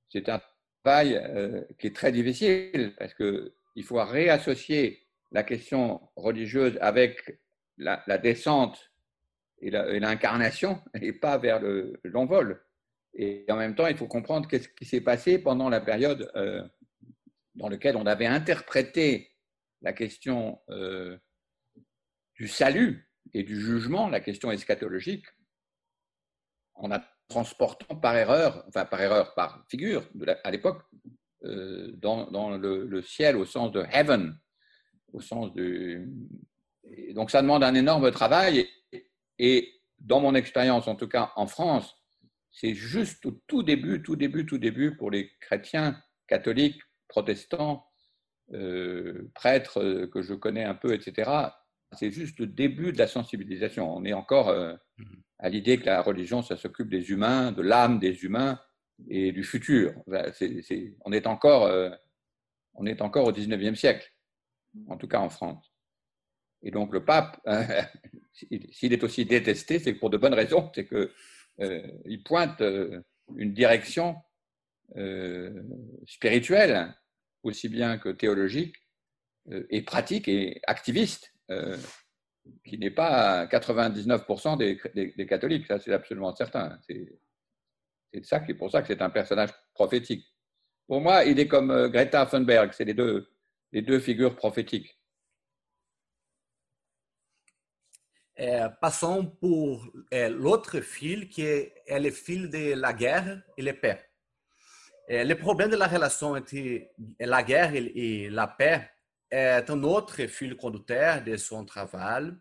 C'est 0.09 0.29
un 0.29 0.41
travail 0.83 1.15
euh, 1.15 1.63
qui 1.79 1.87
est 1.87 1.95
très 1.95 2.11
difficile 2.11 2.95
parce 2.97 3.13
qu'il 3.77 3.85
faut 3.85 4.03
réassocier 4.03 5.07
la 5.31 5.43
question 5.43 6.01
religieuse 6.15 6.79
avec 6.81 7.39
la, 7.77 8.17
descente 8.17 8.91
et 9.59 9.69
l'incarnation 9.69 10.81
et, 10.99 11.13
pas 11.13 11.37
vers 11.37 11.61
l'envol. 12.03 12.65
et 13.13 13.45
en 13.49 13.55
même 13.55 13.75
temps, 13.75 13.85
il 13.85 13.95
faut 13.95 14.07
comprendre 14.07 14.47
qu'est-ce 14.47 14.67
qui 14.69 14.85
s'est 14.85 15.01
passé 15.01 15.37
pendant 15.37 15.69
la 15.69 15.79
période 15.79 16.31
euh, 16.35 16.67
dans 17.53 17.69
laquelle 17.69 17.97
on 17.97 18.07
avait 18.07 18.25
interprété 18.25 19.31
la 19.83 19.93
question 19.93 20.59
euh, 20.69 21.15
du 22.33 22.47
salut 22.47 23.07
et 23.35 23.43
du 23.43 23.61
jugement, 23.61 24.09
la 24.09 24.21
question 24.21 24.51
eschatologique, 24.51 25.27
en 26.73 26.89
a 26.89 27.05
transportant 27.27 27.95
par 27.95 28.17
erreur, 28.17 28.65
enfin 28.69 28.85
par 28.85 29.01
erreur, 29.01 29.35
par 29.35 29.63
figure 29.69 30.09
à 30.43 30.49
l'époque, 30.49 30.81
euh, 31.43 31.91
dans, 31.97 32.57
le, 32.57 33.01
ciel 33.01 33.37
au 33.37 33.45
sens 33.45 33.71
de 33.71 33.83
heaven, 33.91 34.37
au 35.13 35.21
sens 35.21 35.53
de. 35.53 36.05
donc 37.13 37.31
ça 37.31 37.41
demande 37.41 37.63
un 37.63 37.75
énorme 37.75 38.11
travail 38.11 38.67
et, 39.39 39.73
dans 39.99 40.19
mon 40.19 40.35
expérience, 40.35 40.87
en 40.87 40.95
tout 40.95 41.07
cas 41.07 41.31
en 41.35 41.47
France, 41.47 41.95
c'est 42.51 42.73
juste 42.73 43.25
au 43.25 43.31
tout 43.47 43.63
début, 43.63 44.03
tout 44.03 44.15
début, 44.15 44.45
tout 44.45 44.57
début 44.57 44.95
pour 44.95 45.09
les 45.09 45.31
chrétiens, 45.39 45.99
catholiques, 46.27 46.81
protestants, 47.07 47.85
euh, 48.53 49.29
prêtres 49.33 49.81
euh, 49.81 50.07
que 50.07 50.21
je 50.21 50.33
connais 50.33 50.63
un 50.63 50.75
peu, 50.75 50.93
etc. 50.93 51.31
C'est 51.93 52.11
juste 52.11 52.39
le 52.39 52.47
début 52.47 52.91
de 52.91 52.97
la 52.97 53.07
sensibilisation. 53.07 53.95
On 53.95 54.05
est 54.05 54.13
encore 54.13 54.53
mmh 54.97 55.05
à 55.39 55.49
l'idée 55.49 55.77
que 55.77 55.85
la 55.85 56.01
religion, 56.01 56.41
ça 56.41 56.57
s'occupe 56.57 56.89
des 56.89 57.11
humains, 57.11 57.51
de 57.51 57.61
l'âme 57.61 57.99
des 57.99 58.23
humains 58.23 58.59
et 59.09 59.31
du 59.31 59.43
futur. 59.43 59.93
on, 61.05 61.11
est 61.11 61.27
encore, 61.27 61.65
euh, 61.65 61.89
on 62.73 62.85
est 62.85 63.01
encore 63.01 63.27
au 63.27 63.31
19e 63.31 63.75
siècle, 63.75 64.11
en 64.87 64.97
tout 64.97 65.07
cas 65.07 65.19
en 65.19 65.29
France. 65.29 65.71
Et 66.63 66.71
donc 66.71 66.93
le 66.93 67.05
pape, 67.05 67.39
s'il 68.33 68.93
est 68.93 69.03
aussi 69.03 69.25
détesté, 69.25 69.79
c'est 69.79 69.93
pour 69.93 70.09
de 70.09 70.17
bonnes 70.17 70.33
raisons, 70.33 70.71
c'est 70.73 70.87
qu'il 70.87 71.09
euh, 71.61 72.17
pointe 72.25 72.61
euh, 72.61 73.01
une 73.35 73.53
direction 73.53 74.17
spirituelle, 76.05 76.95
aussi 77.43 77.67
bien 77.67 77.97
que 77.97 78.07
théologique, 78.07 78.77
et 79.69 79.81
pratique 79.81 80.29
et 80.29 80.61
activiste 80.65 81.33
qui 82.65 82.77
n'est 82.77 82.91
pas 82.91 83.45
99% 83.47 84.57
des, 84.57 85.27
catholiques, 85.27 85.67
ça 85.67 85.79
c'est 85.79 85.93
absolument 85.93 86.33
certain. 86.35 86.79
Qui 88.11 88.53
pour 88.53 88.71
ça 88.71 88.81
que 88.81 88.87
c'est 88.87 89.01
un 89.01 89.09
personnage 89.09 89.49
prophétique. 89.73 90.25
Pour 90.87 91.01
moi, 91.01 91.25
il 91.25 91.39
est 91.39 91.47
comme 91.47 91.71
euh, 91.71 91.89
Greta 91.89 92.25
Thunberg, 92.25 92.71
c'est 92.73 92.85
les 92.85 92.93
deux, 92.93 93.29
les 93.71 93.81
deux 93.81 93.99
figures 93.99 94.35
prophétiques. 94.35 94.97
Euh, 98.39 98.69
passons 98.81 99.25
pour 99.25 99.85
euh, 100.13 100.29
l'autre 100.29 100.79
fil 100.79 101.27
qui 101.27 101.41
est, 101.41 101.73
le 101.89 102.11
fil 102.11 102.49
de 102.49 102.73
la 102.73 102.93
guerre 102.93 103.41
et 103.57 103.63
la 103.63 103.73
paix. 103.73 103.99
le 105.09 105.33
problème 105.33 105.71
de 105.71 105.75
la 105.75 105.87
relation 105.87 106.33
entre 106.33 106.55
la 107.19 107.43
guerre 107.43 107.73
et 107.73 108.29
la 108.29 108.47
paix 108.47 108.89
est 109.31 109.69
un 109.69 109.83
autre 109.83 110.25
fil 110.27 110.55
conducteur 110.55 111.23
de 111.23 111.35
son 111.35 111.65
travail. 111.65 112.31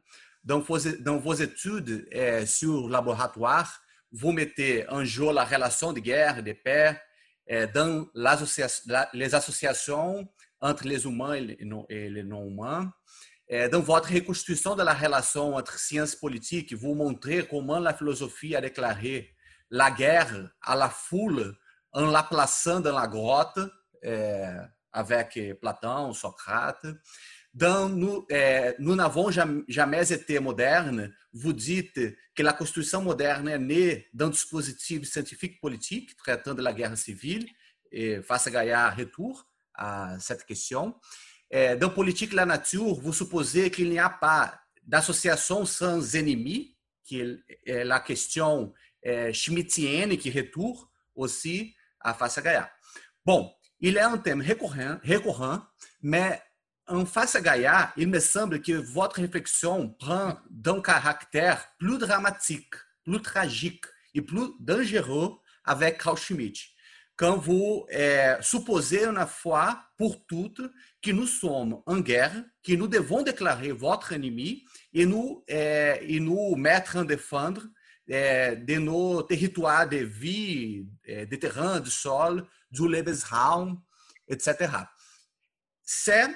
Dans 0.45 0.61
vos, 0.61 0.79
dans 1.01 1.19
vos 1.19 1.35
études 1.35 2.07
sur 2.47 2.89
laboratoire, 2.89 3.81
vous 4.12 4.32
mettez 4.32 4.88
en 4.88 5.04
jeu 5.04 5.32
la 5.32 5.44
relation 5.44 5.92
de 5.92 6.00
guerre, 6.00 6.42
de 6.42 6.52
paix, 6.52 7.00
eh, 7.46 7.66
dans 7.66 8.07
les 9.12 9.34
associations 9.34 10.28
entre 10.61 10.86
les 10.86 11.04
humains 11.04 11.34
et 11.88 12.09
les 12.09 12.22
non-humains. 12.22 12.92
Eh, 13.48 13.68
dans 13.68 13.80
votre 13.80 14.12
reconstruction 14.12 14.74
de 14.74 14.82
la 14.82 14.94
relation 14.94 15.54
entre 15.54 15.78
sciences 15.78 16.16
politiques, 16.16 16.74
vous 16.74 16.94
montrez 16.94 17.46
comment 17.46 17.78
la 17.78 17.94
philosophie 17.94 18.57
a 18.57 18.61
déclaré 18.61 19.34
la 19.70 19.90
guerre 19.90 20.50
à 20.62 20.74
la 20.74 20.88
foule 20.88 21.57
en 21.92 22.07
la 22.07 22.22
plaçant 22.22 22.80
dans 22.80 22.98
la 22.98 23.07
grotte 23.07 23.59
avec 24.92 25.38
Platão, 25.61 26.12
Socrate. 26.14 26.86
Dans 27.57 27.88
nous, 27.88 28.26
nous 28.78 28.94
n'avons 28.94 29.30
jamais 29.66 30.12
été 30.12 30.38
modernes. 30.40 31.11
Vous 31.32 31.54
dites 31.54 31.98
que 32.34 32.42
la 32.42 32.52
construction 32.52 33.00
moderne 33.00 33.48
est 33.48 33.59
née 33.59 34.09
d'un 34.12 34.28
dispositif 34.28 35.09
scientifique 35.09 35.59
politique 35.59 36.14
traitant 36.18 36.52
de 36.52 36.61
la 36.61 36.74
guerre 36.74 36.98
civile 36.98 37.48
et 37.90 38.20
face 38.20 38.46
à 38.48 38.50
Gaillard 38.50 38.94
retour 38.94 39.48
à 39.72 40.18
cette 40.20 40.44
question. 40.44 40.96
É, 41.48 41.76
dans 41.76 41.88
politique 41.88 42.34
la 42.34 42.44
nature, 42.44 43.00
vous 43.00 43.14
supposez 43.14 43.70
qu'il 43.70 43.88
n'y 43.88 43.98
a 43.98 44.11
pas 44.11 44.61
d'association 44.82 45.64
sans 45.64 46.14
ennemis, 46.14 46.76
qui 47.04 47.20
est 47.20 47.84
la 47.84 48.00
question 48.00 48.74
é, 49.02 49.32
schmittienne 49.32 50.18
qui 50.18 50.30
retourne 50.30 50.86
aussi 51.14 51.74
à 52.00 52.12
face 52.12 52.36
à 52.36 52.42
Gaia. 52.42 52.70
Bon, 53.24 53.50
il 53.80 53.96
est 53.96 54.00
un 54.00 54.18
thème 54.18 54.42
récurrent, 54.42 54.98
récurrent 55.02 55.62
mais 56.02 56.42
en 56.89 57.05
face 57.05 57.34
à 57.34 57.41
Gaia, 57.41 57.93
il 57.97 58.09
me 58.09 58.20
semble 58.20 58.61
que 58.61 58.72
votre 58.72 59.20
réflexion 59.20 59.89
prend 59.89 60.39
d'un 60.51 60.80
caractère 60.80 61.66
plus 61.78 61.99
dramatique, 61.99 62.74
plus 63.05 63.20
tragique 63.20 63.84
et 64.14 64.22
plus 64.22 64.51
dangereux 64.61 65.37
avec 65.64 66.03
Carl 66.03 66.16
Schmitt. 66.16 66.57
Quand 67.16 67.39
vous 67.39 67.87
é, 67.89 68.37
supposez 68.43 69.05
une 69.05 69.26
fois 69.26 69.82
pour 69.97 70.24
toutes 70.26 70.61
que 71.03 71.11
nous 71.11 71.26
sommes 71.26 71.80
en 71.87 71.99
guerre, 71.99 72.45
que 72.62 72.74
nous 72.74 72.87
devons 72.87 73.22
déclarer 73.22 73.72
votre 73.72 74.12
ennemi 74.12 74.64
et 74.93 75.07
nous, 75.07 75.43
é, 75.49 75.99
et 76.07 76.20
nous 76.20 76.55
mettre 76.57 76.97
en 76.97 77.05
défendre 77.05 77.62
é, 78.07 78.55
de 78.55 78.74
nos 78.76 79.22
territoires 79.22 79.89
de 79.89 79.97
vie, 79.97 80.87
de 81.09 81.37
terrain, 81.37 81.80
de 81.80 81.89
sol, 81.89 82.47
du 82.70 82.87
Lebensraum, 82.87 83.80
etc. 84.28 84.68
C'est 85.82 86.28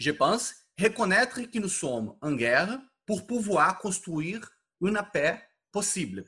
je 0.00 0.10
pense, 0.10 0.54
reconnaître 0.80 1.42
que 1.42 1.58
nous 1.58 1.68
sommes 1.68 2.16
en 2.22 2.32
guerre 2.32 2.80
pour 3.06 3.26
pouvoir 3.26 3.78
construire 3.78 4.40
une 4.80 5.00
paix 5.12 5.40
possible. 5.70 6.24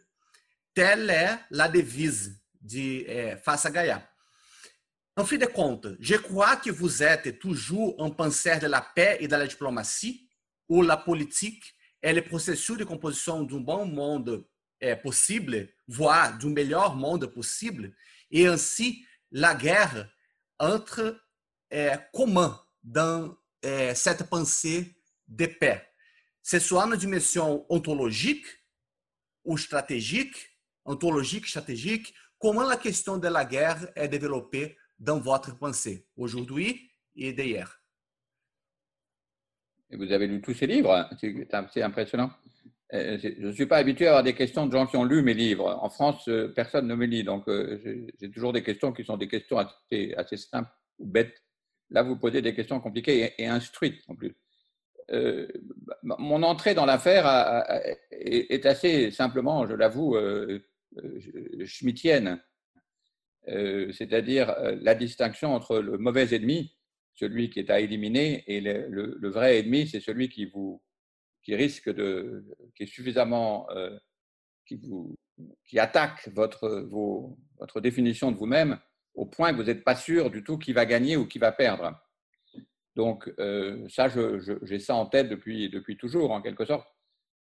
Telle 0.74 1.08
est 1.10 1.38
la 1.50 1.68
devise 1.68 2.38
de 2.60 3.34
Face 3.42 3.66
à 3.66 3.70
Gaia. 3.70 4.06
En 5.16 5.24
fin 5.24 5.36
de 5.36 5.46
compte, 5.46 5.88
je 6.00 6.16
crois 6.16 6.56
que 6.56 6.70
vous 6.70 7.02
êtes 7.02 7.38
toujours 7.38 7.96
un 7.98 8.10
penseur 8.10 8.58
de 8.58 8.66
la 8.66 8.80
paix 8.80 9.16
et 9.20 9.28
de 9.28 9.36
la 9.36 9.46
diplomatie, 9.46 10.28
où 10.68 10.82
la 10.82 10.96
politique 10.96 11.74
est 12.00 12.12
le 12.12 12.22
processus 12.22 12.76
de 12.76 12.84
composition 12.84 13.42
d'un 13.42 13.60
bon 13.60 13.86
monde 13.86 14.46
eh, 14.80 14.96
possible, 14.96 15.68
voire 15.86 16.36
d'un 16.38 16.50
meilleur 16.50 16.94
monde 16.94 17.26
possible, 17.26 17.94
et 18.30 18.46
ainsi 18.46 19.04
la 19.30 19.54
guerre 19.54 20.10
entre 20.58 21.20
eh, 21.70 21.92
commun 22.12 22.58
dans 22.82 23.36
é, 23.62 23.94
cette 23.94 24.28
pensée 24.28 24.96
de 25.28 25.46
pé. 25.46 25.80
C'est 26.42 26.60
soit 26.60 26.86
na 26.86 26.96
dimensão 26.96 27.64
ontologique 27.68 28.46
ou 29.44 29.56
stratégique, 29.56 30.36
ontologique, 30.84 31.46
stratégique, 31.46 32.12
comment 32.38 32.64
la 32.64 32.76
question 32.76 33.16
de 33.18 33.28
la 33.28 33.44
guerre 33.44 33.88
est 33.94 34.08
développée 34.08 34.76
dans 34.98 35.20
votre 35.20 35.56
pensée 35.56 36.06
aujourd'hui 36.16 36.90
et 37.14 37.32
d'hier. 37.32 37.80
Vous 39.90 40.10
avez 40.10 40.26
lu 40.26 40.40
tous 40.40 40.54
ces 40.54 40.66
livres, 40.66 41.08
c'est 41.20 41.82
impressionnant. 41.82 42.30
Euh, 42.94 43.18
je 43.22 43.46
ne 43.46 43.52
suis 43.52 43.66
pas 43.66 43.78
habitué 43.78 44.06
à 44.06 44.10
avoir 44.10 44.22
des 44.22 44.34
questions 44.34 44.66
de 44.66 44.72
gens 44.72 44.86
qui 44.86 44.96
ont 44.96 45.04
lu 45.04 45.22
mes 45.22 45.34
livres. 45.34 45.78
En 45.82 45.88
France, 45.88 46.28
euh, 46.28 46.52
personne 46.54 46.86
ne 46.86 46.94
me 46.94 47.06
lit, 47.06 47.24
donc 47.24 47.48
euh, 47.48 47.80
j'ai 48.20 48.30
toujours 48.30 48.52
des 48.52 48.62
questions 48.62 48.92
qui 48.92 49.04
sont 49.04 49.16
des 49.16 49.28
questions 49.28 49.58
assez, 49.58 50.14
assez 50.16 50.36
simples 50.36 50.70
ou 50.98 51.06
bêtes 51.06 51.41
Là, 51.92 52.02
vous 52.02 52.16
posez 52.16 52.40
des 52.40 52.54
questions 52.54 52.80
compliquées 52.80 53.34
et, 53.38 53.46
instruites 53.46 54.02
en 54.08 54.16
plus. 54.16 54.34
Euh, 55.10 55.46
mon 56.02 56.42
entrée 56.42 56.74
dans 56.74 56.86
l'affaire 56.86 57.26
est 58.10 58.64
assez 58.64 59.10
simplement, 59.10 59.66
je 59.66 59.74
l'avoue, 59.74 60.16
euh, 60.16 60.60
euh, 60.98 61.66
schmittienne, 61.66 62.42
c'est-à-dire 63.46 64.54
la 64.80 64.94
distinction 64.94 65.52
entre 65.54 65.80
le 65.80 65.98
mauvais 65.98 66.32
ennemi, 66.32 66.76
celui 67.14 67.50
qui 67.50 67.58
est 67.58 67.70
à 67.70 67.80
éliminer, 67.80 68.44
et 68.46 68.60
le, 68.60 69.28
vrai 69.28 69.58
ennemi, 69.58 69.88
c'est 69.88 70.00
celui 70.00 70.28
qui 70.28 70.46
vous, 70.46 70.80
qui 71.42 71.56
risque 71.56 71.92
de, 71.92 72.44
qui 72.76 72.84
est 72.84 72.86
suffisamment, 72.86 73.66
qui 74.64 75.78
attaque 75.78 76.28
votre, 76.32 76.88
votre 77.58 77.80
définition 77.80 78.30
de 78.30 78.36
vous-même 78.36 78.78
au 79.14 79.26
point 79.26 79.52
que 79.52 79.56
vous 79.56 79.64
n'êtes 79.64 79.84
pas 79.84 79.96
sûr 79.96 80.30
du 80.30 80.42
tout 80.42 80.58
qui 80.58 80.72
va 80.72 80.86
gagner 80.86 81.16
ou 81.16 81.26
qui 81.26 81.38
va 81.38 81.52
perdre. 81.52 81.92
Donc, 82.94 83.32
euh, 83.38 83.86
ça, 83.88 84.08
j'ai 84.62 84.78
ça 84.78 84.94
en 84.94 85.06
tête 85.06 85.28
depuis, 85.28 85.70
depuis 85.70 85.96
toujours, 85.96 86.30
en 86.30 86.42
quelque 86.42 86.64
sorte. 86.64 86.86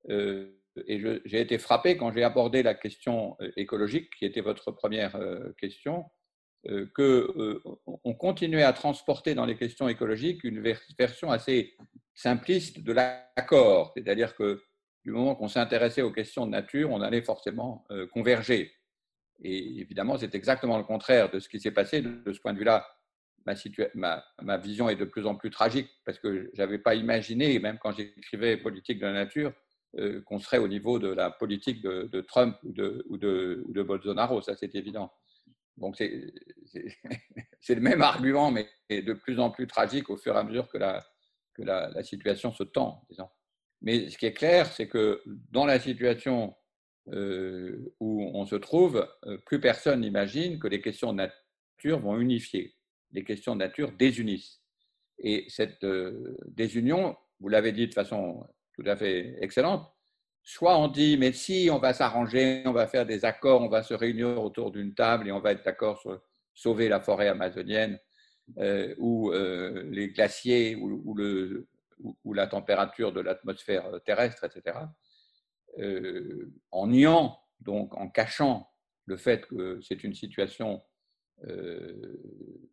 Euh, 0.10 0.52
et 0.88 1.02
j'ai 1.26 1.40
été 1.40 1.58
frappé 1.58 1.98
quand 1.98 2.12
j'ai 2.12 2.24
abordé 2.24 2.62
la 2.64 2.74
question 2.74 3.38
euh, 3.42 3.52
écologique, 3.56 4.10
qui 4.18 4.26
était 4.26 4.42
votre 4.42 4.72
première 4.72 5.18
question, 5.58 6.06
qu'on 6.96 8.16
continuait 8.16 8.64
à 8.64 8.74
transporter 8.74 9.36
dans 9.36 9.46
les 9.46 9.56
questions 9.56 9.88
écologiques 9.88 10.44
une 10.44 10.64
version 10.98 11.30
assez 11.30 11.76
simpliste 12.16 12.80
de 12.80 12.92
l'accord. 12.92 13.94
C'est-à-dire 13.96 14.36
que 14.36 14.64
du 15.04 15.12
moment 15.12 15.36
qu'on 15.36 15.48
s'intéressait 15.48 16.02
aux 16.02 16.12
questions 16.12 16.48
de 16.48 16.52
nature, 16.52 16.90
on 16.90 17.02
allait 17.02 17.22
forcément 17.22 17.86
converger. 18.12 18.74
Et 19.44 19.80
évidemment, 19.80 20.18
c'est 20.18 20.34
exactement 20.36 20.78
le 20.78 20.84
contraire 20.84 21.30
de 21.30 21.40
ce 21.40 21.50
qui 21.50 21.60
s'est 21.60 21.72
passé. 21.72 22.02
De 22.02 22.34
ce 22.34 22.40
point 22.40 22.54
de 22.54 22.58
vue-là, 22.58 22.88
ma, 23.94 24.58
vision 24.58 24.90
est 24.90 24.96
de 24.96 25.06
plus 25.06 25.26
en 25.26 25.36
plus 25.36 25.50
tragique 25.50 25.90
parce 26.06 26.20
que 26.20 26.50
je 26.54 26.62
n'avais 26.62 26.80
pas 26.80 26.96
imaginé, 26.96 27.60
même 27.60 27.78
quand 27.80 27.92
j'écrivais 27.92 28.58
politique 28.58 29.00
de 29.00 29.06
la 29.06 29.14
nature, 29.14 29.54
euh, 29.98 30.22
qu'on 30.22 30.40
serait 30.40 30.58
au 30.58 30.68
niveau 30.68 31.00
de 31.00 31.10
la 31.10 31.32
politique 31.32 31.82
de, 31.82 32.22
Trump 32.22 32.58
ou 32.64 32.72
de, 32.74 33.84
Bolsonaro. 33.84 34.42
Ça, 34.42 34.56
c'est 34.56 34.74
évident. 34.76 35.12
Donc, 35.78 35.98
c'est 35.98 36.34
le 37.76 37.82
même 37.82 38.02
argument, 38.02 38.52
mais 38.52 38.68
de 38.90 39.14
plus 39.14 39.40
en 39.40 39.52
plus 39.52 39.68
tragique 39.68 40.10
au 40.10 40.18
fur 40.18 40.36
et 40.36 40.40
à 40.40 40.44
mesure 40.44 40.68
que 40.70 40.78
la, 40.78 42.04
situation 42.04 42.54
se 42.54 42.64
tend. 42.64 43.06
Mais 43.82 44.10
ce 44.10 44.18
qui 44.18 44.26
est 44.26 44.34
clair, 44.34 44.66
c'est 44.68 44.88
que 44.88 45.22
dans 45.52 45.66
la 45.66 45.80
situation 45.80 46.56
euh, 47.14 47.94
où 48.00 48.32
on 48.34 48.48
se 48.48 48.56
trouve, 48.56 49.08
euh, 49.26 49.38
plus 49.46 49.60
personne 49.60 50.02
n'imagine 50.02 50.58
que 50.58 50.68
les 50.68 50.82
questions 50.82 51.14
de 51.14 51.18
nature 51.18 52.00
vont 52.00 52.20
unifier. 52.20 52.76
Les 53.12 53.24
questions 53.24 53.54
de 53.54 53.60
nature 53.60 53.92
désunissent. 53.92 54.60
Et 55.20 55.46
cette 55.48 55.84
euh, 55.84 56.36
désunion, 56.48 57.16
vous 57.40 57.50
l'avez 57.50 57.74
dit 57.74 57.88
de 57.88 57.94
façon 57.94 58.44
tout 58.74 58.84
à 58.88 58.96
fait 58.96 59.38
excellente, 59.40 59.88
soit 60.42 60.80
on 60.80 60.88
dit, 60.88 61.16
mais 61.18 61.32
si 61.32 61.70
on 61.72 61.78
va 61.78 61.94
s'arranger, 61.94 62.64
on 62.66 62.74
va 62.74 62.88
faire 62.88 63.06
des 63.06 63.24
accords, 63.24 63.62
on 63.62 63.70
va 63.70 63.84
se 63.84 63.94
réunir 63.94 64.42
autour 64.44 64.72
d'une 64.72 64.96
table 64.96 65.28
et 65.28 65.32
on 65.32 65.40
va 65.40 65.52
être 65.52 65.64
d'accord 65.64 66.02
sur 66.02 66.20
sauver 66.56 66.90
la 66.90 67.00
forêt 67.00 67.28
amazonienne 67.28 68.00
ou 68.98 69.32
les 69.32 70.10
glaciers 70.10 70.76
ou, 70.76 72.34
la 72.34 72.48
température 72.48 73.12
de 73.12 73.22
l'atmosphère 73.22 73.90
terrestre, 74.06 74.44
etc. 74.44 74.78
Euh, 75.80 76.54
en 76.72 76.88
niant, 76.88 77.38
donc 77.60 77.96
en 77.98 78.10
cachant 78.10 78.70
le 79.06 79.18
fait 79.18 79.46
que 79.48 79.80
c'est 79.82 80.06
une 80.06 80.14
situation 80.14 80.82
euh, 81.46 82.18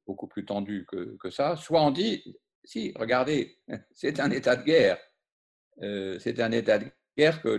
beaucoup 0.07 0.29
plus 0.29 0.45
tendue 0.45 0.87
que, 0.87 1.17
que, 1.17 1.31
ça, 1.31 1.57
soit 1.57 1.83
on 1.83 1.91
dit, 1.91 2.37
si, 2.63 2.93
regardez, 2.97 3.59
c'est 3.95 4.21
un 4.21 4.31
état 4.31 4.55
de 4.55 4.63
guerre. 4.63 4.99
Euh, 5.83 6.19
c'est 6.21 6.39
un 6.39 6.53
état 6.53 6.79
de 6.79 6.87
guerre 7.17 7.43
que 7.43 7.59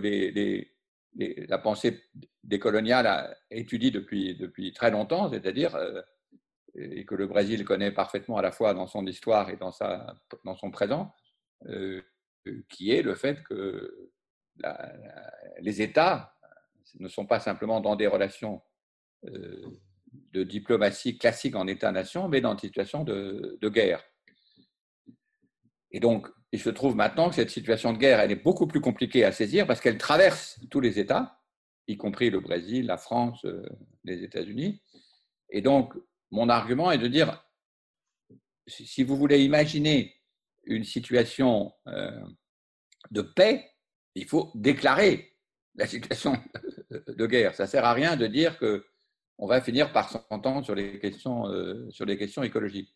la 1.16 1.58
pensée 1.58 2.02
décoloniale 2.42 3.06
a 3.06 3.36
étudié 3.50 3.90
depuis, 3.90 4.36
depuis 4.36 4.72
très 4.72 4.90
longtemps, 4.90 5.28
c'est-à-dire, 5.28 5.76
et 6.74 7.04
que 7.04 7.14
le 7.14 7.26
Brésil 7.26 7.64
connaît 7.64 7.92
parfaitement 7.92 8.38
à 8.38 8.42
la 8.42 8.50
fois 8.50 8.72
dans 8.72 8.86
son 8.86 9.06
histoire 9.06 9.50
et 9.50 9.56
dans, 9.56 9.72
sa, 9.72 10.14
dans 10.44 10.56
son 10.56 10.70
présent, 10.70 11.14
qui 12.68 12.90
est 12.90 13.02
le 13.02 13.14
fait 13.14 13.42
que 13.44 14.10
les 15.60 15.82
États 15.82 16.34
ne 17.00 17.08
sont 17.08 17.26
pas 17.26 17.40
simplement 17.40 17.80
dans 17.80 17.96
des 17.96 18.06
relations 18.06 18.62
euh, 19.26 19.66
de 20.32 20.44
diplomatie 20.44 21.18
classique 21.18 21.56
en 21.56 21.66
État-nation, 21.66 22.28
mais 22.28 22.40
dans 22.40 22.52
une 22.52 22.58
situation 22.58 23.02
de, 23.02 23.58
guerre. 23.68 24.02
Et 25.90 25.98
donc, 25.98 26.28
il 26.52 26.60
se 26.60 26.70
trouve 26.70 26.94
maintenant 26.94 27.28
que 27.30 27.34
cette 27.34 27.50
situation 27.50 27.92
de 27.92 27.98
guerre, 27.98 28.20
elle 28.20 28.30
est 28.30 28.42
beaucoup 28.42 28.66
plus 28.66 28.80
compliquée 28.80 29.24
à 29.24 29.32
saisir 29.32 29.66
parce 29.66 29.80
qu'elle 29.80 29.98
traverse 29.98 30.60
tous 30.70 30.80
les 30.80 31.00
États, 31.00 31.40
y 31.88 31.96
compris 31.96 32.30
le 32.30 32.40
Brésil, 32.40 32.86
la 32.86 32.96
France, 32.96 33.44
euh, 33.44 33.66
les 34.04 34.22
États-Unis. 34.22 34.82
Et 35.50 35.62
donc, 35.62 35.94
mon 36.30 36.48
argument 36.48 36.92
est 36.92 36.98
de 36.98 37.08
dire, 37.08 37.44
si 38.66 39.02
vous 39.02 39.16
voulez 39.16 39.44
imaginer 39.44 40.14
une 40.64 40.84
situation 40.84 41.72
euh, 41.88 42.24
de 43.10 43.22
paix, 43.22 43.73
il 44.14 44.26
faut 44.26 44.50
déclarer 44.54 45.32
la 45.76 45.86
situation 45.86 46.36
de 47.08 47.26
guerre. 47.26 47.54
Ça 47.54 47.64
ne 47.64 47.68
sert 47.68 47.84
à 47.84 47.92
rien 47.92 48.16
de 48.16 48.26
dire 48.26 48.58
qu'on 48.58 49.46
va 49.46 49.60
finir 49.60 49.92
par 49.92 50.08
s'entendre 50.08 50.64
sur, 50.64 50.74
les 50.74 50.98
questions, 50.98 51.48
euh, 51.48 51.90
sur 51.90 52.04
les 52.04 52.16
questions 52.16 52.42
écologiques. 52.42 52.94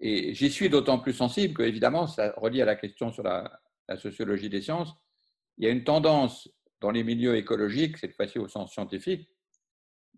Et 0.00 0.34
j'y 0.34 0.50
suis 0.50 0.68
d'autant 0.68 0.98
plus 0.98 1.12
sensible 1.12 1.54
que, 1.54 1.62
évidemment, 1.62 2.06
ça 2.06 2.34
relie 2.36 2.60
à 2.60 2.64
la 2.64 2.76
question 2.76 3.12
sur 3.12 3.22
la, 3.22 3.60
sociologie 3.96 4.48
des 4.48 4.62
sciences. 4.62 4.94
Il 5.58 5.64
y 5.64 5.68
a 5.68 5.70
une 5.70 5.84
tendance 5.84 6.48
dans 6.80 6.90
les 6.90 7.04
milieux 7.04 7.36
écologiques, 7.36 7.98
cette 7.98 8.14
fois-ci 8.14 8.38
au 8.38 8.48
sens 8.48 8.72
scientifique, 8.72 9.28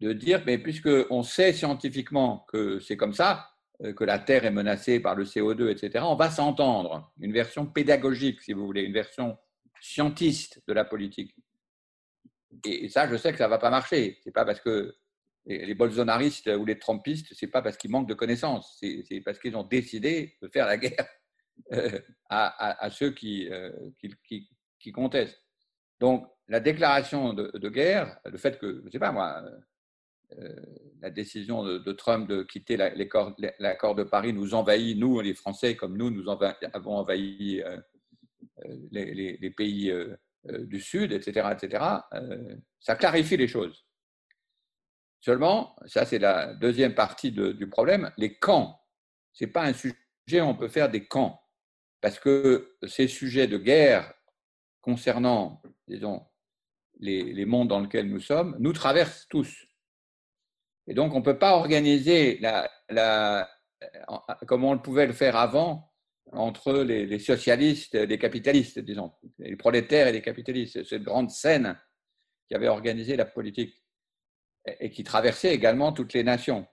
de 0.01 0.13
dire, 0.13 0.43
mais 0.47 0.59
puisqu'on 0.59 1.23
sait 1.23 1.53
scientifiquement 1.53 2.47
que 2.49 2.79
c'est 2.79 2.97
comme 2.97 3.13
ça, 3.13 3.51
euh, 3.83 3.93
que 3.93 4.05
la 4.05 4.19
Terre 4.19 4.45
est 4.45 4.51
menacée 4.51 5.01
par 5.01 5.15
le 5.15 5.25
CO2, 5.25 5.71
etc., 5.71 6.05
on 6.07 6.15
va 6.15 6.31
s'entendre. 6.31 7.13
Une 7.21 7.33
version 7.33 7.67
pédagogique, 7.67 8.41
si 8.43 8.53
vous 8.53 8.67
voulez, 8.67 8.83
une 8.83 8.93
version 8.93 9.37
scientiste 9.87 10.63
de 10.67 10.73
la 10.73 10.85
politique. 10.85 11.35
Et 12.65 12.89
ça, 12.89 13.09
je 13.09 13.17
sais 13.17 13.33
que 13.33 13.39
ça 13.39 13.45
ne 13.45 13.51
va 13.51 13.59
pas 13.59 13.71
marcher. 13.71 14.19
C'est 14.25 14.33
pas 14.33 14.45
parce 14.45 14.61
que 14.61 14.95
les 15.47 15.75
bolsonaristes 15.75 16.49
ou 16.49 16.65
les 16.65 16.79
trumpistes, 16.79 17.33
c'est 17.33 17.47
pas 17.47 17.63
parce 17.63 17.77
qu'ils 17.77 17.91
manquent 17.91 18.09
de 18.09 18.15
connaissances, 18.15 18.79
c'est 18.81 19.21
parce 19.25 19.39
qu'ils 19.39 19.57
ont 19.57 19.63
décidé 19.63 20.37
de 20.43 20.49
faire 20.49 20.67
la 20.67 20.77
guerre 20.77 21.07
euh, 21.73 22.01
à, 22.29 22.91
ceux 22.91 23.13
qui, 23.13 23.49
qui, 24.25 24.49
qui, 24.79 24.93
contestent. 24.93 25.41
Donc, 26.01 26.27
la 26.49 26.61
déclaration 26.61 27.33
de, 27.33 27.69
guerre, 27.69 28.19
le 28.25 28.37
fait 28.39 28.59
que, 28.59 28.81
je 28.81 28.87
ne 28.87 28.91
sais 28.91 28.99
pas 28.99 29.13
moi, 29.13 29.43
euh, 30.37 30.57
la 31.01 31.11
décision 31.11 31.63
de, 31.63 31.93
Trump 31.93 32.29
de 32.29 32.43
quitter 32.43 32.77
l'accord 32.77 33.95
de 33.95 34.03
Paris 34.03 34.33
nous 34.33 34.55
envahit, 34.55 34.99
nous, 34.99 35.21
les 35.21 35.35
Français, 35.35 35.77
comme 35.77 35.97
nous, 35.97 36.11
nous 36.11 36.29
avons 36.29 36.97
envahi 36.97 37.63
euh, 38.65 38.73
euh, 38.97 39.37
les, 39.41 39.51
pays 39.51 39.93
du 40.45 40.81
Sud, 40.81 41.13
etc., 41.13 41.49
etc., 41.53 41.85
ça 42.81 42.97
clarifie 42.97 43.37
les 43.37 43.49
choses. 43.49 43.87
Seulement, 45.21 45.77
ça 45.87 46.05
c'est 46.05 46.19
la 46.19 46.55
deuxième 46.55 46.95
partie 46.95 47.33
du 47.33 47.69
problème, 47.69 48.13
les 48.17 48.39
camps. 48.39 48.81
Ce 49.33 49.45
n'est 49.45 49.51
pas 49.51 49.65
un 49.65 49.73
sujet 49.73 50.41
on 50.41 50.55
peut 50.55 50.69
faire 50.69 50.91
des 50.91 51.07
camps, 51.07 51.41
parce 52.01 52.19
que 52.19 52.77
ces 52.87 53.09
sujets 53.09 53.47
de 53.47 53.59
guerre 53.59 54.13
concernant, 54.81 55.63
disons, 55.89 56.27
les, 57.01 57.33
les 57.33 57.45
mondes 57.45 57.69
dans 57.69 57.81
lesquels 57.81 58.09
nous 58.09 58.21
sommes, 58.21 58.57
nous 58.59 58.73
traversent 58.73 59.27
tous. 59.29 59.67
Et 60.87 60.95
donc, 60.95 61.13
on 61.15 61.19
ne 61.19 61.25
peut 61.25 61.39
pas 61.39 61.57
organiser 61.57 62.39
la, 62.39 62.71
la, 62.89 63.49
comme 64.47 64.65
on 64.65 64.79
pouvait 64.79 65.07
le 65.07 65.13
faire 65.13 65.37
avant 65.37 65.86
entre 66.33 66.83
les, 66.83 67.19
socialistes 67.19 67.95
les 67.95 68.19
capitalistes, 68.19 68.79
disons, 68.81 69.13
les 69.39 69.57
prolétaires 69.57 70.09
et 70.09 70.13
les 70.13 70.23
capitalistes. 70.23 70.85
Cette 70.85 71.03
grande 71.03 71.31
scène 71.31 71.79
qui 72.49 72.55
avait 72.55 72.69
organisé 72.69 73.17
la 73.17 73.25
politique 73.25 73.83
et 74.81 74.91
qui 74.91 75.05
traversait 75.05 75.55
également 75.55 75.93
toutes 75.93 76.13
les 76.13 76.25
nations. 76.25 76.67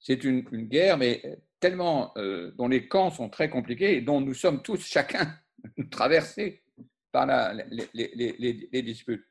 C'est 0.00 0.24
une, 0.24 0.42
guerre, 0.42 0.98
mais 0.98 1.40
tellement 1.60 2.12
euh, 2.18 2.52
dont 2.56 2.68
les 2.68 2.88
camps 2.88 3.10
sont 3.10 3.28
très 3.28 3.50
compliqués 3.50 3.96
et 3.96 4.00
dont 4.00 4.20
nous 4.20 4.34
sommes 4.34 4.62
tous 4.62 4.84
chacun 4.84 5.34
traversés 5.90 6.62
par 7.10 7.26
les, 7.26 8.82
disputes. 8.82 9.24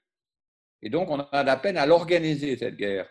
Et 0.82 0.90
donc, 0.90 1.10
on 1.10 1.20
a 1.20 1.44
la 1.44 1.58
peine 1.58 1.78
à 1.78 1.86
l'organiser, 1.86 2.58
cette 2.58 2.76
guerre 2.76 3.10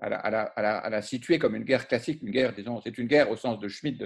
à 0.00 0.90
la, 0.90 1.02
situer 1.02 1.38
comme 1.38 1.56
une 1.56 1.64
guerre 1.64 1.88
classique, 1.88 2.22
une 2.22 2.30
guerre, 2.30 2.54
disons, 2.54 2.80
c'est 2.80 2.98
une 2.98 3.06
guerre 3.06 3.30
au 3.30 3.36
sens 3.36 3.58
de 3.58 3.68
Schmitt, 3.68 4.04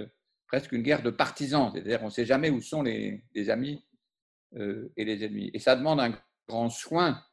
presque 0.51 0.73
une 0.73 0.81
guerre 0.81 1.01
de 1.01 1.11
partisans, 1.11 1.71
c'est-à-dire 1.73 2.01
on 2.01 2.07
ne 2.07 2.11
sait 2.11 2.25
jamais 2.25 2.49
où 2.49 2.59
sont 2.59 2.81
les, 2.81 3.23
amis 3.49 3.85
euh, 4.57 4.91
et 4.97 5.05
les 5.05 5.23
ennemis. 5.23 5.49
Et 5.53 5.59
ça 5.59 5.77
demande 5.77 6.01
un 6.01 6.13
grand 6.49 6.69
soin 6.69 7.23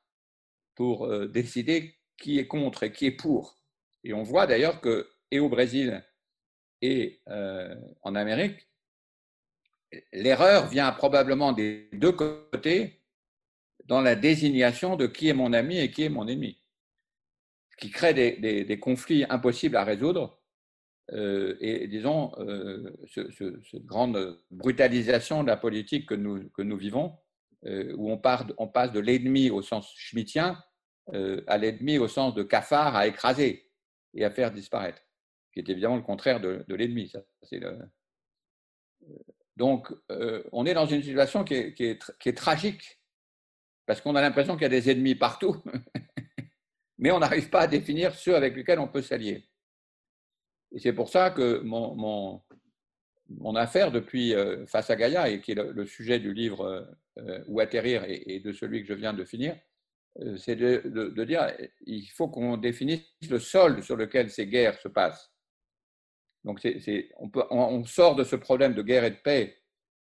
pour 0.77 1.07
euh, 1.07 1.27
décider 1.27 1.97
qui 2.17 2.39
est 2.39 2.47
contre 2.47 2.85
et 2.85 2.93
qui 2.93 3.07
est 3.07 3.17
pour. 3.17 3.59
Et 4.05 4.15
on 4.15 4.23
voit 4.23 4.47
d'ailleurs 4.47 4.81
que, 4.81 5.11
et 5.33 5.41
au 5.41 5.49
Brésil 5.49 6.07
et 6.81 7.21
euh, 7.27 7.75
en 8.03 8.15
Amérique, 8.15 8.69
l'erreur 10.13 10.69
vient 10.69 10.93
probablement 10.93 11.53
des 11.53 11.89
deux 11.95 12.13
côtés 12.13 13.03
dans 13.87 14.01
la 14.01 14.15
désignation 14.15 14.95
de 14.95 15.09
qui 15.09 15.29
est 15.29 15.35
mon 15.35 15.53
ami 15.53 15.79
et 15.79 15.91
qui 15.91 16.05
est 16.05 16.09
mon 16.09 16.29
ennemi 16.29 16.63
qui 17.79 17.91
crée 17.91 18.13
des, 18.13 18.81
conflits 18.81 19.25
impossibles 19.29 19.77
à 19.77 19.85
résoudre. 19.85 20.38
Euh, 21.13 21.57
et 21.61 21.87
disons, 21.89 22.33
euh, 22.39 22.93
cette 23.07 23.87
grande 23.87 24.39
brutalisation 24.51 25.43
de 25.43 25.49
la 25.49 25.57
politique 25.57 26.09
que 26.09 26.15
nous, 26.15 26.49
que 26.51 26.63
nous 26.63 26.77
vivons, 26.77 27.17
euh, 27.65 27.95
où 27.97 28.11
on, 28.11 28.19
passe 28.19 28.93
de 28.93 29.01
l'ennemi 29.01 29.51
au 29.51 29.63
sens 29.63 29.93
schmittien 29.97 30.63
à 31.47 31.57
l'ennemi 31.57 31.97
au 31.97 32.07
sens 32.07 32.35
de 32.35 32.43
cafard 32.43 32.95
à 32.95 33.07
écraser 33.07 33.71
et 34.13 34.27
à 34.27 34.31
faire 34.31 34.53
disparaître, 34.53 35.01
qui 35.55 35.61
est 35.61 35.69
évidemment 35.71 35.97
le 35.97 36.03
contraire 36.03 36.39
de, 36.39 36.67
l'ennemi. 36.69 37.11
Donc, 39.57 39.91
on 40.53 40.67
est 40.67 40.75
dans 40.75 40.85
une 40.85 41.03
situation 41.03 41.45
qui 41.45 41.55
est 41.55 42.37
tragique, 42.37 43.01
parce 43.87 44.03
qu'on 44.03 44.17
a 44.17 44.21
l'impression 44.21 44.53
qu'il 44.53 44.65
y 44.65 44.67
a 44.67 44.69
des 44.69 44.91
ennemis 44.91 45.15
partout, 45.15 45.57
mais 46.99 47.11
on 47.11 47.21
n'arrive 47.21 47.49
pas 47.49 47.61
à 47.61 47.67
définir 47.67 48.15
ceux 48.15 48.37
avec 48.37 48.55
lesquels 48.55 48.79
on 48.79 48.89
peut 48.89 49.01
s'allier. 49.01 49.48
Et 50.73 50.79
c'est 50.79 50.93
pour 50.93 51.09
ça 51.09 51.31
que 51.31 51.61
mon, 51.63 52.43
affaire 53.57 53.91
depuis 53.91 54.35
euh, 54.35 54.67
Face 54.67 54.91
à 54.91 54.97
Gaïa, 54.97 55.29
et 55.29 55.41
qui 55.41 55.53
est 55.53 55.55
le, 55.55 55.87
sujet 55.87 56.19
du 56.19 56.35
livre 56.35 56.89
euh, 57.19 57.43
Où 57.49 57.61
atterrir 57.61 58.05
et, 58.07 58.41
de 58.41 58.53
celui 58.53 58.83
que 58.83 58.89
je 58.89 58.95
viens 58.95 59.13
de 59.13 59.25
finir, 59.25 59.57
euh, 60.21 60.37
c'est 60.37 60.57
de, 60.57 61.25
dire 61.25 61.53
il 61.87 62.07
faut 62.07 62.29
qu'on 62.29 62.57
définisse 62.57 63.03
le 63.29 63.39
sol 63.39 63.83
sur 63.83 63.97
lequel 63.97 64.31
ces 64.31 64.47
guerres 64.47 64.79
se 64.79 64.89
passent. 64.89 65.33
Donc 66.45 66.61
on, 67.51 67.85
sort 67.85 68.15
de 68.15 68.25
ce 68.25 68.37
problème 68.37 68.75
de 68.75 68.83
guerre 68.83 69.05
et 69.05 69.11
de 69.11 69.17
paix 69.17 69.59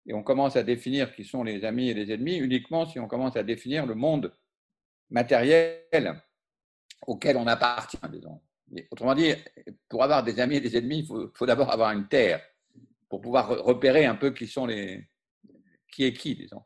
et 0.06 0.14
on 0.14 0.22
commence 0.22 0.56
à 0.56 0.62
définir 0.62 1.14
qui 1.14 1.24
sont 1.24 1.44
les 1.44 1.64
amis 1.64 1.90
et 1.90 1.94
les 1.94 2.12
ennemis 2.12 2.36
uniquement 2.36 2.86
si 2.86 2.98
on 2.98 3.08
commence 3.08 3.36
à 3.36 3.42
définir 3.42 3.86
le 3.86 3.94
monde 3.94 4.34
matériel 5.10 6.22
auquel 7.06 7.36
on 7.36 7.46
appartient, 7.46 7.98
disons. 8.10 8.40
Autrement 8.90 9.14
dit, 9.14 9.32
pour 9.88 10.02
avoir 10.02 10.24
des 10.24 10.40
amis 10.40 10.56
et 10.56 10.60
des 10.60 10.76
ennemis, 10.76 11.00
il 11.00 11.30
faut, 11.34 11.46
d'abord 11.46 11.70
avoir 11.70 11.92
une 11.92 12.08
terre 12.08 12.40
pour 13.08 13.20
pouvoir 13.20 13.48
repérer 13.64 14.06
un 14.06 14.14
peu 14.14 14.30
qui 14.32 14.46
sont 14.46 14.66
les 14.66 15.08
qui 15.88 16.04
est 16.04 16.12
qui, 16.12 16.34
disons. 16.34 16.62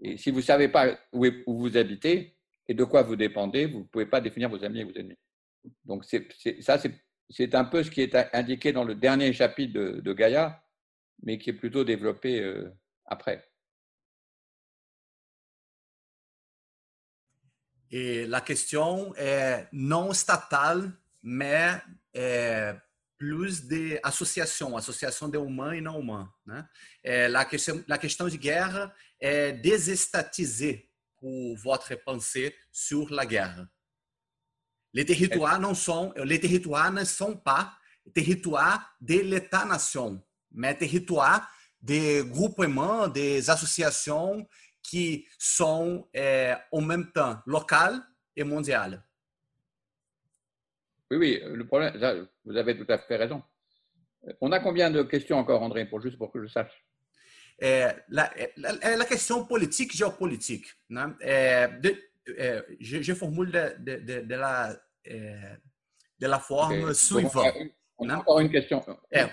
Et 0.00 0.16
si 0.16 0.30
vous 0.30 0.38
ne 0.38 0.42
savez 0.42 0.68
pas 0.68 0.98
où, 1.12 1.24
vous 1.46 1.76
habitez 1.76 2.36
et 2.66 2.74
de 2.74 2.84
quoi 2.84 3.02
vous 3.02 3.16
dépendez, 3.16 3.66
vous 3.66 3.80
ne 3.80 3.84
pouvez 3.84 4.06
pas 4.06 4.20
définir 4.20 4.48
vos 4.48 4.64
amis 4.64 4.80
et 4.80 4.84
vos 4.84 4.94
ennemis. 4.94 5.18
Donc 5.84 6.04
ça, 6.04 6.78
c'est, 7.28 7.54
un 7.54 7.64
peu 7.64 7.84
ce 7.84 7.90
qui 7.90 8.00
est 8.00 8.16
indiqué 8.32 8.72
dans 8.72 8.84
le 8.84 8.94
dernier 8.94 9.32
chapitre 9.32 9.74
de, 9.74 10.12
Gaïa, 10.12 10.64
mais 11.22 11.38
qui 11.38 11.50
est 11.50 11.54
plutôt 11.54 11.84
développé 11.84 12.40
euh, 12.40 12.74
après. 13.04 13.46
Et 17.90 18.26
la 18.26 18.40
question 18.40 19.14
est 19.16 19.66
non 19.72 20.12
statale, 20.12 20.92
mais 21.22 21.82
é 22.14 22.80
plus 23.20 23.60
de 23.60 24.00
associação, 24.02 24.78
associação 24.78 25.28
de 25.28 25.36
humain 25.36 25.76
e 25.76 25.80
não 25.82 26.00
humain. 26.00 26.26
Né? 26.46 26.66
É, 27.04 27.28
la, 27.28 27.44
question, 27.44 27.84
la 27.86 27.98
question 27.98 28.26
de 28.28 28.38
guerre 28.38 28.90
est 29.20 29.52
désestatiser 29.52 30.90
pour 31.18 31.54
votre 31.58 31.94
pensée 31.96 32.56
sur 32.72 33.10
la 33.10 33.26
guerre. 33.26 33.68
Les 34.94 35.04
territoires 35.04 35.60
não 35.60 35.74
sont, 35.74 36.14
les 36.16 36.40
territoires 36.40 36.90
ne 36.90 37.04
sont 37.04 37.36
pas 37.36 37.76
territoires 38.14 38.90
de 39.02 39.20
l'État-nation, 39.20 40.24
mais 40.50 40.74
territoires 40.74 41.46
des 41.80 42.24
groupements, 42.24 43.06
des 43.06 43.50
associations 43.50 44.48
qui 44.82 45.26
sont 45.38 46.08
euh, 46.16 46.56
en 46.72 46.80
même 46.80 47.12
temps 47.12 47.38
locales 47.46 48.02
et 48.34 48.44
mondiales. 48.44 49.04
Oui, 51.10 51.16
oui, 51.16 51.42
le 51.44 51.66
problème, 51.66 51.92
vous 52.44 52.56
avez 52.56 52.76
tout 52.76 52.86
à 52.88 52.98
fait 52.98 53.16
raison. 53.16 53.42
On 54.40 54.52
a 54.52 54.60
combien 54.60 54.90
de 54.90 55.02
questions 55.02 55.38
encore, 55.38 55.62
André, 55.62 55.86
pour 55.86 56.00
juste 56.00 56.18
pour 56.18 56.30
que 56.30 56.40
je 56.42 56.46
sache? 56.46 56.84
Euh, 57.62 57.92
la, 58.08 58.30
la, 58.56 58.96
la, 58.96 59.04
question 59.04 59.44
politique, 59.44 59.94
géopolitique. 59.94 60.66
Né? 60.88 61.02
É, 61.20 61.68
de, 61.68 61.94
é, 62.38 62.64
je, 62.80 63.02
je, 63.02 63.14
formule 63.14 63.50
de, 63.50 63.98
de, 63.98 64.20
de, 64.20 64.34
la, 64.34 64.74
é, 65.04 65.58
de 66.18 66.26
la 66.26 66.38
forme 66.38 66.84
okay. 66.84 66.94
suivante. 66.94 67.54
On 67.98 68.08
a 68.08 68.16
encore 68.16 68.40
une 68.40 68.50
question. 68.50 68.82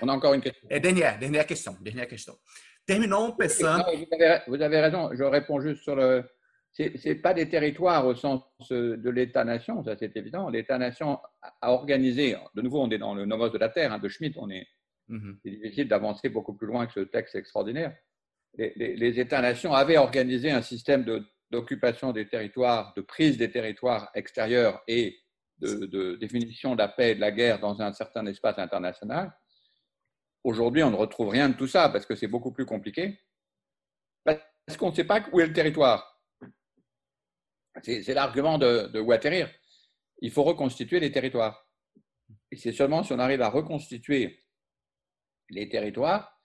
on 0.02 0.08
a 0.08 0.12
encore 0.12 0.34
une 0.34 0.42
question. 0.42 0.68
dernière, 0.68 1.18
dernière 1.18 1.46
question. 1.46 1.74
Dernière 1.80 2.06
question. 2.06 2.38
Terminons 2.84 3.32
pensant. 3.32 3.82
Vous 4.46 4.60
avez, 4.60 4.80
raison, 4.80 5.10
je 5.14 5.24
réponds 5.24 5.60
juste 5.60 5.82
sur 5.82 5.96
le. 5.96 6.22
Ce 6.78 7.08
n'est 7.08 7.16
pas 7.16 7.34
des 7.34 7.48
territoires 7.48 8.06
au 8.06 8.14
sens 8.14 8.42
de 8.70 9.10
l'État-nation, 9.10 9.82
ça 9.82 9.96
c'est 9.98 10.16
évident. 10.16 10.48
L'État-nation 10.48 11.18
a 11.42 11.72
organisé, 11.72 12.36
de 12.54 12.62
nouveau 12.62 12.80
on 12.80 12.90
est 12.90 12.98
dans 12.98 13.14
le 13.14 13.26
nomos 13.26 13.48
de 13.48 13.58
la 13.58 13.68
Terre, 13.68 13.92
hein, 13.92 13.98
de 13.98 14.08
Schmitt, 14.08 14.36
on 14.36 14.48
est, 14.48 14.64
mm-hmm. 15.08 15.38
c'est 15.42 15.50
difficile 15.50 15.88
d'avancer 15.88 16.28
beaucoup 16.28 16.54
plus 16.54 16.68
loin 16.68 16.86
que 16.86 16.92
ce 16.92 17.00
texte 17.00 17.34
extraordinaire. 17.34 17.96
Les, 18.56 19.18
États-nations 19.18 19.72
avaient 19.72 19.98
organisé 19.98 20.52
un 20.52 20.62
système 20.62 21.04
d'occupation 21.50 22.12
des 22.12 22.28
territoires, 22.28 22.92
de 22.96 23.02
prise 23.02 23.36
des 23.36 23.50
territoires 23.50 24.10
extérieurs 24.14 24.82
et 24.86 25.18
de, 25.58 25.86
de, 25.86 26.14
définition 26.14 26.74
de 26.74 26.78
la 26.78 26.88
paix 26.88 27.10
et 27.10 27.14
de 27.16 27.20
la 27.20 27.32
guerre 27.32 27.58
dans 27.58 27.82
un 27.82 27.92
certain 27.92 28.24
espace 28.26 28.58
international. 28.58 29.32
Aujourd'hui, 30.44 30.84
on 30.84 30.90
ne 30.90 30.96
retrouve 30.96 31.30
rien 31.30 31.48
de 31.48 31.54
tout 31.54 31.66
ça 31.66 31.88
parce 31.88 32.06
que 32.06 32.14
c'est 32.14 32.28
beaucoup 32.28 32.52
plus 32.52 32.66
compliqué. 32.66 33.18
Parce 34.24 34.76
qu'on 34.76 34.90
ne 34.90 34.94
sait 34.94 35.04
pas 35.04 35.24
où 35.32 35.40
est 35.40 35.46
le 35.46 35.52
territoire. 35.52 36.17
C'est 37.82 38.14
l'argument 38.14 38.58
de, 38.58 38.88
de. 38.92 39.46
Il 40.20 40.30
faut 40.30 40.42
reconstituer 40.42 41.00
les 41.00 41.12
territoires. 41.12 41.68
Et 42.50 42.56
c'est 42.56 42.72
seulement 42.72 43.02
si 43.02 43.12
on 43.12 43.18
arrive 43.18 43.42
à 43.42 43.48
reconstituer 43.48 44.44
les 45.50 45.68
territoires 45.68 46.40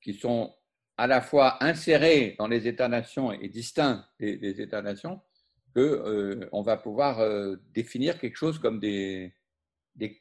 qui 0.00 0.14
sont 0.14 0.54
à 0.96 1.06
la 1.06 1.20
fois 1.20 1.62
insérés 1.62 2.36
dans 2.38 2.48
les 2.48 2.66
États-nations 2.68 3.32
et 3.32 3.48
distincts 3.48 4.06
des, 4.18 4.60
États-nations, 4.60 5.20
qu'on 5.74 5.80
euh, 5.80 6.48
on 6.52 6.62
va 6.62 6.76
pouvoir 6.76 7.20
euh, 7.20 7.56
définir 7.72 8.18
quelque 8.18 8.36
chose 8.36 8.58
comme 8.58 8.78
des, 8.78 9.34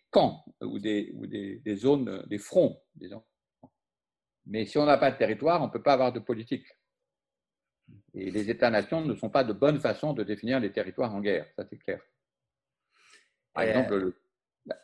camps 0.09 0.45
ou, 0.61 0.79
des, 0.79 1.11
ou 1.15 1.27
des, 1.27 1.75
zones, 1.75 2.23
des 2.27 2.37
fronts, 2.37 2.81
disons. 2.95 3.23
Mais 4.45 4.65
si 4.65 4.77
on 4.77 4.85
n'a 4.85 4.97
pas 4.97 5.11
de 5.11 5.17
territoire, 5.17 5.61
on 5.61 5.67
ne 5.67 5.71
peut 5.71 5.83
pas 5.83 5.93
avoir 5.93 6.13
de 6.13 6.19
politique. 6.19 6.65
Et 8.13 8.29
les 8.29 8.49
États-nations 8.49 9.01
ne 9.01 9.15
sont 9.15 9.29
pas 9.29 9.43
de 9.43 9.53
bonne 9.53 9.79
façon 9.79 10.13
de 10.13 10.23
définir 10.23 10.59
les 10.59 10.71
territoires 10.71 11.13
en 11.13 11.21
guerre, 11.21 11.47
ça 11.55 11.65
c'est 11.69 11.77
clair. 11.77 12.01
Par 13.53 13.63
exemple, 13.63 14.13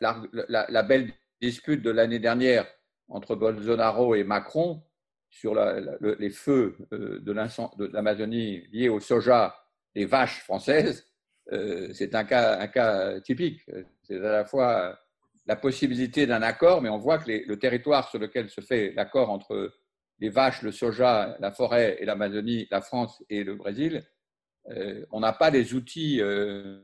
la, 0.00 0.82
belle 0.82 1.12
dispute 1.40 1.82
de 1.82 1.90
l'année 1.90 2.18
dernière 2.18 2.66
entre 3.08 3.34
Bolsonaro 3.34 4.14
et 4.14 4.24
Macron 4.24 4.82
sur 5.30 5.54
les 5.54 6.30
feux 6.30 6.76
euh, 6.92 7.20
de 7.20 7.86
l'Amazonie 7.92 8.66
liés 8.72 8.88
au 8.88 9.00
soja 9.00 9.54
des 9.94 10.06
vaches 10.06 10.42
françaises, 10.42 11.06
euh, 11.52 11.92
c'est 11.92 12.14
un 12.14 12.24
cas, 12.24 12.58
un 12.58 12.66
cas 12.66 13.20
typique. 13.20 13.62
C'est 14.02 14.18
à 14.18 14.32
la 14.32 14.44
fois 14.44 14.98
la 15.46 15.56
possibilité 15.56 16.26
d'un 16.26 16.42
accord, 16.42 16.82
mais 16.82 16.88
on 16.88 16.98
voit 16.98 17.18
que 17.18 17.30
le 17.30 17.58
territoire 17.58 18.08
sur 18.10 18.18
lequel 18.18 18.50
se 18.50 18.60
fait 18.60 18.92
l'accord 18.92 19.30
entre 19.30 19.72
les 20.18 20.30
vaches, 20.30 20.62
le 20.62 20.72
soja, 20.72 21.36
la 21.40 21.52
forêt 21.52 21.98
et 22.00 22.04
l'Amazonie, 22.04 22.66
la 22.70 22.80
France 22.80 23.22
et 23.28 23.44
le 23.44 23.54
Brésil, 23.54 24.02
euh, 24.70 25.04
on 25.10 25.20
n'a 25.20 25.32
pas 25.32 25.50
les 25.50 25.74
outils 25.74 26.20
euh, 26.20 26.80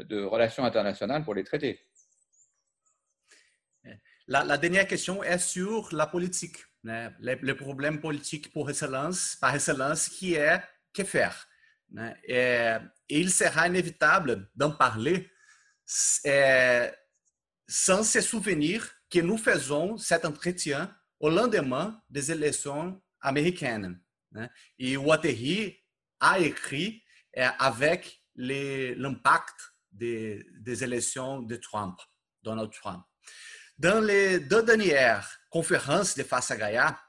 de 0.00 0.22
relations 0.22 0.64
internationales 0.64 1.24
pour 1.24 1.34
les 1.34 1.44
traiter. 1.44 1.80
La, 4.26 4.56
dernière 4.56 4.86
question 4.86 5.22
est 5.22 5.38
sur 5.38 5.94
la 5.94 6.06
politique, 6.06 6.56
le, 6.82 7.52
problème 7.52 8.00
politique 8.00 8.50
pour 8.52 8.70
excellence, 8.70 9.36
par 9.38 9.54
excellence, 9.54 10.08
qui 10.08 10.34
est 10.34 10.62
que 10.94 11.04
faire. 11.04 11.46
Et, 12.26 12.72
il 13.10 13.30
sera 13.30 13.68
inévitable 13.68 14.48
d'en 14.54 14.70
parler 14.70 15.30
sans 15.84 16.88
se 18.02 18.22
souvenir 18.22 18.90
que 19.10 19.18
nous 19.18 19.36
faisons 19.36 19.98
cet 19.98 20.24
entretien 20.24 20.90
au 21.20 21.30
lendemain 21.30 22.02
des 22.08 22.30
élections 22.30 23.00
américaines. 23.20 24.00
Né? 24.32 24.48
E 24.78 24.96
o 24.96 25.12
Atterri 25.12 25.80
a 26.20 26.38
écrit 26.38 27.02
é, 27.32 27.50
avec 27.58 28.22
l'impact 28.36 29.54
de, 29.92 30.44
des 30.60 30.82
élections 30.82 31.42
de 31.42 31.56
Trump, 31.56 31.98
Donald 32.42 32.70
Trump. 32.72 33.04
Dans 33.78 34.00
les 34.00 34.40
deux 34.40 34.62
dernières 34.62 35.28
conférences 35.50 36.14
de 36.16 36.22
Face 36.22 36.50
à 36.50 36.56
Gaia, 36.56 37.00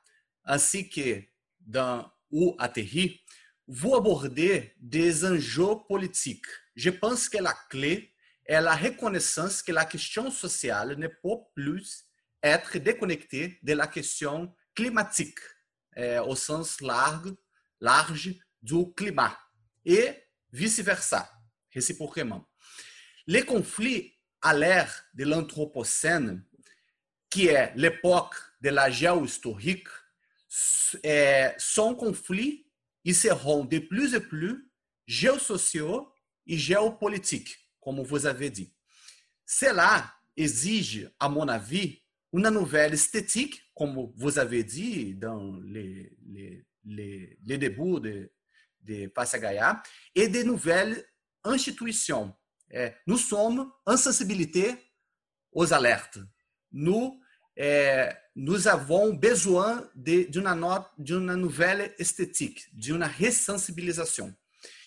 ainsi 0.45 0.89
que 0.89 1.23
dans 1.59 2.11
o 2.31 2.55
Atterri, 2.59 3.21
vous 3.67 3.95
abordez 3.95 4.73
des 4.79 5.25
enjeux 5.25 5.75
politiques. 5.87 6.45
Je 6.75 6.89
pense 6.89 7.29
que 7.29 7.37
la 7.37 7.53
clé 7.69 8.13
est 8.45 8.61
la 8.61 8.75
reconnaissance 8.75 9.63
que 9.63 9.71
la 9.71 9.85
question 9.85 10.29
sociale 10.29 10.97
ne 10.97 11.07
peut 11.07 11.43
plus 11.55 12.04
être 12.45 12.77
déconnecté 12.77 13.59
de 13.63 13.73
la 13.73 13.87
question 13.87 14.53
climatique, 14.73 15.39
é, 15.95 16.19
au 16.19 16.35
sens 16.35 16.79
largo, 16.81 17.31
large 17.79 18.35
du 18.61 18.93
climat, 18.95 19.37
et 19.83 20.09
vice-versa, 20.51 21.31
réciproquement. 21.73 22.47
Les 23.27 23.43
conflits 23.43 24.17
à 24.41 24.53
l'ère 24.53 25.05
de 25.13 25.25
l'Anthropocène, 25.25 26.43
qui 27.29 27.47
est 27.47 27.73
l'époque 27.75 28.35
de 28.61 28.69
la 28.69 28.89
géohistorique, 28.91 29.87
é, 31.03 31.53
sont 31.57 31.95
conflits 31.95 32.67
e 33.05 33.13
seront 33.13 33.65
de 33.65 33.79
plus 33.79 34.15
en 34.15 34.21
plus 34.21 34.69
géosociaux 35.07 36.13
et 36.47 36.57
géopolitiques, 36.57 37.57
comme 37.81 38.01
vous 38.01 38.25
avez 38.25 38.49
dit. 38.49 38.73
Cela 39.45 40.13
exige, 40.37 41.11
à 41.19 41.29
mon 41.29 41.47
avis, 41.47 42.04
uma 42.35 42.51
novela 42.51 42.93
esthétique, 42.93 43.61
como 43.73 44.13
vous 44.17 44.37
avez 44.37 44.63
dit 44.63 45.15
dans 45.15 45.57
les, 45.63 46.11
les, 46.27 46.65
les, 46.83 47.37
les 47.45 47.57
débuts 47.57 48.01
de, 48.01 48.31
de 48.81 49.11
et 50.15 50.27
des 50.27 50.43
nouvelles 50.43 51.05
institutions. 51.43 52.33
É, 52.69 52.93
nous 53.07 53.17
sommes 53.17 53.71
en 53.85 53.95
sensibilité 53.95 54.75
aux 55.51 55.71
alertes. 55.71 56.19
Nous, 56.71 57.21
é, 57.55 58.13
nous 58.35 58.67
avons 58.67 59.13
besoin 59.13 59.89
de, 59.95 60.29
de, 60.29 60.39
uma 60.39 60.55
not, 60.55 60.87
de 60.97 61.15
nouvelle 61.15 61.93
esthétique, 61.97 62.67
de 62.73 62.91
uma 62.91 63.07
ressensibilização 63.07 64.35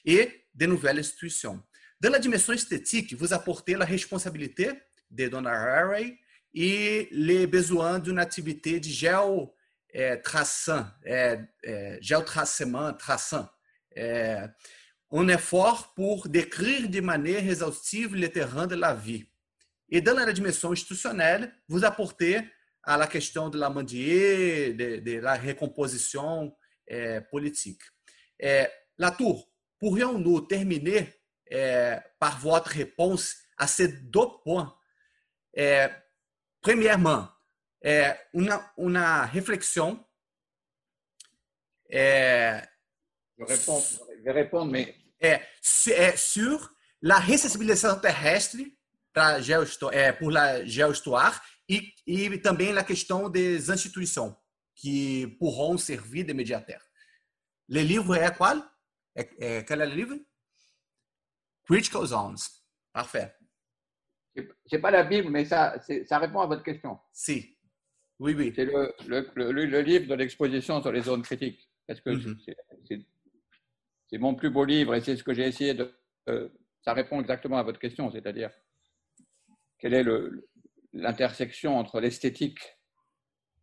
e 0.05 0.44
de 0.53 0.66
nouvelles 0.66 0.99
institutions. 0.99 1.62
Dans 1.99 2.11
la 2.11 2.18
dimension 2.18 2.53
esthétique, 2.53 3.14
vous 3.14 3.32
apportez 3.32 3.74
la 3.74 3.86
responsabilité 3.86 4.70
de 5.11 5.28
Donna 5.28 5.51
Haraway 5.51 6.18
e 6.55 7.09
les 7.11 7.46
besoins 7.46 7.99
d'une 7.99 8.18
activité 8.18 8.80
de 8.80 8.88
gel 8.88 9.51
é, 9.90 10.16
traçant, 10.16 10.86
é, 11.05 11.44
é, 11.64 11.99
géotracement, 12.01 12.92
traçant. 12.94 13.49
É, 13.94 14.49
un 15.11 15.28
effort 15.28 15.94
pour 15.94 16.28
décrire 16.28 16.88
de 16.88 17.01
manière 17.01 17.49
exhaustive 17.49 18.14
le 18.14 18.28
terrain 18.28 18.66
de 18.66 18.74
la 18.74 18.94
vie. 18.94 19.26
Et 19.90 20.03
dans 20.03 20.14
la 20.14 20.30
dimension 20.32 20.72
institutionnelle, 20.72 21.53
vous 21.66 21.84
apportez 21.84 22.40
à 22.82 22.96
la 22.96 23.07
question 23.07 23.49
de 23.49 23.59
la 23.59 23.70
mandier, 23.70 24.74
de, 24.74 24.96
de 24.96 25.20
la 25.20 25.34
recomposition 25.34 26.55
é, 26.86 27.20
politique. 27.20 27.82
É, 28.38 28.70
Latour, 28.99 29.49
pourrions-nous 29.78 30.42
terminer 30.42 31.14
é, 31.51 32.03
par 32.18 32.38
votre 32.40 32.70
réponse 32.70 33.36
à 33.57 33.66
ces 33.66 33.88
deux 33.88 34.28
points 34.44 34.74
é, 35.55 35.90
Premièrement, 36.61 37.33
é, 37.83 38.29
uma, 38.77 39.25
reflexão. 39.25 40.05
É, 41.91 42.69
je 43.39 43.45
réponds, 43.45 44.01
je 44.25 44.31
réponds, 44.31 44.65
mais... 44.67 44.95
é, 45.21 45.49
é 45.91 46.17
sur 46.17 46.75
la 47.01 47.21
terrestre 48.01 48.77
para 49.13 49.39
é, 49.93 50.13
por 50.13 50.31
la 50.31 50.65
e, 51.69 51.95
e 52.07 52.39
também 52.39 52.77
a 52.77 52.85
questão 52.85 53.31
des 53.31 53.69
instituições 53.69 54.35
que 54.75 55.27
pourront 55.39 55.79
servir 55.79 56.25
de 56.25 56.33
médiateur. 56.33 56.81
Le 57.69 57.83
livre 57.83 58.19
é 58.19 58.31
qual? 58.31 58.57
É, 59.15 59.29
é, 59.39 59.63
qual 59.63 59.81
é 59.81 59.87
o 59.87 59.91
livro? 59.91 60.25
Critical 61.65 62.07
Zones. 62.07 62.63
Parfait. 62.93 63.35
C'est 64.66 64.80
pas 64.80 64.91
la 64.91 65.05
Bible, 65.05 65.30
mais 65.30 65.45
ça, 65.45 65.80
ça 66.07 66.18
répond 66.18 66.41
à 66.41 66.47
votre 66.47 66.62
question. 66.62 66.99
Si. 67.12 67.57
Oui, 68.18 68.34
oui. 68.36 68.53
C'est 68.55 68.64
le, 68.64 68.95
le, 69.07 69.53
le, 69.53 69.80
livre 69.80 70.09
de 70.09 70.14
l'exposition 70.14 70.82
sur 70.82 70.93
les 70.93 71.03
zones 71.03 71.22
critiques. 71.22 71.68
Parce 71.86 72.01
que 72.01 72.11
mhm. 72.11 72.36
c'est 74.11 74.18
mon 74.18 74.34
plus 74.34 74.51
beau 74.51 74.64
livre 74.64 74.95
et 74.95 75.01
c'est 75.01 75.16
ce 75.16 75.24
que 75.24 75.32
j'ai 75.32 75.47
essayé 75.47 75.74
de. 75.74 75.95
ça 76.82 76.93
répond 76.93 77.20
exactement 77.20 77.59
à 77.59 77.62
votre 77.62 77.78
question, 77.78 78.11
c'est-à-dire 78.11 78.51
quelle 79.78 79.95
est 79.95 80.05
l'intersection 80.93 81.78
entre 81.78 82.01
l'esthétique, 82.01 82.59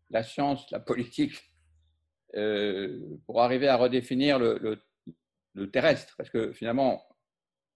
la 0.09 0.23
science, 0.23 0.69
la 0.71 0.79
politique, 0.79 1.35
euh, 2.35 2.99
pour 3.25 3.41
arriver 3.41 3.67
à 3.67 3.77
redéfinir 3.77 4.39
le, 4.39 4.81
le, 5.53 5.71
terrestre? 5.71 6.15
Parce 6.17 6.29
que 6.29 6.53
finalement, 6.53 7.03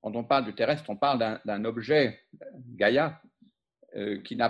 quand 0.01 0.15
on 0.15 0.23
parle 0.23 0.45
du 0.45 0.53
terrestre, 0.53 0.89
on 0.89 0.95
parle 0.95 1.41
d'un 1.43 1.65
objet, 1.65 2.21
Gaïa, 2.75 3.21
euh, 3.95 4.21
qui 4.21 4.35
ne 4.35 4.47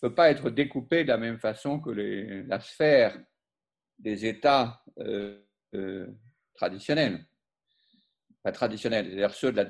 peut 0.00 0.14
pas 0.14 0.30
être 0.30 0.50
découpé 0.50 1.04
de 1.04 1.08
la 1.08 1.18
même 1.18 1.38
façon 1.38 1.80
que 1.80 1.90
la 1.90 2.60
sphère 2.60 3.18
des 3.98 4.26
États 4.26 4.82
euh, 4.98 5.42
euh, 5.74 6.06
traditionnels. 6.54 7.26
Pas 8.42 8.52
traditionnels, 8.52 9.06
c'est-à-dire 9.06 9.34
ceux 9.34 9.52
de 9.52 9.66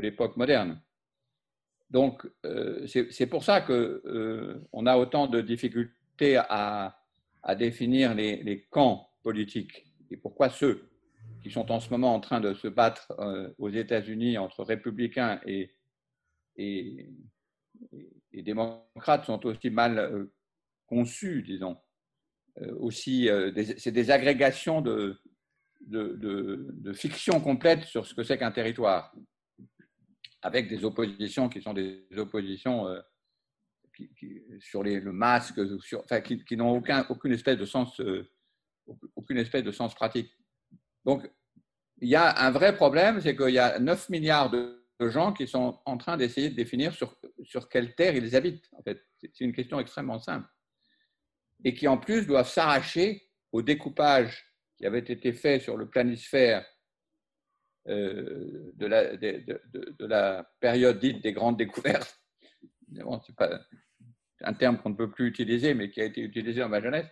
l'époque 0.00 0.36
moderne. 0.36 0.82
Donc, 1.88 2.26
c'est 2.86 3.26
pour 3.26 3.44
ça 3.44 3.62
qu'on 3.62 4.86
a 4.86 4.96
autant 4.96 5.26
de 5.26 5.40
difficultés 5.40 6.36
à, 6.36 6.96
définir 7.56 8.14
les, 8.14 8.42
les 8.42 8.64
camps 8.64 9.08
politiques. 9.22 9.86
Et 10.10 10.16
pourquoi 10.16 10.50
ceux 10.50 10.89
qui 11.42 11.50
sont 11.50 11.70
en 11.70 11.80
ce 11.80 11.90
moment 11.90 12.14
en 12.14 12.20
train 12.20 12.40
de 12.40 12.54
se 12.54 12.68
battre 12.68 13.12
euh, 13.18 13.52
aux 13.58 13.70
États-Unis 13.70 14.38
entre 14.38 14.64
républicains 14.64 15.40
et, 15.46 15.74
démocrates 18.32 19.24
sont 19.24 19.44
aussi 19.46 19.70
mal 19.70 19.98
euh, 19.98 20.32
conçus, 20.86 21.42
disons. 21.42 21.78
Euh, 22.58 22.74
aussi, 22.78 23.28
c'est 23.78 23.92
des 23.92 24.10
agrégations 24.10 24.82
de, 24.82 25.18
de, 25.80 26.16
de, 26.20 26.92
fiction 26.92 27.40
complète 27.40 27.84
sur 27.84 28.06
ce 28.06 28.14
que 28.14 28.22
c'est 28.22 28.38
qu'un 28.38 28.50
territoire, 28.50 29.14
avec 30.42 30.68
des 30.68 30.84
oppositions 30.84 31.48
qui 31.48 31.62
sont 31.62 31.72
des 31.72 32.06
oppositions 32.16 32.86
sur 34.58 34.82
le 34.82 35.12
masque, 35.12 35.60
enfin, 35.94 36.20
qui, 36.20 36.56
n'ont 36.56 36.76
aucun, 36.76 37.06
aucune 37.08 37.32
espèce 37.32 37.58
de 37.58 37.66
sens, 37.66 38.00
aucune 39.14 39.38
espèce 39.38 39.64
de 39.64 39.72
sens 39.72 39.94
pratique. 39.94 40.30
Donc, 41.04 41.30
il 42.00 42.08
y 42.08 42.16
a 42.16 42.44
un 42.44 42.50
vrai 42.50 42.74
problème, 42.74 43.20
c'est 43.20 43.36
qu'il 43.36 43.50
y 43.50 43.58
a 43.58 43.78
9 43.78 44.08
milliards 44.08 44.50
de, 44.50 44.78
gens 45.00 45.32
qui 45.32 45.48
sont 45.48 45.80
en 45.86 45.96
train 45.96 46.18
d'essayer 46.18 46.50
de 46.50 46.54
définir 46.54 46.92
sur, 46.92 47.68
quelle 47.70 47.94
terre 47.94 48.14
ils 48.14 48.36
habitent. 48.36 48.68
En 48.72 48.82
fait, 48.82 49.02
c'est 49.16 49.40
une 49.40 49.54
question 49.54 49.80
extrêmement 49.80 50.18
simple. 50.18 50.46
Et 51.64 51.72
qui 51.72 51.88
en 51.88 51.96
plus 51.96 52.26
doivent 52.26 52.50
s'arracher 52.50 53.22
au 53.50 53.62
découpage 53.62 54.44
qui 54.76 54.84
avait 54.84 54.98
été 54.98 55.32
fait 55.32 55.58
sur 55.58 55.78
le 55.78 55.88
planisphère 55.88 56.66
euh, 57.88 58.72
de, 58.74 58.86
la, 58.86 59.16
de, 59.16 59.42
de, 59.98 60.06
la, 60.06 60.44
période 60.60 60.98
dite 60.98 61.22
des 61.22 61.32
grandes 61.32 61.56
découvertes. 61.56 62.20
Bon, 62.88 63.20
c'est 63.24 63.34
pas 63.34 63.58
un 64.42 64.52
terme 64.52 64.78
qu'on 64.78 64.90
ne 64.90 64.96
peut 64.96 65.10
plus 65.10 65.28
utiliser, 65.28 65.72
mais 65.72 65.90
qui 65.90 66.00
a 66.00 66.04
été 66.04 66.20
utilisé 66.20 66.60
dans 66.60 66.68
ma 66.68 66.82
jeunesse. 66.82 67.06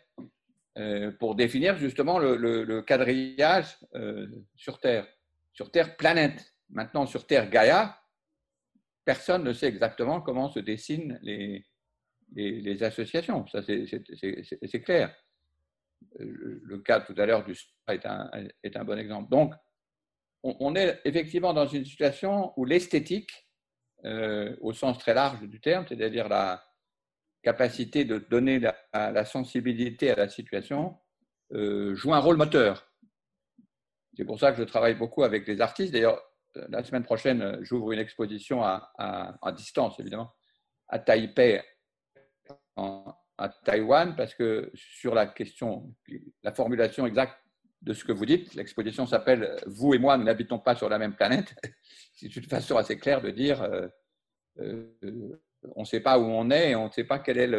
Euh, 0.79 1.11
pour 1.11 1.35
définir 1.35 1.77
justement 1.77 2.21
le, 2.21 2.83
quadrillage 2.83 3.77
euh, 3.97 4.29
sur 4.55 4.79
Terre, 4.79 5.09
sur 5.53 5.73
Terre 5.73 5.97
planète. 5.97 6.55
Maintenant, 6.71 7.05
sur 7.05 7.27
Terre 7.27 7.51
Gaïa, 7.51 7.99
personne 9.05 9.43
ne 9.43 9.53
sait 9.53 9.67
exactement 9.67 10.21
comment 10.21 10.49
se 10.51 10.61
dessinent 10.61 11.19
les, 11.23 11.65
les, 12.37 12.83
associations. 12.85 13.45
Ça, 13.49 13.61
c'est 13.63 14.83
clair. 14.83 15.13
Euh, 16.21 16.61
le 16.63 16.79
cas 16.79 17.01
tout 17.01 17.15
à 17.17 17.27
l'heure 17.27 17.45
du 17.45 17.57
est 17.89 18.07
un, 18.07 18.31
est 18.63 18.77
un 18.77 18.85
bon 18.85 18.99
exemple. 18.99 19.31
Donc, 19.31 19.55
on, 20.45 20.77
est 20.77 21.01
effectivement 21.05 21.55
dans 21.55 21.67
une 21.67 21.85
situation 21.85 22.53
où 22.57 22.65
l'esthétique, 22.65 23.49
au 24.05 24.73
sens 24.73 24.97
très 24.99 25.15
large 25.15 25.43
du 25.43 25.61
terme, 25.61 25.87
c'est-à-dire 25.89 26.29
la, 26.29 26.68
capacité 27.49 28.05
de 28.05 28.19
donner 28.19 28.61
la, 28.93 29.25
sensibilité 29.25 30.11
à 30.11 30.17
la 30.17 30.29
situation, 30.29 30.99
euh, 31.55 31.95
joue 31.95 32.13
un 32.13 32.19
rôle 32.19 32.37
moteur. 32.37 32.93
C'est 34.15 34.27
pour 34.27 34.39
ça 34.39 34.53
que 34.53 34.59
je 34.59 34.65
travaille 34.65 34.97
beaucoup 34.97 35.23
avec 35.23 35.47
les 35.47 35.63
artistes. 35.63 35.95
D'ailleurs, 35.95 36.21
la 36.69 36.85
semaine 36.85 37.05
prochaine, 37.05 37.59
j'ouvre 37.63 37.93
une 37.93 38.01
exposition 38.01 38.63
à, 38.63 39.53
distance, 39.57 39.99
évidemment, 39.99 40.31
à 40.89 40.99
Taipei, 40.99 41.63
à 42.77 43.49
Taïwan, 43.65 44.15
parce 44.15 44.35
que 44.35 44.71
sur 44.75 45.15
la 45.15 45.27
question, 45.27 45.95
la 46.43 46.53
formulation 46.53 47.07
exacte 47.07 47.39
de 47.81 47.95
ce 47.95 48.05
que 48.05 48.13
vous 48.13 48.27
dites, 48.27 48.55
l'exposition 48.57 49.07
s'appelle 49.07 49.57
Vous 49.67 49.95
et 49.95 49.99
moi, 49.99 50.19
nous 50.19 50.25
n'habitons 50.25 50.59
pas 50.59 50.75
sur 50.75 50.91
la 50.91 50.99
même 50.99 51.15
planète. 51.15 51.55
C'est 52.13 52.37
une 52.37 52.45
façon 52.45 52.77
assez 52.77 52.99
claire 52.99 53.23
de 53.23 53.31
dire 53.31 53.63
euh, 53.63 53.89
euh, 54.59 55.41
on 55.75 55.81
ne 55.81 55.87
sait 55.87 56.01
pas 56.01 56.19
où 56.19 56.25
on 56.25 56.51
est 56.51 56.71
et 56.71 56.77
on 56.77 56.87
ne 56.87 56.93
sait 56.93 57.05
pas 57.05 57.19
quelle 57.19 57.39
est 57.39 57.51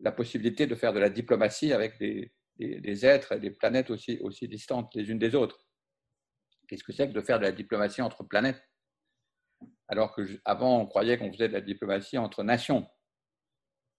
la 0.00 0.12
possibilité 0.12 0.66
de 0.66 0.74
faire 0.74 0.92
de 0.92 1.00
la 1.00 1.10
diplomatie 1.10 1.72
avec 1.72 1.98
des, 1.98 3.06
êtres 3.06 3.32
et 3.32 3.40
des 3.40 3.50
planètes 3.50 3.90
aussi, 3.90 4.18
aussi 4.20 4.48
distantes 4.48 4.94
les 4.94 5.10
unes 5.10 5.18
des 5.18 5.34
autres. 5.34 5.66
Qu'est-ce 6.68 6.84
que 6.84 6.92
c'est 6.92 7.08
que 7.08 7.12
de 7.12 7.20
faire 7.20 7.38
de 7.38 7.44
la 7.44 7.52
diplomatie 7.52 8.02
entre 8.02 8.22
planètes? 8.22 8.62
Alors 9.88 10.14
qu'avant, 10.14 10.80
on 10.80 10.86
croyait 10.86 11.18
qu'on 11.18 11.32
faisait 11.32 11.48
de 11.48 11.54
la 11.54 11.60
diplomatie 11.60 12.18
entre 12.18 12.42
nations. 12.42 12.86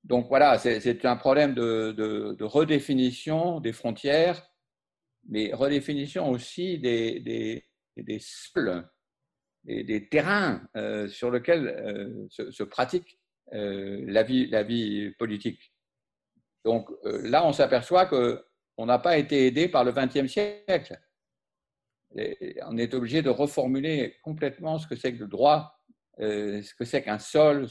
Donc 0.04 0.28
voilà, 0.30 0.58
c'est 0.58 1.06
un 1.06 1.18
problème 1.18 1.54
de, 1.54 2.44
redéfinition 2.44 3.60
des 3.60 3.74
frontières, 3.74 4.42
mais 5.28 5.54
redéfinition 5.54 6.30
aussi 6.30 6.80
des, 6.80 7.20
des, 7.20 7.68
des 7.98 8.20
sols 8.20 8.88
des, 9.64 10.08
terrains 10.10 10.62
euh, 10.76 11.08
sur 11.08 11.32
lesquels 11.32 11.68
euh, 11.68 12.28
se, 12.30 12.64
pratique 12.64 13.20
euh, 13.54 14.04
la, 14.08 14.24
vie, 14.24 15.12
politique. 15.18 15.74
Donc 16.64 16.90
là, 17.04 17.46
on 17.46 17.54
s'aperçoit 17.54 18.06
qu'on 18.06 18.86
n'a 18.86 19.00
pas 19.00 19.18
été 19.18 19.48
aidé 19.48 19.68
par 19.68 19.84
le 19.84 19.92
XXe 19.92 20.32
siècle. 20.32 21.00
on 22.14 22.78
est 22.78 22.94
obligé 22.94 23.22
de 23.24 23.32
reformuler 23.32 24.18
complètement 24.22 24.78
ce 24.78 24.88
que 24.88 24.96
c'est 24.96 25.14
que 25.14 25.24
le 25.24 25.28
droit, 25.28 25.76
ce 26.20 26.74
que 26.76 26.86
c'est 26.86 27.02
qu'un 27.02 27.18
sol, 27.18 27.68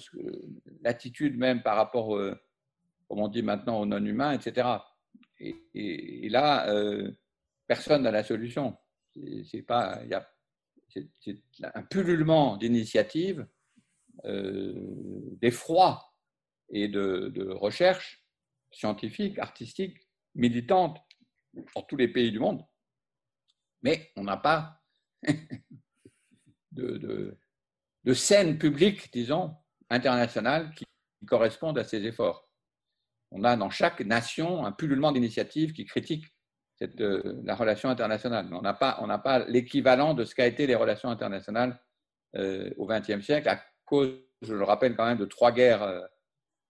l'attitude 0.82 1.38
même 1.38 1.62
par 1.62 1.76
rapport, 1.76 2.18
comme 3.08 3.20
on 3.20 3.28
dit 3.28 3.42
maintenant, 3.42 3.80
aux 3.80 3.86
non-humains, 3.86 4.32
etc. 4.32 4.68
Et, 5.38 6.28
là, 6.30 6.66
personne 7.68 8.02
n'a 8.02 8.10
la 8.10 8.24
solution. 8.24 8.76
Il 9.14 9.44
y 9.44 10.14
a 10.14 10.28
un 11.62 11.82
pullulement 11.82 12.56
d'initiatives, 12.56 13.46
euh, 14.24 14.74
d'effroi 15.40 16.12
et 16.68 16.88
de, 16.88 17.48
recherche 17.52 18.24
scientifique, 18.70 19.38
artistique, 19.38 19.96
militante 20.34 20.98
dans 21.74 21.82
tous 21.82 21.96
les 21.96 22.08
pays 22.08 22.30
du 22.30 22.38
monde. 22.38 22.64
Mais 23.82 24.10
on 24.16 24.24
n'a 24.24 24.36
pas 24.36 24.80
de, 26.72 27.36
de, 28.04 28.14
scène 28.14 28.58
publique, 28.58 29.12
disons, 29.12 29.56
internationale 29.88 30.72
qui 30.74 30.84
corresponde 31.26 31.78
à 31.78 31.84
ces 31.84 32.04
efforts. 32.04 32.48
On 33.30 33.44
a 33.44 33.56
dans 33.56 33.70
chaque 33.70 34.00
nation 34.00 34.64
un 34.64 34.72
pullulement 34.72 35.12
d'initiatives 35.12 35.72
qui 35.72 35.84
critiquent 35.84 36.26
euh, 36.82 37.40
la 37.44 37.54
relation 37.54 37.90
internationale. 37.90 38.48
on 38.52 38.62
n'a 38.62 39.18
pas, 39.18 39.44
l'équivalent 39.48 40.14
de 40.14 40.24
ce 40.24 40.34
qu'a 40.34 40.46
été 40.46 40.66
les 40.66 40.74
relations 40.74 41.10
internationales 41.10 41.78
euh, 42.36 42.70
au 42.78 42.86
XXe 42.86 43.20
siècle, 43.20 43.50
à 43.50 43.62
cause, 43.84 44.14
je 44.40 44.54
le 44.54 44.64
rappelle 44.64 44.96
quand 44.96 45.04
même, 45.04 45.18
de 45.18 45.26
trois 45.26 45.52
guerres, 45.52 45.82
euh, 45.82 46.00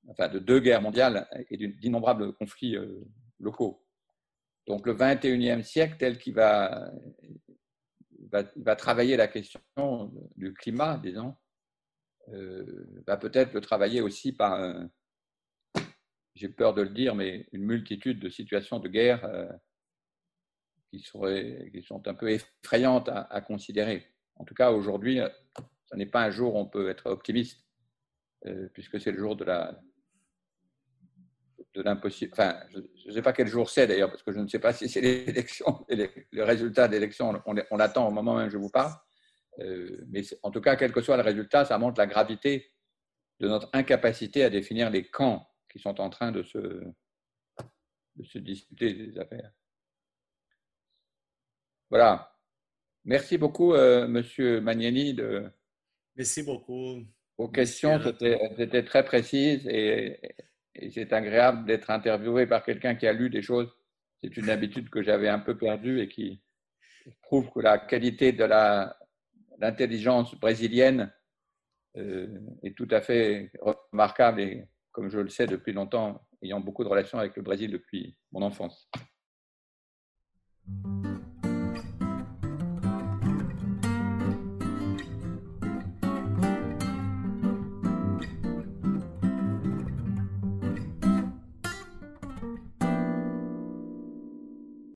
enfin 0.09 0.29
de 0.29 0.41
deux 0.41 0.59
guerres 0.59 0.83
mondiales 0.83 1.29
et 1.51 1.57
d'innombrables 1.57 2.33
conflits 2.33 2.77
locaux. 3.39 3.87
Donc 4.67 4.85
le 4.87 4.95
XXIe 4.95 5.63
siècle, 5.63 5.97
tel 5.97 6.19
qu'il 6.19 6.35
va, 6.35 6.91
travailler 8.77 9.17
la 9.17 9.29
question 9.29 10.13
du 10.37 10.53
climat, 10.55 10.99
disons, 10.99 11.37
va 13.07 13.17
peut-être 13.17 13.53
le 13.53 13.61
travailler 13.61 14.01
aussi 14.01 14.33
par, 14.33 14.89
j'ai 16.35 16.49
peur 16.49 16.75
de 16.75 16.83
le 16.83 16.91
dire, 16.91 17.15
mais 17.15 17.47
une 17.53 17.65
multitude 17.65 18.19
de 18.19 18.29
situations 18.29 18.81
de 18.81 18.89
guerre 18.89 19.29
qui, 20.91 21.01
sont 21.01 22.07
un 22.07 22.15
peu 22.15 22.31
effrayantes 22.31 23.09
à, 23.09 23.41
considérer. 23.41 24.07
En 24.37 24.45
tout 24.45 24.55
cas, 24.55 24.73
aujourd'hui, 24.73 25.21
ce 25.87 25.97
n'est 25.97 26.07
pas 26.07 26.25
un 26.25 26.31
jour 26.31 26.55
où 26.55 26.59
on 26.59 26.67
peut 26.67 26.89
être 26.91 27.07
optimiste, 27.07 27.65
euh, 28.47 28.69
puisque 28.73 29.01
c'est 29.01 29.13
le 29.13 29.19
jour 29.19 29.37
de 29.37 29.45
la 29.45 29.81
l'impossible. 31.75 32.33
Enfin, 32.33 32.59
je 32.73 33.09
ne 33.09 33.13
sais 33.13 33.23
pas 33.23 33.33
quel 33.33 33.47
jour 33.47 33.71
c'est 33.71 33.87
d'ailleurs, 33.87 34.11
parce 34.11 34.23
que 34.23 34.33
je 34.33 34.41
ne 34.41 34.49
sais 34.49 34.59
pas 34.59 34.73
si 34.73 34.89
c'est 34.89 35.01
l'élection, 35.01 35.87
le 35.89 36.43
résultat 36.43 36.89
de 36.89 36.93
l'élection, 36.93 37.41
on, 37.47 37.77
l'attend 37.77 38.09
au 38.09 38.11
moment 38.11 38.37
même 38.37 38.49
où 38.49 38.51
je 38.51 38.59
vous 38.59 38.71
parle. 38.71 38.93
Euh, 39.61 40.05
mais 40.09 40.23
en 40.43 40.51
tout 40.51 40.61
cas, 40.61 40.77
quel 40.77 40.93
que 40.93 41.01
soit 41.01 41.17
le 41.17 41.23
résultat, 41.23 41.65
ça 41.65 41.79
montre 41.79 41.99
la 41.99 42.07
gravité 42.07 42.73
de 43.39 43.49
notre 43.49 43.71
incapacité 43.73 44.43
à 44.45 44.51
définir 44.51 44.91
les 44.91 45.09
camps 45.09 45.47
qui 45.71 45.79
sont 45.79 46.01
en 46.01 46.11
train 46.11 46.33
de 46.33 46.43
se, 46.43 46.59
de 48.17 48.25
se 48.25 48.39
disputer 48.39 48.95
des 48.95 49.19
affaires. 49.19 49.53
Voilà. 51.91 52.33
Merci 53.05 53.39
beaucoup, 53.39 53.75
euh, 53.75 54.07
Monsieur 54.07 54.61
Magnani. 54.61 55.15
De... 55.15 55.51
Merci 56.17 56.43
beaucoup. 56.43 57.05
Vos 57.37 57.49
questions, 57.49 57.99
c'était 58.03 58.85
très 58.85 59.05
précises 59.05 59.67
et, 59.67 60.21
c'est 60.95 61.13
agréable 61.13 61.67
d'être 61.67 61.91
interviewé 61.91 62.47
par 62.47 62.65
quelqu'un 62.65 62.95
qui 62.95 63.07
a 63.07 63.13
lu 63.13 63.29
des 63.29 63.43
choses. 63.43 63.69
C'est 64.23 64.37
une 64.37 64.49
habitude 64.49 64.89
que 64.89 65.03
j'avais 65.03 65.29
un 65.29 65.39
peu 65.39 65.57
perdue 65.57 66.01
et 66.01 66.09
qui 66.09 66.43
prouve 67.23 67.51
que 67.51 67.61
la 67.61 67.79
qualité 67.79 68.33
de 68.33 68.45
l'intelligence 69.59 70.35
brésilienne 70.37 71.13
euh, 71.97 72.29
est 72.63 72.77
tout 72.77 72.89
à 72.91 73.01
fait 73.01 73.51
remarquable 73.61 74.41
et 74.41 74.69
comme 74.93 75.11
je 75.11 75.19
le 75.19 75.29
sais 75.29 75.47
depuis 75.47 75.73
longtemps, 75.73 76.27
ayant 76.43 76.61
beaucoup 76.61 76.85
de 76.85 76.89
relations 76.89 77.19
avec 77.19 77.37
le 77.37 77.43
Brésil 77.43 77.71
depuis 77.71 78.17
mon 78.33 78.43
enfance. 78.43 78.89